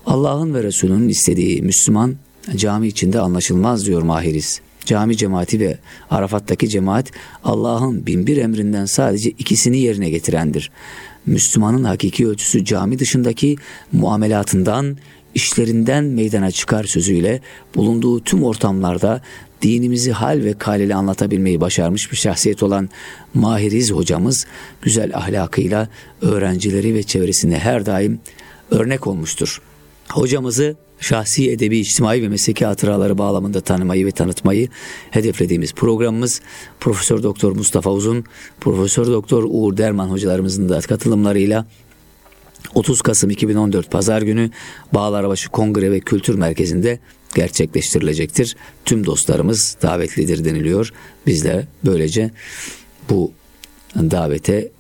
Allah'ın 0.05 0.53
ve 0.53 0.63
Resulünün 0.63 1.09
istediği 1.09 1.61
Müslüman 1.61 2.15
cami 2.55 2.87
içinde 2.87 3.19
anlaşılmaz 3.19 3.85
diyor 3.85 4.01
Mahiriz. 4.01 4.61
Cami 4.85 5.17
cemaati 5.17 5.59
ve 5.59 5.77
Arafat'taki 6.09 6.69
cemaat 6.69 7.11
Allah'ın 7.43 8.05
binbir 8.05 8.37
emrinden 8.37 8.85
sadece 8.85 9.29
ikisini 9.29 9.77
yerine 9.77 10.09
getirendir. 10.09 10.71
Müslümanın 11.25 11.83
hakiki 11.83 12.27
ölçüsü 12.27 12.65
cami 12.65 12.99
dışındaki 12.99 13.55
muamelatından 13.91 14.97
işlerinden 15.37 16.03
meydana 16.03 16.51
çıkar 16.51 16.83
sözüyle 16.83 17.41
bulunduğu 17.75 18.23
tüm 18.23 18.43
ortamlarda 18.43 19.21
dinimizi 19.61 20.11
hal 20.11 20.43
ve 20.43 20.53
kaleli 20.53 20.95
anlatabilmeyi 20.95 21.61
başarmış 21.61 22.11
bir 22.11 22.17
şahsiyet 22.17 22.63
olan 22.63 22.89
Mahiriz 23.33 23.91
hocamız 23.91 24.47
güzel 24.81 25.15
ahlakıyla 25.15 25.89
öğrencileri 26.21 26.93
ve 26.93 27.03
çevresine 27.03 27.59
her 27.59 27.85
daim 27.85 28.19
örnek 28.71 29.07
olmuştur. 29.07 29.61
Hocamızı 30.09 30.75
şahsi, 30.99 31.51
edebi, 31.51 31.77
içtimai 31.77 32.21
ve 32.21 32.29
mesleki 32.29 32.65
hatıraları 32.65 33.17
bağlamında 33.17 33.61
tanımayı 33.61 34.05
ve 34.05 34.11
tanıtmayı 34.11 34.69
hedeflediğimiz 35.11 35.73
programımız 35.73 36.41
Profesör 36.79 37.23
Doktor 37.23 37.55
Mustafa 37.55 37.91
Uzun, 37.91 38.23
Profesör 38.61 39.07
Doktor 39.07 39.43
Uğur 39.49 39.77
Derman 39.77 40.09
hocalarımızın 40.09 40.69
da 40.69 40.81
katılımlarıyla 40.81 41.65
30 42.73 43.01
Kasım 43.01 43.29
2014 43.29 43.91
Pazar 43.91 44.21
günü 44.21 44.49
Bağlarbaşı 44.93 45.49
Kongre 45.49 45.91
ve 45.91 45.99
Kültür 45.99 46.35
Merkezi'nde 46.35 46.99
gerçekleştirilecektir. 47.35 48.55
Tüm 48.85 49.05
dostlarımız 49.05 49.77
davetlidir 49.81 50.45
deniliyor. 50.45 50.93
Biz 51.27 51.43
de 51.43 51.67
böylece 51.85 52.31
bu 53.09 53.31
davete 53.95 54.71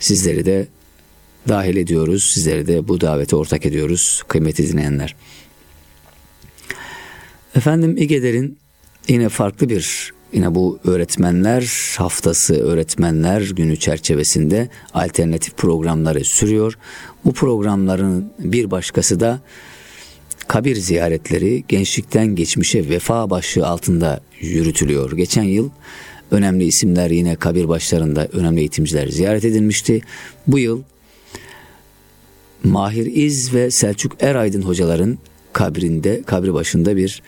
sizleri 0.00 0.46
de 0.46 0.68
dahil 1.48 1.76
ediyoruz. 1.76 2.30
Sizleri 2.34 2.66
de 2.66 2.88
bu 2.88 3.00
davete 3.00 3.36
ortak 3.36 3.66
ediyoruz 3.66 4.22
kıymetli 4.28 4.68
dinleyenler. 4.68 5.16
Efendim 7.54 7.96
İGEDER'in 7.96 8.58
yine 9.08 9.28
farklı 9.28 9.68
bir 9.68 10.12
yine 10.32 10.54
bu 10.54 10.78
öğretmenler 10.84 11.94
haftası 11.98 12.54
öğretmenler 12.54 13.42
günü 13.42 13.76
çerçevesinde 13.76 14.68
alternatif 14.94 15.56
programları 15.56 16.24
sürüyor. 16.24 16.78
Bu 17.24 17.32
programların 17.32 18.32
bir 18.38 18.70
başkası 18.70 19.20
da 19.20 19.40
kabir 20.48 20.76
ziyaretleri 20.76 21.64
gençlikten 21.68 22.26
geçmişe 22.26 22.88
vefa 22.88 23.30
başlığı 23.30 23.66
altında 23.66 24.20
yürütülüyor. 24.40 25.12
Geçen 25.16 25.42
yıl 25.42 25.70
önemli 26.30 26.64
isimler 26.64 27.10
yine 27.10 27.36
kabir 27.36 27.68
başlarında 27.68 28.26
önemli 28.32 28.60
eğitimciler 28.60 29.08
ziyaret 29.08 29.44
edilmişti. 29.44 30.00
Bu 30.46 30.58
yıl 30.58 30.82
Mahir 32.64 33.06
İz 33.06 33.54
ve 33.54 33.70
Selçuk 33.70 34.22
Eraydın 34.22 34.62
hocaların 34.62 35.18
kabrinde, 35.52 36.22
kabri 36.22 36.54
başında 36.54 36.96
bir 36.96 37.22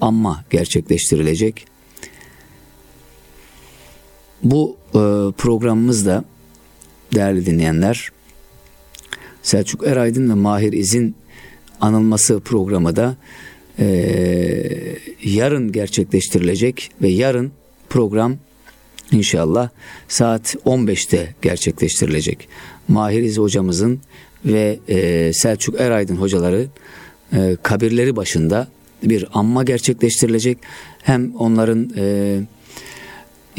anma 0.00 0.44
gerçekleştirilecek. 0.50 1.69
Bu 4.42 4.76
e, 4.88 4.98
programımızda 5.38 6.24
değerli 7.14 7.46
dinleyenler 7.46 8.10
Selçuk 9.42 9.86
Eraydın 9.86 10.30
ve 10.30 10.34
Mahir 10.34 10.72
İz'in 10.72 11.14
anılması 11.80 12.40
programı 12.40 12.96
da 12.96 13.16
e, 13.78 13.86
yarın 15.24 15.72
gerçekleştirilecek 15.72 16.90
ve 17.02 17.08
yarın 17.08 17.52
program 17.88 18.36
inşallah 19.12 19.68
saat 20.08 20.54
15'te 20.54 21.34
gerçekleştirilecek. 21.42 22.48
Mahir 22.88 23.22
İz 23.22 23.38
hocamızın 23.38 24.00
ve 24.44 24.78
e, 24.88 25.32
Selçuk 25.32 25.80
Eraydın 25.80 26.16
hocaları 26.16 26.66
e, 27.32 27.56
kabirleri 27.62 28.16
başında 28.16 28.68
bir 29.02 29.26
anma 29.32 29.64
gerçekleştirilecek. 29.64 30.58
Hem 31.02 31.36
onların 31.36 31.90
e, 31.96 32.38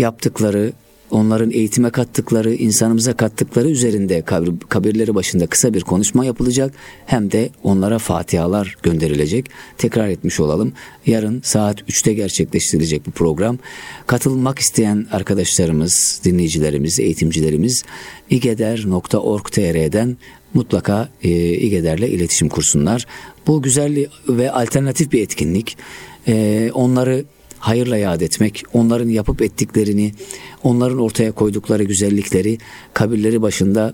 yaptıkları, 0.02 0.74
onların 1.12 1.52
eğitime 1.52 1.90
kattıkları, 1.90 2.54
insanımıza 2.54 3.14
kattıkları 3.14 3.70
üzerinde 3.70 4.22
kabir, 4.22 4.52
kabirleri 4.70 5.16
başında 5.16 5.48
kısa 5.48 5.74
bir 5.74 5.82
konuşma 5.82 6.26
yapılacak. 6.26 6.74
Hem 7.06 7.32
de 7.32 7.50
onlara 7.64 8.00
fatihalar 8.00 8.78
gönderilecek. 8.84 9.50
Tekrar 9.78 10.08
etmiş 10.08 10.40
olalım. 10.40 10.74
Yarın 11.06 11.42
saat 11.44 11.82
3'te 11.82 12.14
gerçekleştirilecek 12.14 13.08
bu 13.08 13.12
program. 13.12 13.58
Katılmak 14.08 14.60
isteyen 14.60 15.08
arkadaşlarımız, 15.12 16.22
dinleyicilerimiz, 16.24 17.00
eğitimcilerimiz 17.00 17.84
igeder.org.tr'den 18.30 20.18
mutlaka 20.54 21.10
e, 21.24 21.30
İGEDER'le 21.50 22.08
iletişim 22.08 22.50
kursunlar. 22.50 23.08
Bu 23.48 23.62
güzel 23.62 24.06
ve 24.30 24.52
alternatif 24.52 25.12
bir 25.12 25.22
etkinlik. 25.22 25.78
E, 26.28 26.70
onları 26.74 27.26
hayırla 27.62 27.98
yad 27.98 28.22
etmek, 28.22 28.64
onların 28.74 29.10
yapıp 29.10 29.42
ettiklerini, 29.42 30.14
onların 30.64 31.00
ortaya 31.00 31.32
koydukları 31.32 31.84
güzellikleri 31.84 32.58
kabirleri 32.94 33.42
başında 33.42 33.94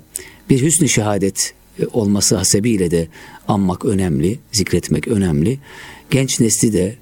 bir 0.50 0.62
hüsnü 0.62 0.90
şehadet 0.90 1.54
e, 1.80 1.86
olması 1.94 2.36
hasebiyle 2.36 2.92
de 2.92 3.08
anmak 3.48 3.86
önemli, 3.86 4.40
zikretmek 4.52 5.08
önemli. 5.08 5.60
Genç 6.12 6.40
nesli 6.40 6.74
de 6.74 6.96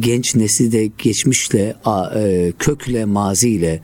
genç 0.00 0.34
nesli 0.34 0.72
de 0.72 0.90
geçmişle, 0.98 1.76
e, 2.16 2.52
kökle, 2.58 3.04
maziyle 3.04 3.80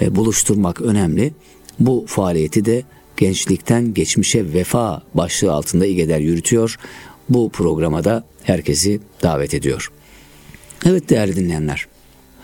e, 0.00 0.16
buluşturmak 0.16 0.80
önemli. 0.80 1.32
Bu 1.80 2.04
faaliyeti 2.08 2.64
de 2.64 2.82
gençlikten 3.16 3.94
geçmişe 3.94 4.52
vefa 4.52 5.02
başlığı 5.14 5.52
altında 5.52 5.86
İGEDER 5.86 6.20
yürütüyor. 6.20 6.78
Bu 7.28 7.50
programa 7.50 8.04
da 8.04 8.24
herkesi 8.42 9.00
davet 9.22 9.54
ediyor. 9.54 9.92
Evet 10.86 11.10
değerli 11.10 11.36
dinleyenler. 11.36 11.86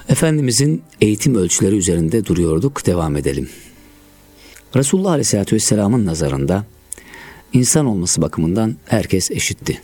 Efendimizin 0.09 0.83
eğitim 1.01 1.35
ölçüleri 1.35 1.77
üzerinde 1.77 2.25
duruyorduk. 2.25 2.87
Devam 2.87 3.17
edelim. 3.17 3.49
Resulullah 4.77 5.11
Aleyhisselatü 5.11 5.57
Vesselam'ın 5.57 6.07
nazarında 6.07 6.65
insan 7.53 7.87
olması 7.87 8.23
bakımından 8.23 8.77
herkes 8.87 9.31
eşitti. 9.31 9.83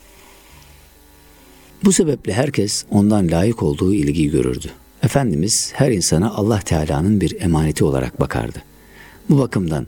Bu 1.84 1.92
sebeple 1.92 2.32
herkes 2.32 2.84
ondan 2.90 3.30
layık 3.30 3.62
olduğu 3.62 3.94
ilgiyi 3.94 4.30
görürdü. 4.30 4.70
Efendimiz 5.02 5.72
her 5.74 5.90
insana 5.90 6.30
Allah 6.30 6.60
Teala'nın 6.60 7.20
bir 7.20 7.40
emaneti 7.40 7.84
olarak 7.84 8.20
bakardı. 8.20 8.62
Bu 9.30 9.38
bakımdan 9.38 9.86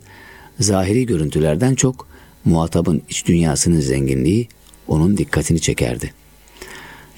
zahiri 0.61 1.07
görüntülerden 1.07 1.75
çok 1.75 2.09
muhatabın 2.45 3.03
iç 3.09 3.27
dünyasının 3.27 3.81
zenginliği 3.81 4.49
onun 4.89 5.17
dikkatini 5.17 5.61
çekerdi. 5.61 6.13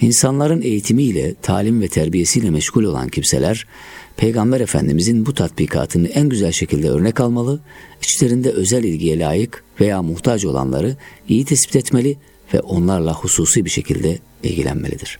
İnsanların 0.00 0.62
eğitimiyle, 0.62 1.34
talim 1.42 1.82
ve 1.82 1.88
terbiyesiyle 1.88 2.50
meşgul 2.50 2.84
olan 2.84 3.08
kimseler, 3.08 3.66
Peygamber 4.16 4.60
Efendimizin 4.60 5.26
bu 5.26 5.34
tatbikatını 5.34 6.08
en 6.08 6.28
güzel 6.28 6.52
şekilde 6.52 6.90
örnek 6.90 7.20
almalı, 7.20 7.60
içlerinde 8.02 8.50
özel 8.50 8.84
ilgiye 8.84 9.18
layık 9.18 9.64
veya 9.80 10.02
muhtaç 10.02 10.44
olanları 10.44 10.96
iyi 11.28 11.44
tespit 11.44 11.76
etmeli 11.76 12.16
ve 12.54 12.60
onlarla 12.60 13.14
hususi 13.14 13.64
bir 13.64 13.70
şekilde 13.70 14.18
ilgilenmelidir. 14.42 15.18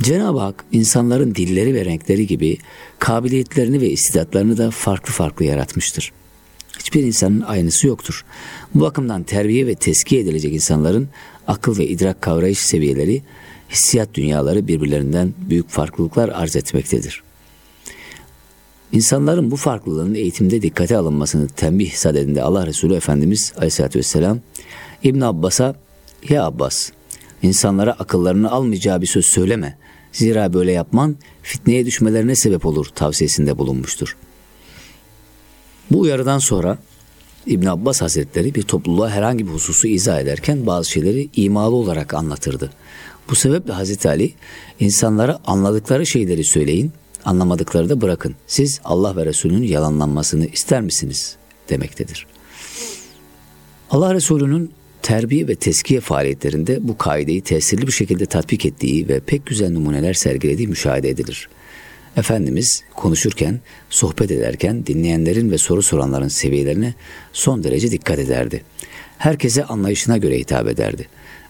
Cenab-ı 0.00 0.38
Hak 0.38 0.64
insanların 0.72 1.34
dilleri 1.34 1.74
ve 1.74 1.84
renkleri 1.84 2.26
gibi 2.26 2.58
kabiliyetlerini 2.98 3.80
ve 3.80 3.90
istidatlarını 3.90 4.58
da 4.58 4.70
farklı 4.70 5.12
farklı 5.12 5.44
yaratmıştır. 5.44 6.12
Hiçbir 6.78 7.02
insanın 7.02 7.40
aynısı 7.40 7.86
yoktur. 7.86 8.24
Bu 8.74 8.80
bakımdan 8.80 9.22
terbiye 9.22 9.66
ve 9.66 9.74
teskiye 9.74 10.22
edilecek 10.22 10.54
insanların 10.54 11.08
akıl 11.50 11.78
ve 11.78 11.86
idrak 11.86 12.22
kavrayış 12.22 12.58
seviyeleri, 12.58 13.22
hissiyat 13.70 14.14
dünyaları 14.14 14.68
birbirlerinden 14.68 15.34
büyük 15.38 15.68
farklılıklar 15.68 16.28
arz 16.28 16.56
etmektedir. 16.56 17.22
İnsanların 18.92 19.50
bu 19.50 19.56
farklılığın 19.56 20.14
eğitimde 20.14 20.62
dikkate 20.62 20.96
alınmasını 20.96 21.48
tembih 21.48 21.92
sadedinde 21.92 22.42
Allah 22.42 22.66
Resulü 22.66 22.94
Efendimiz 22.94 23.52
Aleyhisselatü 23.56 23.98
Vesselam 23.98 24.40
İbn 25.02 25.20
Abbas'a 25.20 25.74
ya 26.28 26.44
Abbas 26.44 26.90
insanlara 27.42 27.92
akıllarını 27.92 28.50
almayacağı 28.50 29.00
bir 29.00 29.06
söz 29.06 29.24
söyleme. 29.24 29.78
Zira 30.12 30.52
böyle 30.52 30.72
yapman 30.72 31.16
fitneye 31.42 31.86
düşmelerine 31.86 32.34
sebep 32.34 32.66
olur 32.66 32.86
tavsiyesinde 32.86 33.58
bulunmuştur.'' 33.58 34.30
Bu 35.90 36.00
uyarıdan 36.00 36.38
sonra 36.38 36.78
İbn 37.46 37.66
Abbas 37.66 38.02
Hazretleri 38.02 38.54
bir 38.54 38.62
topluluğa 38.62 39.10
herhangi 39.10 39.46
bir 39.46 39.52
hususu 39.52 39.88
izah 39.88 40.20
ederken 40.20 40.66
bazı 40.66 40.90
şeyleri 40.90 41.28
imalı 41.36 41.74
olarak 41.74 42.14
anlatırdı. 42.14 42.70
Bu 43.30 43.34
sebeple 43.34 43.72
Hazreti 43.72 44.08
Ali 44.08 44.32
insanlara 44.80 45.38
anladıkları 45.46 46.06
şeyleri 46.06 46.44
söyleyin, 46.44 46.92
anlamadıkları 47.24 47.88
da 47.88 48.00
bırakın. 48.00 48.34
Siz 48.46 48.80
Allah 48.84 49.16
ve 49.16 49.26
Resulünün 49.26 49.62
yalanlanmasını 49.62 50.46
ister 50.46 50.80
misiniz 50.80 51.36
demektedir. 51.68 52.26
Allah 53.90 54.14
Resulü'nün 54.14 54.72
terbiye 55.02 55.48
ve 55.48 55.54
teskiye 55.54 56.00
faaliyetlerinde 56.00 56.88
bu 56.88 56.98
kaideyi 56.98 57.40
tesirli 57.40 57.86
bir 57.86 57.92
şekilde 57.92 58.26
tatbik 58.26 58.66
ettiği 58.66 59.08
ve 59.08 59.20
pek 59.20 59.46
güzel 59.46 59.72
numuneler 59.72 60.14
sergilediği 60.14 60.68
müşahede 60.68 61.08
edilir. 61.08 61.48
Efendimiz 62.16 62.82
konuşurken, 62.96 63.60
sohbet 63.90 64.30
ederken 64.30 64.86
dinleyenlerin 64.86 65.50
ve 65.50 65.58
soru 65.58 65.82
soranların 65.82 66.28
seviyelerine 66.28 66.94
son 67.32 67.64
derece 67.64 67.90
dikkat 67.90 68.18
ederdi. 68.18 68.62
Herkese 69.18 69.64
anlayışına 69.64 70.16
göre 70.16 70.38
hitap 70.38 70.68
ederdi. 70.68 71.08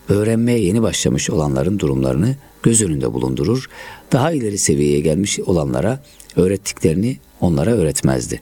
Öğrenmeye 0.09 0.59
yeni 0.59 0.83
başlamış 0.83 1.31
olanların 1.31 1.79
durumlarını 1.79 2.37
göz 2.63 2.83
önünde 2.83 3.13
bulundurur, 3.13 3.71
daha 4.13 4.33
ileri 4.33 4.59
seviyeye 4.59 5.01
gelmiş 5.01 5.41
olanlara 5.41 6.03
öğrettiklerini 6.37 7.17
onlara 7.41 7.71
öğretmezdi. 7.71 8.41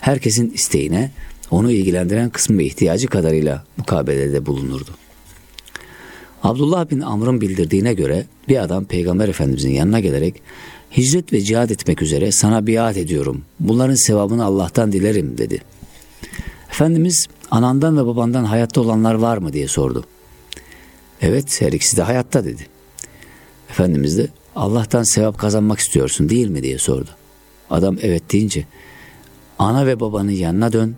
Herkesin 0.00 0.50
isteğine, 0.50 1.10
onu 1.50 1.70
ilgilendiren 1.72 2.30
kısmı 2.30 2.58
ve 2.58 2.64
ihtiyacı 2.64 3.08
kadarıyla 3.08 3.64
mukabelede 3.76 4.46
bulunurdu. 4.46 4.90
Abdullah 6.42 6.90
bin 6.90 7.00
Amr'ın 7.00 7.40
bildirdiğine 7.40 7.94
göre 7.94 8.26
bir 8.48 8.62
adam 8.62 8.84
Peygamber 8.84 9.28
Efendimizin 9.28 9.70
yanına 9.70 10.00
gelerek 10.00 10.42
hicret 10.96 11.32
ve 11.32 11.40
cihad 11.40 11.70
etmek 11.70 12.02
üzere 12.02 12.32
sana 12.32 12.66
biat 12.66 12.96
ediyorum. 12.96 13.42
Bunların 13.60 13.94
sevabını 13.94 14.44
Allah'tan 14.44 14.92
dilerim 14.92 15.38
dedi. 15.38 15.62
Efendimiz 16.70 17.26
anandan 17.50 17.96
ve 17.96 18.06
babandan 18.06 18.44
hayatta 18.44 18.80
olanlar 18.80 19.14
var 19.14 19.38
mı 19.38 19.52
diye 19.52 19.68
sordu. 19.68 20.04
Evet 21.20 21.60
her 21.60 21.72
ikisi 21.72 21.96
de 21.96 22.02
hayatta 22.02 22.44
dedi. 22.44 22.66
Efendimiz 23.70 24.18
de 24.18 24.28
Allah'tan 24.56 25.02
sevap 25.02 25.38
kazanmak 25.38 25.78
istiyorsun 25.78 26.28
değil 26.28 26.48
mi 26.48 26.62
diye 26.62 26.78
sordu. 26.78 27.10
Adam 27.70 27.96
evet 28.02 28.32
deyince 28.32 28.66
ana 29.58 29.86
ve 29.86 30.00
babanın 30.00 30.30
yanına 30.30 30.72
dön 30.72 30.96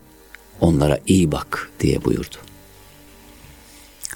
onlara 0.60 0.98
iyi 1.06 1.32
bak 1.32 1.70
diye 1.80 2.04
buyurdu. 2.04 2.36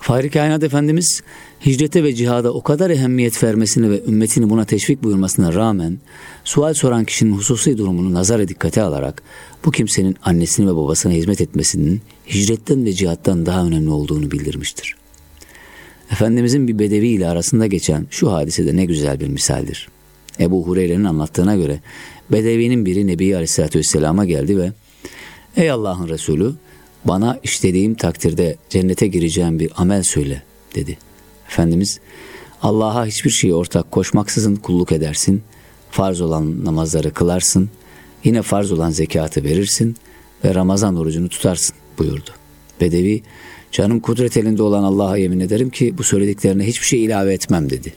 Fahri 0.00 0.30
Kainat 0.30 0.62
Efendimiz 0.62 1.22
hicrete 1.66 2.04
ve 2.04 2.14
cihada 2.14 2.52
o 2.52 2.62
kadar 2.62 2.90
ehemmiyet 2.90 3.44
vermesini 3.44 3.90
ve 3.90 4.02
ümmetini 4.04 4.50
buna 4.50 4.64
teşvik 4.64 5.02
buyurmasına 5.02 5.54
rağmen 5.54 5.98
sual 6.44 6.74
soran 6.74 7.04
kişinin 7.04 7.36
hususi 7.36 7.78
durumunu 7.78 8.14
nazara 8.14 8.48
dikkate 8.48 8.82
alarak 8.82 9.22
bu 9.64 9.70
kimsenin 9.70 10.16
annesine 10.22 10.66
ve 10.66 10.76
babasına 10.76 11.12
hizmet 11.12 11.40
etmesinin 11.40 12.02
hicretten 12.28 12.84
ve 12.84 12.92
cihattan 12.92 13.46
daha 13.46 13.66
önemli 13.66 13.90
olduğunu 13.90 14.30
bildirmiştir. 14.30 14.96
Efendimizin 16.10 16.68
bir 16.68 16.78
bedevi 16.78 17.08
ile 17.08 17.28
arasında 17.28 17.66
geçen 17.66 18.06
şu 18.10 18.32
hadise 18.32 18.66
de 18.66 18.76
ne 18.76 18.84
güzel 18.84 19.20
bir 19.20 19.28
misaldir. 19.28 19.88
Ebu 20.40 20.66
Hureyre'nin 20.66 21.04
anlattığına 21.04 21.56
göre 21.56 21.80
bedevinin 22.32 22.86
biri 22.86 23.06
Nebi 23.06 23.34
Aleyhisselatü 23.34 23.78
Vesselam'a 23.78 24.24
geldi 24.24 24.58
ve 24.58 24.72
Ey 25.56 25.70
Allah'ın 25.70 26.08
Resulü 26.08 26.54
bana 27.04 27.40
işlediğim 27.42 27.94
takdirde 27.94 28.56
cennete 28.70 29.06
gireceğim 29.06 29.60
bir 29.60 29.70
amel 29.76 30.02
söyle 30.02 30.42
dedi. 30.74 30.98
Efendimiz 31.48 32.00
Allah'a 32.62 33.06
hiçbir 33.06 33.30
şeyi 33.30 33.54
ortak 33.54 33.90
koşmaksızın 33.90 34.56
kulluk 34.56 34.92
edersin, 34.92 35.42
farz 35.90 36.20
olan 36.20 36.64
namazları 36.64 37.10
kılarsın, 37.10 37.70
yine 38.24 38.42
farz 38.42 38.72
olan 38.72 38.90
zekatı 38.90 39.44
verirsin 39.44 39.96
ve 40.44 40.54
Ramazan 40.54 40.96
orucunu 40.96 41.28
tutarsın 41.28 41.76
buyurdu. 41.98 42.30
Bedevi 42.80 43.22
canım 43.72 44.00
kudret 44.00 44.36
elinde 44.36 44.62
olan 44.62 44.82
Allah'a 44.82 45.16
yemin 45.16 45.40
ederim 45.40 45.70
ki 45.70 45.98
bu 45.98 46.02
söylediklerine 46.02 46.66
hiçbir 46.66 46.86
şey 46.86 47.04
ilave 47.04 47.32
etmem 47.32 47.70
dedi. 47.70 47.92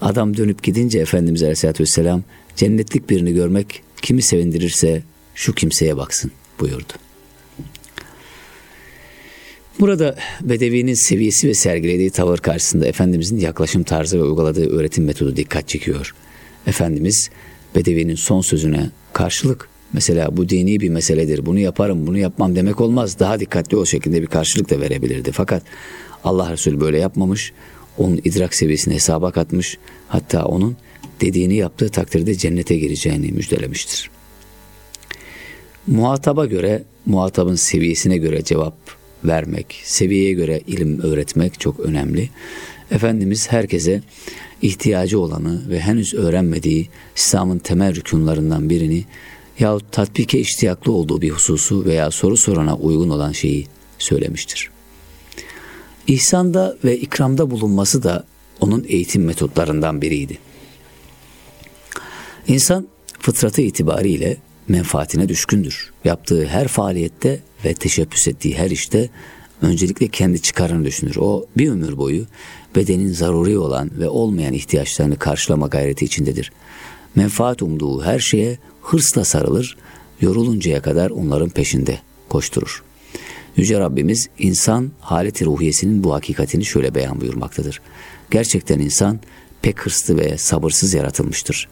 Adam 0.00 0.36
dönüp 0.36 0.62
gidince 0.62 0.98
Efendimiz 0.98 1.42
Aleyhisselatü 1.42 1.82
Vesselam 1.82 2.22
cennetlik 2.56 3.10
birini 3.10 3.32
görmek 3.32 3.82
kimi 4.02 4.22
sevindirirse 4.22 5.02
şu 5.34 5.54
kimseye 5.54 5.96
baksın 5.96 6.30
buyurdu. 6.60 6.92
Burada 9.80 10.16
Bedevi'nin 10.42 10.94
seviyesi 10.94 11.48
ve 11.48 11.54
sergilediği 11.54 12.10
tavır 12.10 12.38
karşısında 12.38 12.86
Efendimizin 12.86 13.38
yaklaşım 13.38 13.82
tarzı 13.82 14.18
ve 14.18 14.22
uyguladığı 14.22 14.76
öğretim 14.76 15.04
metodu 15.04 15.36
dikkat 15.36 15.68
çekiyor. 15.68 16.14
Efendimiz 16.66 17.30
Bedevi'nin 17.74 18.14
son 18.14 18.40
sözüne 18.40 18.90
karşılık 19.12 19.68
mesela 19.92 20.36
bu 20.36 20.48
dini 20.48 20.80
bir 20.80 20.88
meseledir 20.88 21.46
bunu 21.46 21.58
yaparım 21.58 22.06
bunu 22.06 22.18
yapmam 22.18 22.56
demek 22.56 22.80
olmaz 22.80 23.18
daha 23.18 23.40
dikkatli 23.40 23.76
o 23.76 23.86
şekilde 23.86 24.22
bir 24.22 24.26
karşılık 24.26 24.70
da 24.70 24.80
verebilirdi. 24.80 25.32
Fakat 25.32 25.62
Allah 26.24 26.52
Resulü 26.52 26.80
böyle 26.80 26.98
yapmamış 26.98 27.52
onun 27.98 28.20
idrak 28.24 28.54
seviyesini 28.54 28.94
hesaba 28.94 29.30
katmış 29.30 29.78
hatta 30.08 30.44
onun 30.44 30.76
dediğini 31.20 31.54
yaptığı 31.54 31.88
takdirde 31.88 32.34
cennete 32.34 32.76
gireceğini 32.76 33.32
müjdelemiştir. 33.32 34.10
Muhataba 35.86 36.46
göre, 36.46 36.82
muhatabın 37.06 37.54
seviyesine 37.54 38.18
göre 38.18 38.44
cevap 38.44 38.99
vermek, 39.24 39.80
seviyeye 39.84 40.32
göre 40.32 40.60
ilim 40.66 41.00
öğretmek 41.00 41.60
çok 41.60 41.80
önemli. 41.80 42.28
Efendimiz 42.90 43.52
herkese 43.52 44.02
ihtiyacı 44.62 45.20
olanı 45.20 45.70
ve 45.70 45.80
henüz 45.80 46.14
öğrenmediği 46.14 46.88
İslam'ın 47.16 47.58
temel 47.58 47.94
rükunlarından 47.94 48.70
birini 48.70 49.04
yahut 49.58 49.92
tatbike 49.92 50.38
iştiyaklı 50.38 50.92
olduğu 50.92 51.22
bir 51.22 51.30
hususu 51.30 51.84
veya 51.84 52.10
soru 52.10 52.36
sorana 52.36 52.76
uygun 52.76 53.10
olan 53.10 53.32
şeyi 53.32 53.66
söylemiştir. 53.98 54.70
İhsanda 56.06 56.76
ve 56.84 56.98
ikramda 56.98 57.50
bulunması 57.50 58.02
da 58.02 58.24
onun 58.60 58.84
eğitim 58.88 59.24
metotlarından 59.24 60.02
biriydi. 60.02 60.38
İnsan 62.48 62.88
fıtratı 63.20 63.62
itibariyle 63.62 64.36
menfaatine 64.68 65.28
düşkündür. 65.28 65.92
Yaptığı 66.04 66.46
her 66.46 66.68
faaliyette 66.68 67.40
ve 67.64 67.74
teşebbüs 67.74 68.28
ettiği 68.28 68.58
her 68.58 68.70
işte 68.70 69.08
öncelikle 69.62 70.08
kendi 70.08 70.42
çıkarını 70.42 70.84
düşünür. 70.84 71.16
O 71.16 71.46
bir 71.56 71.70
ömür 71.70 71.96
boyu 71.96 72.26
bedenin 72.76 73.12
zaruri 73.12 73.58
olan 73.58 73.90
ve 73.98 74.08
olmayan 74.08 74.52
ihtiyaçlarını 74.52 75.18
karşılama 75.18 75.66
gayreti 75.66 76.04
içindedir. 76.04 76.52
Menfaat 77.14 77.62
umduğu 77.62 78.02
her 78.02 78.18
şeye 78.18 78.58
hırsla 78.82 79.24
sarılır, 79.24 79.76
yoruluncaya 80.20 80.82
kadar 80.82 81.10
onların 81.10 81.48
peşinde 81.48 81.98
koşturur. 82.28 82.82
Yüce 83.56 83.80
Rabbimiz 83.80 84.28
insan 84.38 84.90
haleti 85.00 85.44
ruhiyesinin 85.44 86.04
bu 86.04 86.14
hakikatini 86.14 86.64
şöyle 86.64 86.94
beyan 86.94 87.20
buyurmaktadır. 87.20 87.80
Gerçekten 88.30 88.78
insan 88.78 89.20
pek 89.62 89.86
hırslı 89.86 90.16
ve 90.18 90.38
sabırsız 90.38 90.94
yaratılmıştır. 90.94 91.68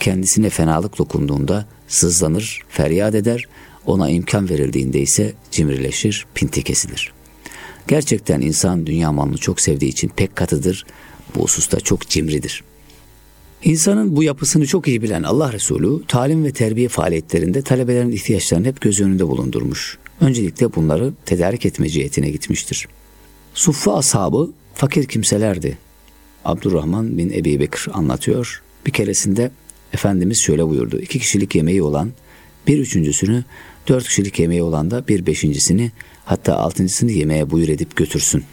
Kendisine 0.00 0.50
fenalık 0.50 0.98
dokunduğunda 0.98 1.66
sızlanır, 1.88 2.60
feryat 2.68 3.14
eder, 3.14 3.44
ona 3.86 4.10
imkan 4.10 4.48
verildiğinde 4.48 5.00
ise 5.00 5.32
cimrileşir, 5.50 6.26
pinti 6.34 6.62
kesilir. 6.62 7.12
Gerçekten 7.88 8.40
insan 8.40 8.86
dünya 8.86 9.12
malını 9.12 9.38
çok 9.38 9.60
sevdiği 9.60 9.90
için 9.90 10.08
pek 10.08 10.36
katıdır, 10.36 10.86
bu 11.34 11.42
hususta 11.42 11.80
çok 11.80 12.08
cimridir. 12.08 12.64
İnsanın 13.64 14.16
bu 14.16 14.22
yapısını 14.22 14.66
çok 14.66 14.88
iyi 14.88 15.02
bilen 15.02 15.22
Allah 15.22 15.52
Resulü 15.52 16.06
talim 16.06 16.44
ve 16.44 16.52
terbiye 16.52 16.88
faaliyetlerinde 16.88 17.62
talebelerin 17.62 18.12
ihtiyaçlarını 18.12 18.66
hep 18.66 18.80
göz 18.80 19.00
önünde 19.00 19.28
bulundurmuş. 19.28 19.98
Öncelikle 20.20 20.74
bunları 20.74 21.12
tedarik 21.26 21.66
etme 21.66 21.88
cihetine 21.88 22.30
gitmiştir. 22.30 22.88
Suffa 23.54 23.98
ashabı 23.98 24.50
fakir 24.74 25.06
kimselerdi. 25.06 25.78
Abdurrahman 26.44 27.18
bin 27.18 27.30
Ebi 27.30 27.60
Bekir 27.60 27.88
anlatıyor. 27.92 28.62
Bir 28.86 28.92
keresinde 28.92 29.50
Efendimiz 29.92 30.42
şöyle 30.42 30.68
buyurdu. 30.68 31.00
İki 31.00 31.18
kişilik 31.18 31.54
yemeği 31.54 31.82
olan 31.82 32.12
bir 32.66 32.78
üçüncüsünü, 32.78 33.44
dört 33.88 34.08
kişilik 34.08 34.38
yemeği 34.38 34.62
olan 34.62 34.90
da 34.90 35.08
bir 35.08 35.26
beşincisini 35.26 35.90
hatta 36.24 36.56
altıncısını 36.56 37.10
yemeğe 37.10 37.50
buyur 37.50 37.68
edip 37.68 37.96
götürsün. 37.96 38.44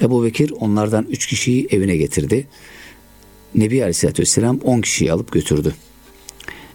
Ebu 0.00 0.24
Bekir 0.24 0.52
onlardan 0.60 1.06
üç 1.10 1.26
kişiyi 1.26 1.68
evine 1.70 1.96
getirdi. 1.96 2.46
Nebi 3.54 3.82
Aleyhisselatü 3.82 4.22
Vesselam 4.22 4.58
on 4.58 4.80
kişiyi 4.80 5.12
alıp 5.12 5.32
götürdü. 5.32 5.74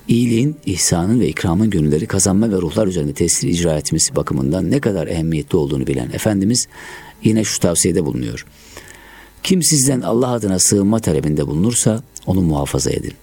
İyiliğin, 0.08 0.56
ihsanın 0.66 1.20
ve 1.20 1.28
ikramın 1.28 1.70
gönülleri 1.70 2.06
kazanma 2.06 2.52
ve 2.52 2.56
ruhlar 2.56 2.88
üzerinde 2.88 3.14
tesir 3.14 3.48
icra 3.48 3.78
etmesi 3.78 4.16
bakımından 4.16 4.72
ne 4.72 4.80
kadar 4.80 5.08
ehemmiyetli 5.08 5.58
olduğunu 5.58 5.88
bilen 5.88 6.10
Efendimiz 6.14 6.68
yine 7.24 7.44
şu 7.44 7.60
tavsiyede 7.60 8.06
bulunuyor. 8.06 8.46
Kim 9.44 9.64
sizden 9.64 10.02
Allah 10.02 10.28
adına 10.28 10.60
sığınma 10.60 11.00
talebinde 11.00 11.48
bulunursa 11.48 12.04
onu 12.26 12.42
muhafaza 12.42 12.92
edin. 12.92 13.14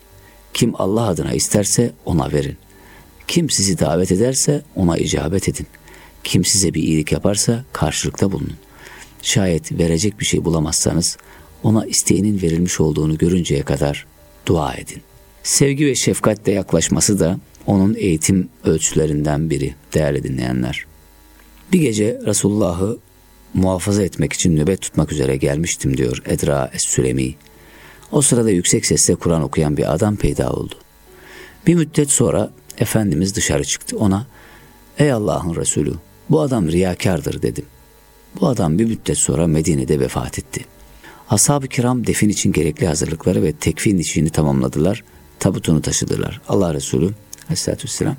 Kim 0.54 0.72
Allah 0.74 1.06
adına 1.06 1.32
isterse 1.32 1.92
ona 2.04 2.32
verin. 2.32 2.56
Kim 3.28 3.50
sizi 3.50 3.78
davet 3.78 4.12
ederse 4.12 4.62
ona 4.76 4.98
icabet 4.98 5.48
edin. 5.48 5.66
Kim 6.24 6.44
size 6.44 6.74
bir 6.74 6.82
iyilik 6.82 7.12
yaparsa 7.12 7.64
karşılıkta 7.72 8.32
bulunun. 8.32 8.56
Şayet 9.22 9.72
verecek 9.72 10.20
bir 10.20 10.24
şey 10.24 10.44
bulamazsanız 10.44 11.16
ona 11.62 11.86
isteğinin 11.86 12.42
verilmiş 12.42 12.80
olduğunu 12.80 13.18
görünceye 13.18 13.62
kadar 13.62 14.06
dua 14.46 14.74
edin. 14.74 15.02
Sevgi 15.42 15.86
ve 15.86 15.94
şefkatle 15.94 16.52
yaklaşması 16.52 17.20
da 17.20 17.38
onun 17.66 17.94
eğitim 17.94 18.48
ölçülerinden 18.64 19.50
biri 19.50 19.74
değerli 19.94 20.22
dinleyenler. 20.22 20.86
Bir 21.72 21.80
gece 21.80 22.20
Resulullah'ı 22.26 22.98
muhafaza 23.54 24.02
etmek 24.02 24.32
için 24.32 24.56
nöbet 24.56 24.80
tutmak 24.80 25.12
üzere 25.12 25.36
gelmiştim 25.36 25.96
diyor 25.96 26.22
Edra 26.26 26.70
Es-Sülemi. 26.74 27.34
O 28.12 28.22
sırada 28.22 28.50
yüksek 28.50 28.86
sesle 28.86 29.14
Kur'an 29.14 29.42
okuyan 29.42 29.76
bir 29.76 29.94
adam 29.94 30.16
peyda 30.16 30.50
oldu. 30.50 30.74
Bir 31.66 31.74
müddet 31.74 32.10
sonra 32.10 32.50
Efendimiz 32.78 33.36
dışarı 33.36 33.64
çıktı. 33.64 33.96
Ona 33.98 34.26
''Ey 34.98 35.12
Allah'ın 35.12 35.56
Resulü 35.56 35.94
bu 36.30 36.40
adam 36.40 36.68
riyakardır.'' 36.68 37.42
dedim. 37.42 37.64
Bu 38.40 38.46
adam 38.48 38.78
bir 38.78 38.84
müddet 38.84 39.18
sonra 39.18 39.46
Medine'de 39.46 40.00
vefat 40.00 40.38
etti. 40.38 40.64
Ashab-ı 41.30 41.68
kiram 41.68 42.06
defin 42.06 42.28
için 42.28 42.52
gerekli 42.52 42.86
hazırlıkları 42.86 43.42
ve 43.42 43.52
tekfin 43.52 43.98
işini 43.98 44.30
tamamladılar. 44.30 45.04
Tabutunu 45.38 45.82
taşıdılar. 45.82 46.40
Allah 46.48 46.74
Resulü 46.74 47.14
aleyhissalatü 47.44 47.84
vesselam 47.84 48.16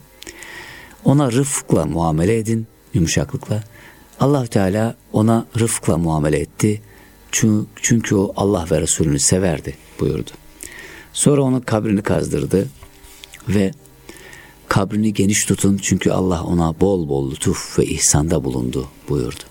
ona 1.05 1.31
rıfkla 1.31 1.85
muamele 1.85 2.37
edin, 2.37 2.67
yumuşaklıkla. 2.93 3.63
allah 4.19 4.45
Teala 4.45 4.95
ona 5.13 5.45
rıfkla 5.59 5.97
muamele 5.97 6.39
etti. 6.39 6.81
Çünkü, 7.31 7.67
çünkü 7.81 8.15
o 8.15 8.33
Allah 8.35 8.65
ve 8.71 8.81
Resulünü 8.81 9.19
severdi 9.19 9.77
buyurdu. 9.99 10.31
Sonra 11.13 11.41
onun 11.41 11.59
kabrini 11.59 12.01
kazdırdı 12.01 12.67
ve 13.47 13.71
kabrini 14.69 15.13
geniş 15.13 15.45
tutun 15.45 15.79
çünkü 15.81 16.11
Allah 16.11 16.43
ona 16.43 16.79
bol 16.79 17.09
bol 17.09 17.31
lütuf 17.31 17.79
ve 17.79 17.85
ihsanda 17.85 18.43
bulundu 18.43 18.87
buyurdu. 19.09 19.43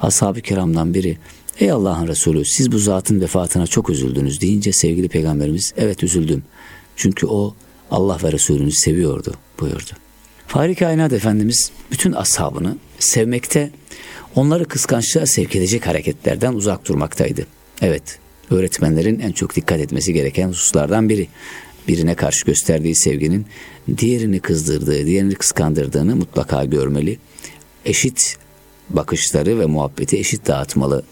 Ashab-ı 0.00 0.40
kiramdan 0.40 0.94
biri 0.94 1.18
Ey 1.60 1.70
Allah'ın 1.70 2.08
Resulü 2.08 2.44
siz 2.44 2.72
bu 2.72 2.78
zatın 2.78 3.20
vefatına 3.20 3.66
çok 3.66 3.90
üzüldünüz 3.90 4.40
deyince 4.40 4.72
sevgili 4.72 5.08
peygamberimiz 5.08 5.74
evet 5.76 6.02
üzüldüm. 6.02 6.42
Çünkü 6.96 7.26
o 7.26 7.54
Allah 7.90 8.18
ve 8.22 8.32
Resulünü 8.32 8.72
seviyordu 8.72 9.34
buyurdu. 9.60 9.90
Fahri 10.46 10.74
Kainat 10.74 11.12
Efendimiz 11.12 11.70
bütün 11.90 12.12
ashabını 12.12 12.76
sevmekte, 12.98 13.70
onları 14.34 14.64
kıskançlığa 14.64 15.26
sevk 15.26 15.56
edecek 15.56 15.86
hareketlerden 15.86 16.52
uzak 16.52 16.88
durmaktaydı. 16.88 17.46
Evet, 17.82 18.18
öğretmenlerin 18.50 19.20
en 19.20 19.32
çok 19.32 19.56
dikkat 19.56 19.80
etmesi 19.80 20.12
gereken 20.12 20.48
hususlardan 20.48 21.08
biri. 21.08 21.28
Birine 21.88 22.14
karşı 22.14 22.46
gösterdiği 22.46 22.94
sevginin 22.94 23.46
diğerini 23.98 24.40
kızdırdığı, 24.40 25.06
diğerini 25.06 25.34
kıskandırdığını 25.34 26.16
mutlaka 26.16 26.64
görmeli. 26.64 27.18
Eşit 27.84 28.36
bakışları 28.90 29.60
ve 29.60 29.66
muhabbeti 29.66 30.18
eşit 30.18 30.46
dağıtmalı. 30.46 31.04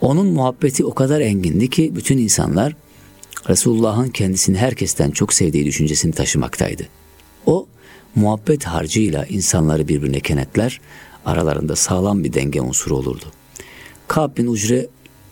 Onun 0.00 0.26
muhabbeti 0.26 0.84
o 0.84 0.94
kadar 0.94 1.20
engindi 1.20 1.70
ki 1.70 1.92
bütün 1.96 2.18
insanlar 2.18 2.76
Resulullah'ın 3.48 4.08
kendisini 4.08 4.58
herkesten 4.58 5.10
çok 5.10 5.32
sevdiği 5.32 5.64
düşüncesini 5.64 6.12
taşımaktaydı. 6.12 6.88
O 7.46 7.66
muhabbet 8.14 8.64
harcıyla 8.64 9.26
insanları 9.26 9.88
birbirine 9.88 10.20
kenetler, 10.20 10.80
aralarında 11.24 11.76
sağlam 11.76 12.24
bir 12.24 12.32
denge 12.32 12.60
unsuru 12.60 12.96
olurdu. 12.96 13.24
Ka'b 14.08 14.36
bin 14.36 14.46
Ucre 14.46 14.86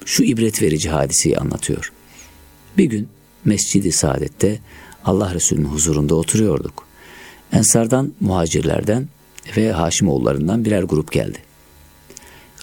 şu 0.04 0.22
ibret 0.22 0.62
verici 0.62 0.90
hadiseyi 0.90 1.38
anlatıyor. 1.38 1.92
Bir 2.78 2.84
gün 2.84 3.08
Mescid-i 3.48 3.92
Saadet'te 3.92 4.58
Allah 5.04 5.34
Resulü'nün 5.34 5.68
huzurunda 5.68 6.14
oturuyorduk. 6.14 6.86
Ensardan, 7.52 8.12
muhacirlerden 8.20 9.08
ve 9.56 9.72
Haşimoğullarından 9.72 10.64
birer 10.64 10.82
grup 10.82 11.12
geldi. 11.12 11.38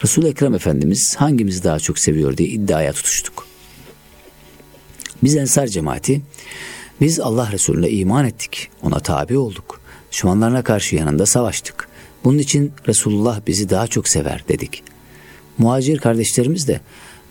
Resul-i 0.03 0.27
Ekrem 0.27 0.53
Efendimiz 0.53 1.15
hangimizi 1.15 1.63
daha 1.63 1.79
çok 1.79 1.99
seviyor 1.99 2.37
diye 2.37 2.49
iddiaya 2.49 2.93
tutuştuk. 2.93 3.47
Biz 5.23 5.35
Ensar 5.35 5.67
cemaati, 5.67 6.21
biz 7.01 7.19
Allah 7.19 7.51
Resulüne 7.51 7.89
iman 7.89 8.25
ettik, 8.25 8.69
ona 8.81 8.99
tabi 8.99 9.37
olduk. 9.37 9.81
Düşmanlarına 10.11 10.63
karşı 10.63 10.95
yanında 10.95 11.25
savaştık. 11.25 11.89
Bunun 12.23 12.37
için 12.37 12.71
Resulullah 12.87 13.41
bizi 13.47 13.69
daha 13.69 13.87
çok 13.87 14.07
sever 14.07 14.43
dedik. 14.47 14.83
Muhacir 15.57 15.97
kardeşlerimiz 15.97 16.67
de 16.67 16.81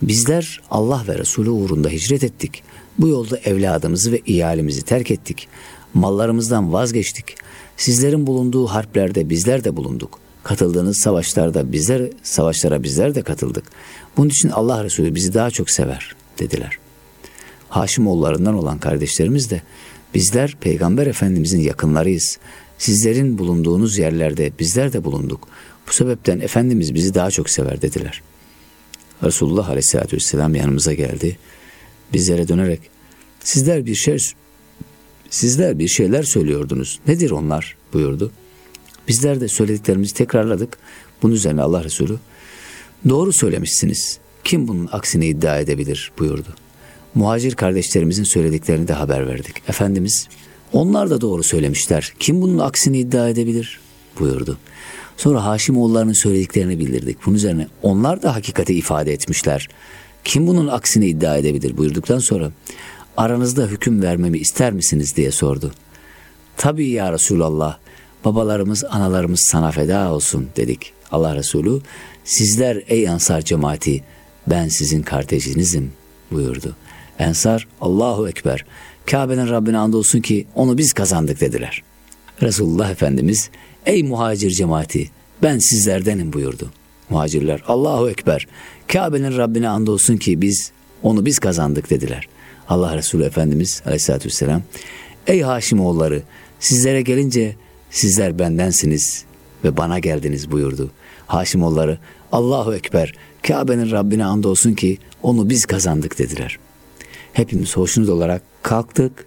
bizler 0.02 0.60
Allah 0.70 1.04
ve 1.08 1.18
Resulü 1.18 1.50
uğrunda 1.50 1.88
hicret 1.88 2.24
ettik. 2.24 2.62
Bu 2.98 3.08
yolda 3.08 3.38
evladımızı 3.38 4.12
ve 4.12 4.20
iyalimizi 4.26 4.82
terk 4.82 5.10
ettik. 5.10 5.48
Mallarımızdan 5.94 6.72
vazgeçtik. 6.72 7.36
Sizlerin 7.76 8.26
bulunduğu 8.26 8.66
harplerde 8.66 9.30
bizler 9.30 9.64
de 9.64 9.76
bulunduk. 9.76 10.18
Katıldığınız 10.44 10.96
savaşlarda 10.96 11.72
bizler 11.72 12.10
savaşlara 12.22 12.82
bizler 12.82 13.14
de 13.14 13.22
katıldık. 13.22 13.64
Bunun 14.16 14.28
için 14.28 14.48
Allah 14.48 14.84
Resulü 14.84 15.14
bizi 15.14 15.34
daha 15.34 15.50
çok 15.50 15.70
sever 15.70 16.14
dediler. 16.38 16.78
Haşimoğullarından 17.68 18.54
olan 18.54 18.78
kardeşlerimiz 18.78 19.50
de 19.50 19.62
bizler 20.14 20.56
Peygamber 20.60 21.06
Efendimizin 21.06 21.60
yakınlarıyız. 21.60 22.38
Sizlerin 22.78 23.38
bulunduğunuz 23.38 23.98
yerlerde 23.98 24.52
bizler 24.58 24.92
de 24.92 25.04
bulunduk. 25.04 25.48
Bu 25.88 25.92
sebepten 25.92 26.40
Efendimiz 26.40 26.94
bizi 26.94 27.14
daha 27.14 27.30
çok 27.30 27.50
sever 27.50 27.82
dediler. 27.82 28.22
Resulullah 29.22 29.68
Aleyhisselatü 29.68 30.16
Vesselam 30.16 30.54
yanımıza 30.54 30.92
geldi. 30.92 31.36
Bizlere 32.14 32.48
dönerek 32.48 32.80
sizler 33.40 33.86
bir 33.86 33.94
şey 33.94 34.18
sizler 35.30 35.78
bir 35.78 35.88
şeyler 35.88 36.22
söylüyordunuz. 36.22 37.00
Nedir 37.06 37.30
onlar? 37.30 37.76
buyurdu. 37.92 38.30
Bizler 39.08 39.40
de 39.40 39.48
söylediklerimizi 39.48 40.14
tekrarladık. 40.14 40.78
Bunun 41.22 41.34
üzerine 41.34 41.62
Allah 41.62 41.84
Resulü 41.84 42.18
doğru 43.08 43.32
söylemişsiniz. 43.32 44.18
Kim 44.44 44.68
bunun 44.68 44.88
aksini 44.92 45.26
iddia 45.26 45.58
edebilir 45.58 46.12
buyurdu. 46.18 46.48
Muhacir 47.14 47.54
kardeşlerimizin 47.54 48.24
söylediklerini 48.24 48.88
de 48.88 48.92
haber 48.92 49.26
verdik. 49.26 49.62
Efendimiz 49.68 50.28
onlar 50.72 51.10
da 51.10 51.20
doğru 51.20 51.42
söylemişler. 51.42 52.12
Kim 52.18 52.42
bunun 52.42 52.58
aksini 52.58 52.98
iddia 52.98 53.28
edebilir? 53.28 53.80
buyurdu. 54.20 54.58
Sonra 55.16 55.44
Haşimoğullarının 55.44 56.12
söylediklerini 56.12 56.78
bildirdik. 56.78 57.18
Bunun 57.26 57.36
üzerine 57.36 57.68
onlar 57.82 58.22
da 58.22 58.34
hakikati 58.34 58.74
ifade 58.74 59.12
etmişler. 59.12 59.68
Kim 60.24 60.46
bunun 60.46 60.68
aksini 60.68 61.06
iddia 61.06 61.36
edebilir 61.36 61.76
buyurduktan 61.76 62.18
sonra 62.18 62.50
aranızda 63.16 63.66
hüküm 63.66 64.02
vermemi 64.02 64.38
ister 64.38 64.72
misiniz 64.72 65.16
diye 65.16 65.30
sordu. 65.30 65.72
Tabii 66.56 66.88
ya 66.88 67.12
Resulallah 67.12 67.78
babalarımız 68.24 68.84
analarımız 68.84 69.40
sana 69.40 69.70
feda 69.70 70.12
olsun 70.12 70.48
dedik. 70.56 70.92
Allah 71.12 71.36
Resulü 71.36 71.80
sizler 72.24 72.82
ey 72.88 73.08
ansar 73.08 73.40
cemaati 73.40 74.02
ben 74.46 74.68
sizin 74.68 75.02
kardeşinizim 75.02 75.92
buyurdu. 76.32 76.76
Ensar 77.18 77.68
Allahu 77.80 78.28
Ekber 78.28 78.64
Kabe'nin 79.06 79.48
Rabbine 79.48 79.78
andolsun 79.78 80.20
ki 80.20 80.46
onu 80.54 80.78
biz 80.78 80.92
kazandık 80.92 81.40
dediler. 81.40 81.82
Resulullah 82.42 82.90
Efendimiz 82.90 83.50
ey 83.86 84.02
muhacir 84.02 84.50
cemaati 84.50 85.10
ben 85.42 85.58
sizlerdenim 85.58 86.32
buyurdu. 86.32 86.70
Muhacirler 87.10 87.62
Allahu 87.68 88.10
Ekber 88.10 88.46
Kabe'nin 88.92 89.36
Rabbine 89.36 89.68
andolsun 89.68 90.16
ki 90.16 90.40
biz 90.42 90.72
onu 91.02 91.24
biz 91.24 91.38
kazandık 91.38 91.90
dediler. 91.90 92.28
Allah 92.68 92.96
Resulü 92.96 93.24
Efendimiz 93.24 93.82
aleyhissalatü 93.86 94.26
vesselam 94.26 94.62
ey 95.26 95.40
Haşimoğulları 95.40 96.22
sizlere 96.60 97.02
gelince 97.02 97.56
sizler 97.90 98.38
bendensiniz 98.38 99.24
ve 99.64 99.76
bana 99.76 99.98
geldiniz 99.98 100.50
buyurdu. 100.50 100.90
Haşimoğulları 101.26 101.98
Allahu 102.32 102.74
Ekber 102.74 103.14
Kabe'nin 103.42 103.90
Rabbine 103.90 104.24
andolsun 104.24 104.74
ki 104.74 104.98
onu 105.22 105.50
biz 105.50 105.66
kazandık 105.66 106.18
dediler. 106.18 106.58
Hepimiz 107.32 107.76
hoşnut 107.76 108.08
olarak 108.08 108.42
kalktık. 108.62 109.26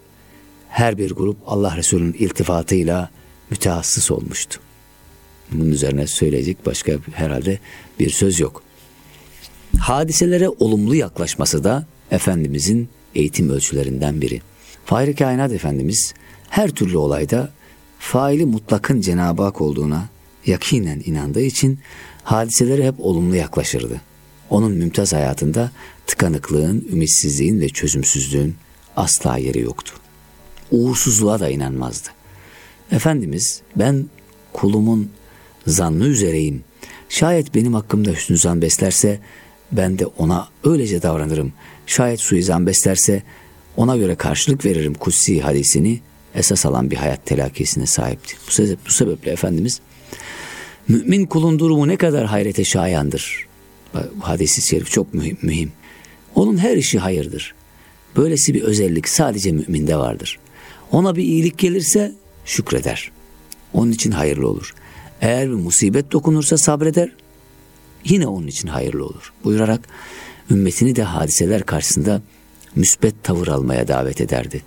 Her 0.69 0.97
bir 0.97 1.11
grup 1.11 1.37
Allah 1.45 1.77
Resulü'nün 1.77 2.13
iltifatıyla 2.13 3.09
mütehassıs 3.49 4.11
olmuştu. 4.11 4.59
Bunun 5.51 5.71
üzerine 5.71 6.07
söyleyecek 6.07 6.65
başka 6.65 6.93
herhalde 7.13 7.59
bir 7.99 8.09
söz 8.09 8.39
yok. 8.39 8.63
Hadiselere 9.79 10.49
olumlu 10.49 10.95
yaklaşması 10.95 11.63
da 11.63 11.85
Efendimizin 12.11 12.89
eğitim 13.15 13.49
ölçülerinden 13.49 14.21
biri. 14.21 14.41
Fahri 14.85 15.15
Kainat 15.15 15.51
Efendimiz 15.51 16.13
her 16.49 16.69
türlü 16.69 16.97
olayda 16.97 17.51
faili 17.99 18.45
mutlakın 18.45 19.01
Cenab-ı 19.01 19.43
Hak 19.43 19.61
olduğuna 19.61 20.09
yakinen 20.45 21.01
inandığı 21.05 21.41
için 21.41 21.79
hadiselere 22.23 22.87
hep 22.87 22.95
olumlu 22.99 23.35
yaklaşırdı. 23.35 24.01
Onun 24.49 24.71
mümtaz 24.71 25.13
hayatında 25.13 25.71
tıkanıklığın, 26.07 26.87
ümitsizliğin 26.91 27.59
ve 27.59 27.69
çözümsüzlüğün 27.69 28.55
asla 28.95 29.37
yeri 29.37 29.59
yoktu. 29.59 29.93
Uğursuzluğa 30.71 31.39
da 31.39 31.49
inanmazdı. 31.49 32.07
Efendimiz 32.91 33.61
ben 33.75 34.05
kulumun 34.53 35.09
zannı 35.67 36.05
üzereyim. 36.07 36.63
Şayet 37.09 37.55
benim 37.55 37.73
hakkımda 37.73 38.11
hüsnü 38.11 38.37
zan 38.37 38.61
beslerse 38.61 39.19
ben 39.71 39.99
de 39.99 40.05
ona 40.05 40.47
öylece 40.63 41.01
davranırım. 41.01 41.53
Şayet 41.87 42.19
suizan 42.19 42.67
beslerse 42.67 43.23
ona 43.77 43.97
göre 43.97 44.15
karşılık 44.15 44.65
veririm 44.65 44.93
kutsi 44.93 45.41
hadisini 45.41 45.99
esas 46.35 46.65
alan 46.65 46.91
bir 46.91 46.95
hayat 46.95 47.25
telakkisine 47.25 47.85
sahipti. 47.85 48.35
Bu, 48.47 48.51
sebep, 48.51 48.79
bu 48.87 48.91
sebeple 48.91 49.31
Efendimiz 49.31 49.79
mümin 50.87 51.25
kulun 51.25 51.59
durumu 51.59 51.87
ne 51.87 51.97
kadar 51.97 52.25
hayrete 52.25 52.63
şayandır. 52.63 53.47
Bu 53.93 53.99
hadisi 54.27 54.67
şerif 54.67 54.91
çok 54.91 55.13
mühim, 55.13 55.37
mühim. 55.41 55.71
Onun 56.35 56.57
her 56.57 56.77
işi 56.77 56.99
hayırdır. 56.99 57.55
Böylesi 58.15 58.53
bir 58.53 58.61
özellik 58.61 59.09
sadece 59.09 59.51
müminde 59.51 59.97
vardır. 59.97 60.39
Ona 60.91 61.15
bir 61.15 61.23
iyilik 61.23 61.57
gelirse 61.57 62.11
şükreder. 62.45 63.11
Onun 63.73 63.91
için 63.91 64.11
hayırlı 64.11 64.47
olur. 64.49 64.73
Eğer 65.21 65.49
bir 65.49 65.55
musibet 65.55 66.11
dokunursa 66.11 66.57
sabreder. 66.57 67.09
Yine 68.03 68.27
onun 68.27 68.47
için 68.47 68.67
hayırlı 68.67 69.05
olur. 69.05 69.33
Buyurarak 69.43 69.87
ümmetini 70.51 70.95
de 70.95 71.03
hadiseler 71.03 71.63
karşısında 71.63 72.21
müsbet 72.75 73.23
tavır 73.23 73.47
almaya 73.47 73.87
davet 73.87 74.21
ederdi. 74.21 74.61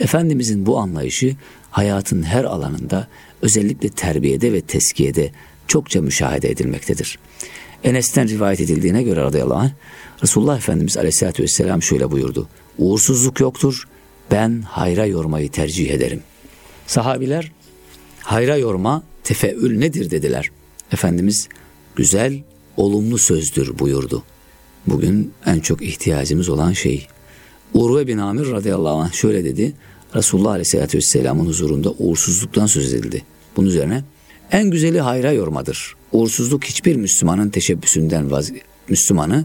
Efendimizin 0.00 0.66
bu 0.66 0.78
anlayışı 0.78 1.36
hayatın 1.70 2.22
her 2.22 2.44
alanında 2.44 3.08
özellikle 3.42 3.88
terbiyede 3.88 4.52
ve 4.52 4.60
teskiyede 4.60 5.30
çokça 5.68 6.00
müşahede 6.02 6.50
edilmektedir. 6.50 7.18
Enes'ten 7.84 8.28
rivayet 8.28 8.60
edildiğine 8.60 9.02
göre 9.02 9.20
radıyallahu 9.20 9.58
anh, 9.58 9.70
Resulullah 10.22 10.56
Efendimiz 10.56 10.96
aleyhissalatü 10.96 11.42
vesselam 11.42 11.82
şöyle 11.82 12.10
buyurdu. 12.10 12.48
Uğursuzluk 12.78 13.40
yoktur, 13.40 13.84
ben 14.30 14.62
hayra 14.62 15.06
yormayı 15.06 15.50
tercih 15.50 15.90
ederim. 15.90 16.22
Sahabiler, 16.86 17.52
hayra 18.20 18.56
yorma 18.56 19.02
tefeül 19.24 19.78
nedir 19.78 20.10
dediler. 20.10 20.50
Efendimiz, 20.92 21.48
güzel, 21.96 22.42
olumlu 22.76 23.18
sözdür 23.18 23.78
buyurdu. 23.78 24.22
Bugün 24.86 25.32
en 25.46 25.60
çok 25.60 25.82
ihtiyacımız 25.82 26.48
olan 26.48 26.72
şey. 26.72 27.06
Urve 27.74 28.06
bin 28.06 28.18
Amir 28.18 28.50
radıyallahu 28.50 28.96
anh 28.96 29.12
şöyle 29.12 29.44
dedi. 29.44 29.72
Resulullah 30.14 30.50
aleyhissalatü 30.50 30.98
vesselamın 30.98 31.46
huzurunda 31.46 31.90
uğursuzluktan 31.90 32.66
söz 32.66 32.94
edildi. 32.94 33.22
Bunun 33.56 33.68
üzerine 33.68 34.04
en 34.52 34.70
güzeli 34.70 35.00
hayra 35.00 35.32
yormadır. 35.32 35.96
Uğursuzluk 36.12 36.64
hiçbir 36.64 36.96
Müslümanın 36.96 37.50
teşebbüsünden 37.50 38.30
vaz 38.30 38.52
Müslümanı 38.88 39.44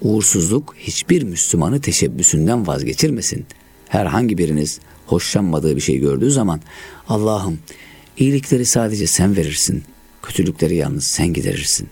uğursuzluk 0.00 0.74
hiçbir 0.78 1.22
Müslümanı 1.22 1.80
teşebbüsünden 1.80 2.66
vazgeçirmesin. 2.66 3.46
Herhangi 3.88 4.38
biriniz 4.38 4.80
hoşlanmadığı 5.06 5.76
bir 5.76 5.80
şey 5.80 5.98
gördüğü 5.98 6.30
zaman 6.30 6.60
Allah'ım 7.08 7.58
iyilikleri 8.16 8.66
sadece 8.66 9.06
sen 9.06 9.36
verirsin, 9.36 9.82
kötülükleri 10.22 10.76
yalnız 10.76 11.04
sen 11.04 11.32
giderirsin. 11.32 11.88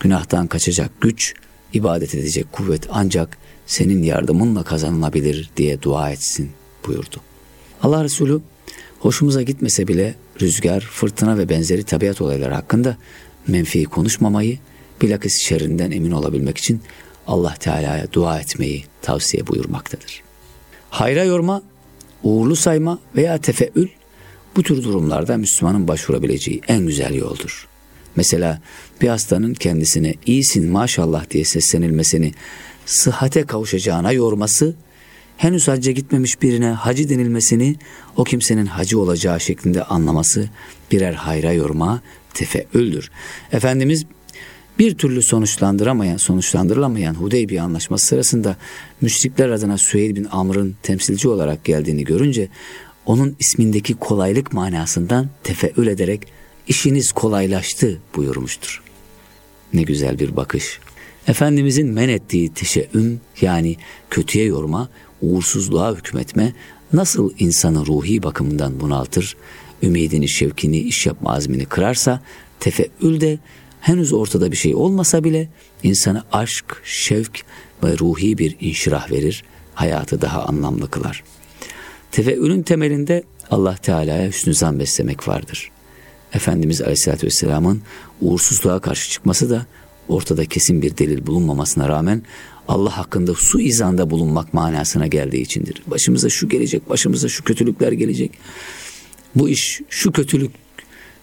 Günahtan 0.00 0.46
kaçacak 0.46 0.90
güç, 1.00 1.34
ibadet 1.72 2.14
edecek 2.14 2.52
kuvvet 2.52 2.86
ancak 2.90 3.38
senin 3.66 4.02
yardımınla 4.02 4.62
kazanılabilir 4.62 5.50
diye 5.56 5.82
dua 5.82 6.10
etsin 6.10 6.50
buyurdu. 6.86 7.16
Allah 7.82 8.04
Resulü 8.04 8.40
hoşumuza 9.00 9.42
gitmese 9.42 9.88
bile 9.88 10.14
rüzgar, 10.40 10.80
fırtına 10.80 11.38
ve 11.38 11.48
benzeri 11.48 11.84
tabiat 11.84 12.20
olayları 12.20 12.54
hakkında 12.54 12.96
menfi 13.46 13.84
konuşmamayı, 13.84 14.58
bilakis 15.02 15.38
şerrinden 15.38 15.90
emin 15.90 16.10
olabilmek 16.10 16.58
için 16.58 16.82
Allah 17.26 17.54
Teala'ya 17.54 18.12
dua 18.12 18.40
etmeyi 18.40 18.84
tavsiye 19.02 19.46
buyurmaktadır. 19.46 20.22
Hayra 20.90 21.24
yorma, 21.24 21.62
uğurlu 22.22 22.56
sayma 22.56 22.98
veya 23.16 23.38
tefeül 23.38 23.88
bu 24.56 24.62
tür 24.62 24.82
durumlarda 24.82 25.36
Müslümanın 25.36 25.88
başvurabileceği 25.88 26.60
en 26.68 26.86
güzel 26.86 27.14
yoldur. 27.14 27.69
Mesela 28.16 28.60
bir 29.02 29.08
hastanın 29.08 29.54
kendisine 29.54 30.14
iyisin 30.26 30.70
maşallah 30.70 31.30
diye 31.30 31.44
seslenilmesini 31.44 32.32
sıhhate 32.86 33.46
kavuşacağına 33.46 34.12
yorması, 34.12 34.74
henüz 35.36 35.68
hacca 35.68 35.92
gitmemiş 35.92 36.42
birine 36.42 36.68
hacı 36.68 37.08
denilmesini 37.08 37.76
o 38.16 38.24
kimsenin 38.24 38.66
hacı 38.66 39.00
olacağı 39.00 39.40
şeklinde 39.40 39.84
anlaması 39.84 40.48
birer 40.92 41.12
hayra 41.12 41.52
yorma 41.52 42.02
tefeüldür. 42.34 43.10
Efendimiz 43.52 44.06
bir 44.78 44.94
türlü 44.98 45.22
sonuçlandıramayan, 45.22 46.16
sonuçlandırılamayan 46.16 47.14
Hudeybiye 47.14 47.62
anlaşması 47.62 48.06
sırasında 48.06 48.56
müşrikler 49.00 49.48
adına 49.48 49.78
Süheyl 49.78 50.16
bin 50.16 50.26
Amr'ın 50.30 50.76
temsilci 50.82 51.28
olarak 51.28 51.64
geldiğini 51.64 52.04
görünce 52.04 52.48
onun 53.06 53.36
ismindeki 53.38 53.94
kolaylık 53.94 54.52
manasından 54.52 55.28
tefeül 55.44 55.86
ederek 55.86 56.26
işiniz 56.68 57.12
kolaylaştı 57.12 58.00
buyurmuştur. 58.16 58.82
Ne 59.72 59.82
güzel 59.82 60.18
bir 60.18 60.36
bakış. 60.36 60.80
Efendimizin 61.26 61.88
men 61.88 62.08
ettiği 62.08 62.54
teşeüm 62.54 63.20
yani 63.40 63.76
kötüye 64.10 64.44
yorma, 64.44 64.88
uğursuzluğa 65.22 65.96
hükmetme 65.96 66.52
nasıl 66.92 67.30
insanı 67.38 67.86
ruhi 67.86 68.22
bakımından 68.22 68.80
bunaltır, 68.80 69.36
ümidini, 69.82 70.28
şevkini, 70.28 70.78
iş 70.78 71.06
yapma 71.06 71.34
azmini 71.34 71.64
kırarsa 71.64 72.20
tefeül 72.60 73.20
de 73.20 73.38
henüz 73.80 74.12
ortada 74.12 74.52
bir 74.52 74.56
şey 74.56 74.74
olmasa 74.74 75.24
bile 75.24 75.48
insana 75.82 76.24
aşk, 76.32 76.82
şevk 76.84 77.42
ve 77.84 77.98
ruhi 77.98 78.38
bir 78.38 78.56
inşirah 78.60 79.10
verir, 79.10 79.44
hayatı 79.74 80.20
daha 80.20 80.44
anlamlı 80.44 80.90
kılar. 80.90 81.24
Tefeülün 82.12 82.62
temelinde 82.62 83.22
Allah 83.50 83.76
Teala'ya 83.76 84.28
hüsnü 84.28 84.54
zan 84.54 84.78
beslemek 84.78 85.28
vardır. 85.28 85.70
Efendimiz 86.32 86.82
Aleyhisselatü 86.82 87.26
Vesselam'ın 87.26 87.82
uğursuzluğa 88.20 88.78
karşı 88.80 89.10
çıkması 89.10 89.50
da 89.50 89.66
ortada 90.08 90.44
kesin 90.44 90.82
bir 90.82 90.96
delil 90.96 91.26
bulunmamasına 91.26 91.88
rağmen 91.88 92.22
Allah 92.68 92.98
hakkında 92.98 93.34
su 93.34 93.60
izanda 93.60 94.10
bulunmak 94.10 94.54
manasına 94.54 95.06
geldiği 95.06 95.42
içindir. 95.42 95.82
Başımıza 95.86 96.28
şu 96.28 96.48
gelecek, 96.48 96.90
başımıza 96.90 97.28
şu 97.28 97.44
kötülükler 97.44 97.92
gelecek. 97.92 98.30
Bu 99.34 99.48
iş, 99.48 99.80
şu 99.88 100.12
kötülük 100.12 100.50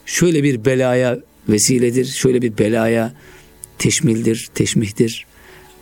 şöyle 0.05 0.43
bir 0.43 0.65
belaya 0.65 1.19
vesiledir, 1.49 2.05
şöyle 2.05 2.41
bir 2.41 2.57
belaya 2.57 3.13
teşmildir, 3.77 4.49
teşmihtir. 4.55 5.25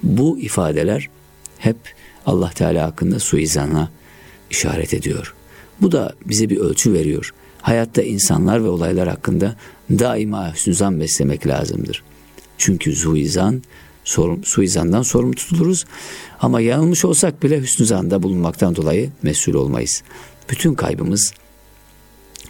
Bu 0.03 0.39
ifadeler 0.39 1.09
hep 1.57 1.77
Allah 2.25 2.49
Teala 2.49 2.83
hakkında 2.83 3.19
suizana 3.19 3.91
işaret 4.49 4.93
ediyor. 4.93 5.33
Bu 5.81 5.91
da 5.91 6.15
bize 6.25 6.49
bir 6.49 6.57
ölçü 6.57 6.93
veriyor. 6.93 7.33
Hayatta 7.65 8.01
insanlar 8.01 8.63
ve 8.63 8.69
olaylar 8.69 9.07
hakkında 9.07 9.55
daima 9.89 10.53
hüsnüzan 10.53 10.99
beslemek 10.99 11.47
lazımdır. 11.47 12.03
Çünkü 12.57 12.95
suizan, 12.95 13.63
sorum, 14.03 14.43
suizandan 14.43 15.01
sorumlu 15.01 15.35
tutuluruz. 15.35 15.85
Ama 16.39 16.61
yanılmış 16.61 17.05
olsak 17.05 17.43
bile 17.43 17.61
hüsnüzanda 17.61 18.23
bulunmaktan 18.23 18.75
dolayı 18.75 19.11
mesul 19.23 19.53
olmayız. 19.53 20.03
Bütün 20.49 20.73
kaybımız 20.73 21.33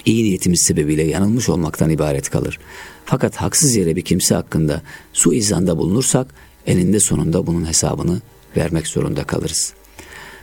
iyi 0.06 0.24
niyetimiz 0.24 0.62
sebebiyle 0.62 1.04
yanılmış 1.04 1.50
olmaktan 1.50 1.90
ibaret 1.90 2.30
kalır. 2.30 2.60
Fakat 3.06 3.36
haksız 3.36 3.76
yere 3.76 3.96
bir 3.96 4.02
kimse 4.02 4.36
hakkında 4.36 4.82
suizanda 5.14 5.78
bulunursak 5.78 6.28
eninde 6.68 7.00
sonunda 7.00 7.48
bunun 7.48 7.66
hesabını 7.66 8.22
vermek 8.58 8.88
zorunda 8.88 9.24
kalırız. 9.24 9.74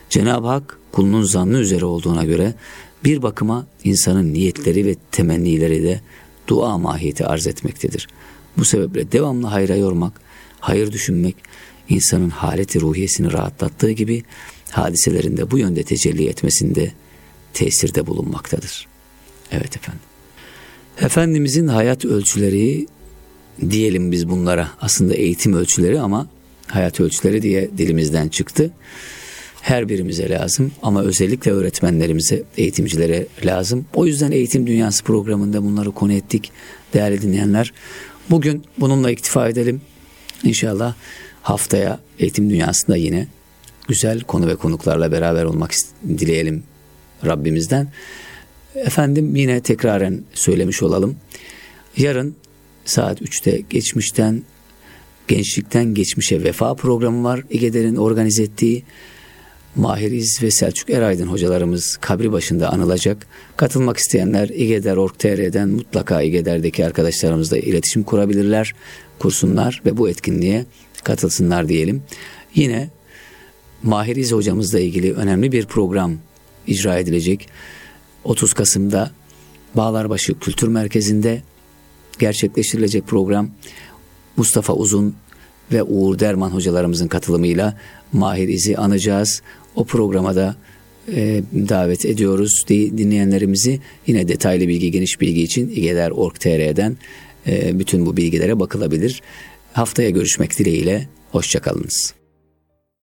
Cenab-ı 0.09 0.47
Hak 0.47 0.77
kulunun 0.91 1.23
zannı 1.23 1.57
üzere 1.57 1.85
olduğuna 1.85 2.23
göre 2.23 2.53
bir 3.05 3.21
bakıma 3.21 3.67
insanın 3.83 4.33
niyetleri 4.33 4.85
ve 4.85 4.95
temennileri 5.11 5.83
de 5.83 6.01
dua 6.47 6.77
mahiyeti 6.77 7.25
arz 7.25 7.47
etmektedir. 7.47 8.07
Bu 8.57 8.65
sebeple 8.65 9.11
devamlı 9.11 9.47
hayra 9.47 9.75
yormak, 9.75 10.13
hayır 10.59 10.91
düşünmek, 10.91 11.35
insanın 11.89 12.29
haleti 12.29 12.81
ruhiyesini 12.81 13.33
rahatlattığı 13.33 13.91
gibi 13.91 14.23
hadiselerinde 14.69 15.51
bu 15.51 15.57
yönde 15.57 15.83
tecelli 15.83 16.27
etmesinde 16.27 16.91
tesirde 17.53 18.07
bulunmaktadır. 18.07 18.87
Evet 19.51 19.77
efendim. 19.77 20.01
Efendimizin 21.01 21.67
hayat 21.67 22.05
ölçüleri 22.05 22.87
diyelim 23.69 24.11
biz 24.11 24.29
bunlara 24.29 24.69
aslında 24.81 25.13
eğitim 25.13 25.53
ölçüleri 25.53 25.99
ama 25.99 26.27
hayat 26.67 26.99
ölçüleri 26.99 27.41
diye 27.41 27.77
dilimizden 27.77 28.27
çıktı. 28.27 28.71
Her 29.63 29.89
birimize 29.89 30.29
lazım 30.29 30.71
ama 30.81 31.03
özellikle 31.03 31.51
öğretmenlerimize, 31.51 32.43
eğitimcilere 32.57 33.27
lazım. 33.45 33.85
O 33.93 34.05
yüzden 34.05 34.31
Eğitim 34.31 34.67
Dünyası 34.67 35.03
programında 35.03 35.63
bunları 35.63 35.91
konu 35.91 36.13
ettik 36.13 36.51
değerli 36.93 37.21
dinleyenler. 37.21 37.73
Bugün 38.29 38.63
bununla 38.77 39.11
iktifa 39.11 39.49
edelim. 39.49 39.81
İnşallah 40.43 40.95
haftaya 41.41 41.99
Eğitim 42.19 42.49
Dünyası'nda 42.49 42.97
yine 42.97 43.27
güzel 43.87 44.21
konu 44.21 44.47
ve 44.47 44.55
konuklarla 44.55 45.11
beraber 45.11 45.43
olmak 45.43 45.73
dileyelim 46.07 46.63
Rabbimizden. 47.25 47.91
Efendim 48.75 49.35
yine 49.35 49.61
tekraren 49.61 50.21
söylemiş 50.33 50.83
olalım. 50.83 51.15
Yarın 51.97 52.35
saat 52.85 53.21
3'te 53.21 53.61
geçmişten 53.69 54.43
gençlikten 55.27 55.93
geçmişe 55.93 56.43
vefa 56.43 56.75
programı 56.75 57.23
var. 57.23 57.43
İGEDER'in 57.49 57.95
organize 57.95 58.43
ettiği 58.43 58.83
Mahir 59.75 60.11
İz 60.11 60.43
ve 60.43 60.51
Selçuk 60.51 60.89
Eraydın 60.89 61.27
hocalarımız 61.27 61.97
kabri 62.01 62.31
başında 62.31 62.69
anılacak. 62.69 63.27
Katılmak 63.57 63.97
isteyenler 63.97 64.49
igeder.org.tr'den 64.49 65.69
mutlaka 65.69 66.21
İGEDER'deki 66.21 66.85
arkadaşlarımızla 66.85 67.57
iletişim 67.57 68.03
kurabilirler, 68.03 68.73
kursunlar 69.19 69.81
ve 69.85 69.97
bu 69.97 70.09
etkinliğe 70.09 70.65
katılsınlar 71.03 71.69
diyelim. 71.69 72.03
Yine 72.55 72.89
Mahir 73.83 74.15
İz 74.15 74.31
hocamızla 74.31 74.79
ilgili 74.79 75.13
önemli 75.13 75.51
bir 75.51 75.65
program 75.65 76.17
icra 76.67 76.97
edilecek. 76.97 77.47
30 78.23 78.53
Kasım'da 78.53 79.11
Bağlarbaşı 79.75 80.39
Kültür 80.39 80.67
Merkezi'nde 80.67 81.41
gerçekleştirilecek 82.19 83.07
program 83.07 83.49
Mustafa 84.37 84.73
Uzun 84.73 85.15
ve 85.71 85.83
Uğur 85.83 86.19
Derman 86.19 86.49
hocalarımızın 86.49 87.07
katılımıyla 87.07 87.77
Mahir 88.13 88.47
İz'i 88.47 88.77
anacağız. 88.77 89.41
O 89.75 89.85
programa 89.85 90.35
da 90.35 90.55
e, 91.07 91.41
davet 91.53 92.05
ediyoruz 92.05 92.65
dinleyenlerimizi. 92.69 93.79
Yine 94.07 94.27
detaylı 94.27 94.67
bilgi, 94.67 94.91
geniş 94.91 95.21
bilgi 95.21 95.43
için 95.43 95.69
igeler.org.tr'den 95.69 96.97
e, 97.47 97.79
bütün 97.79 98.05
bu 98.05 98.17
bilgilere 98.17 98.59
bakılabilir. 98.59 99.21
Haftaya 99.73 100.09
görüşmek 100.09 100.59
dileğiyle. 100.59 101.07
Hoşçakalınız. 101.31 102.22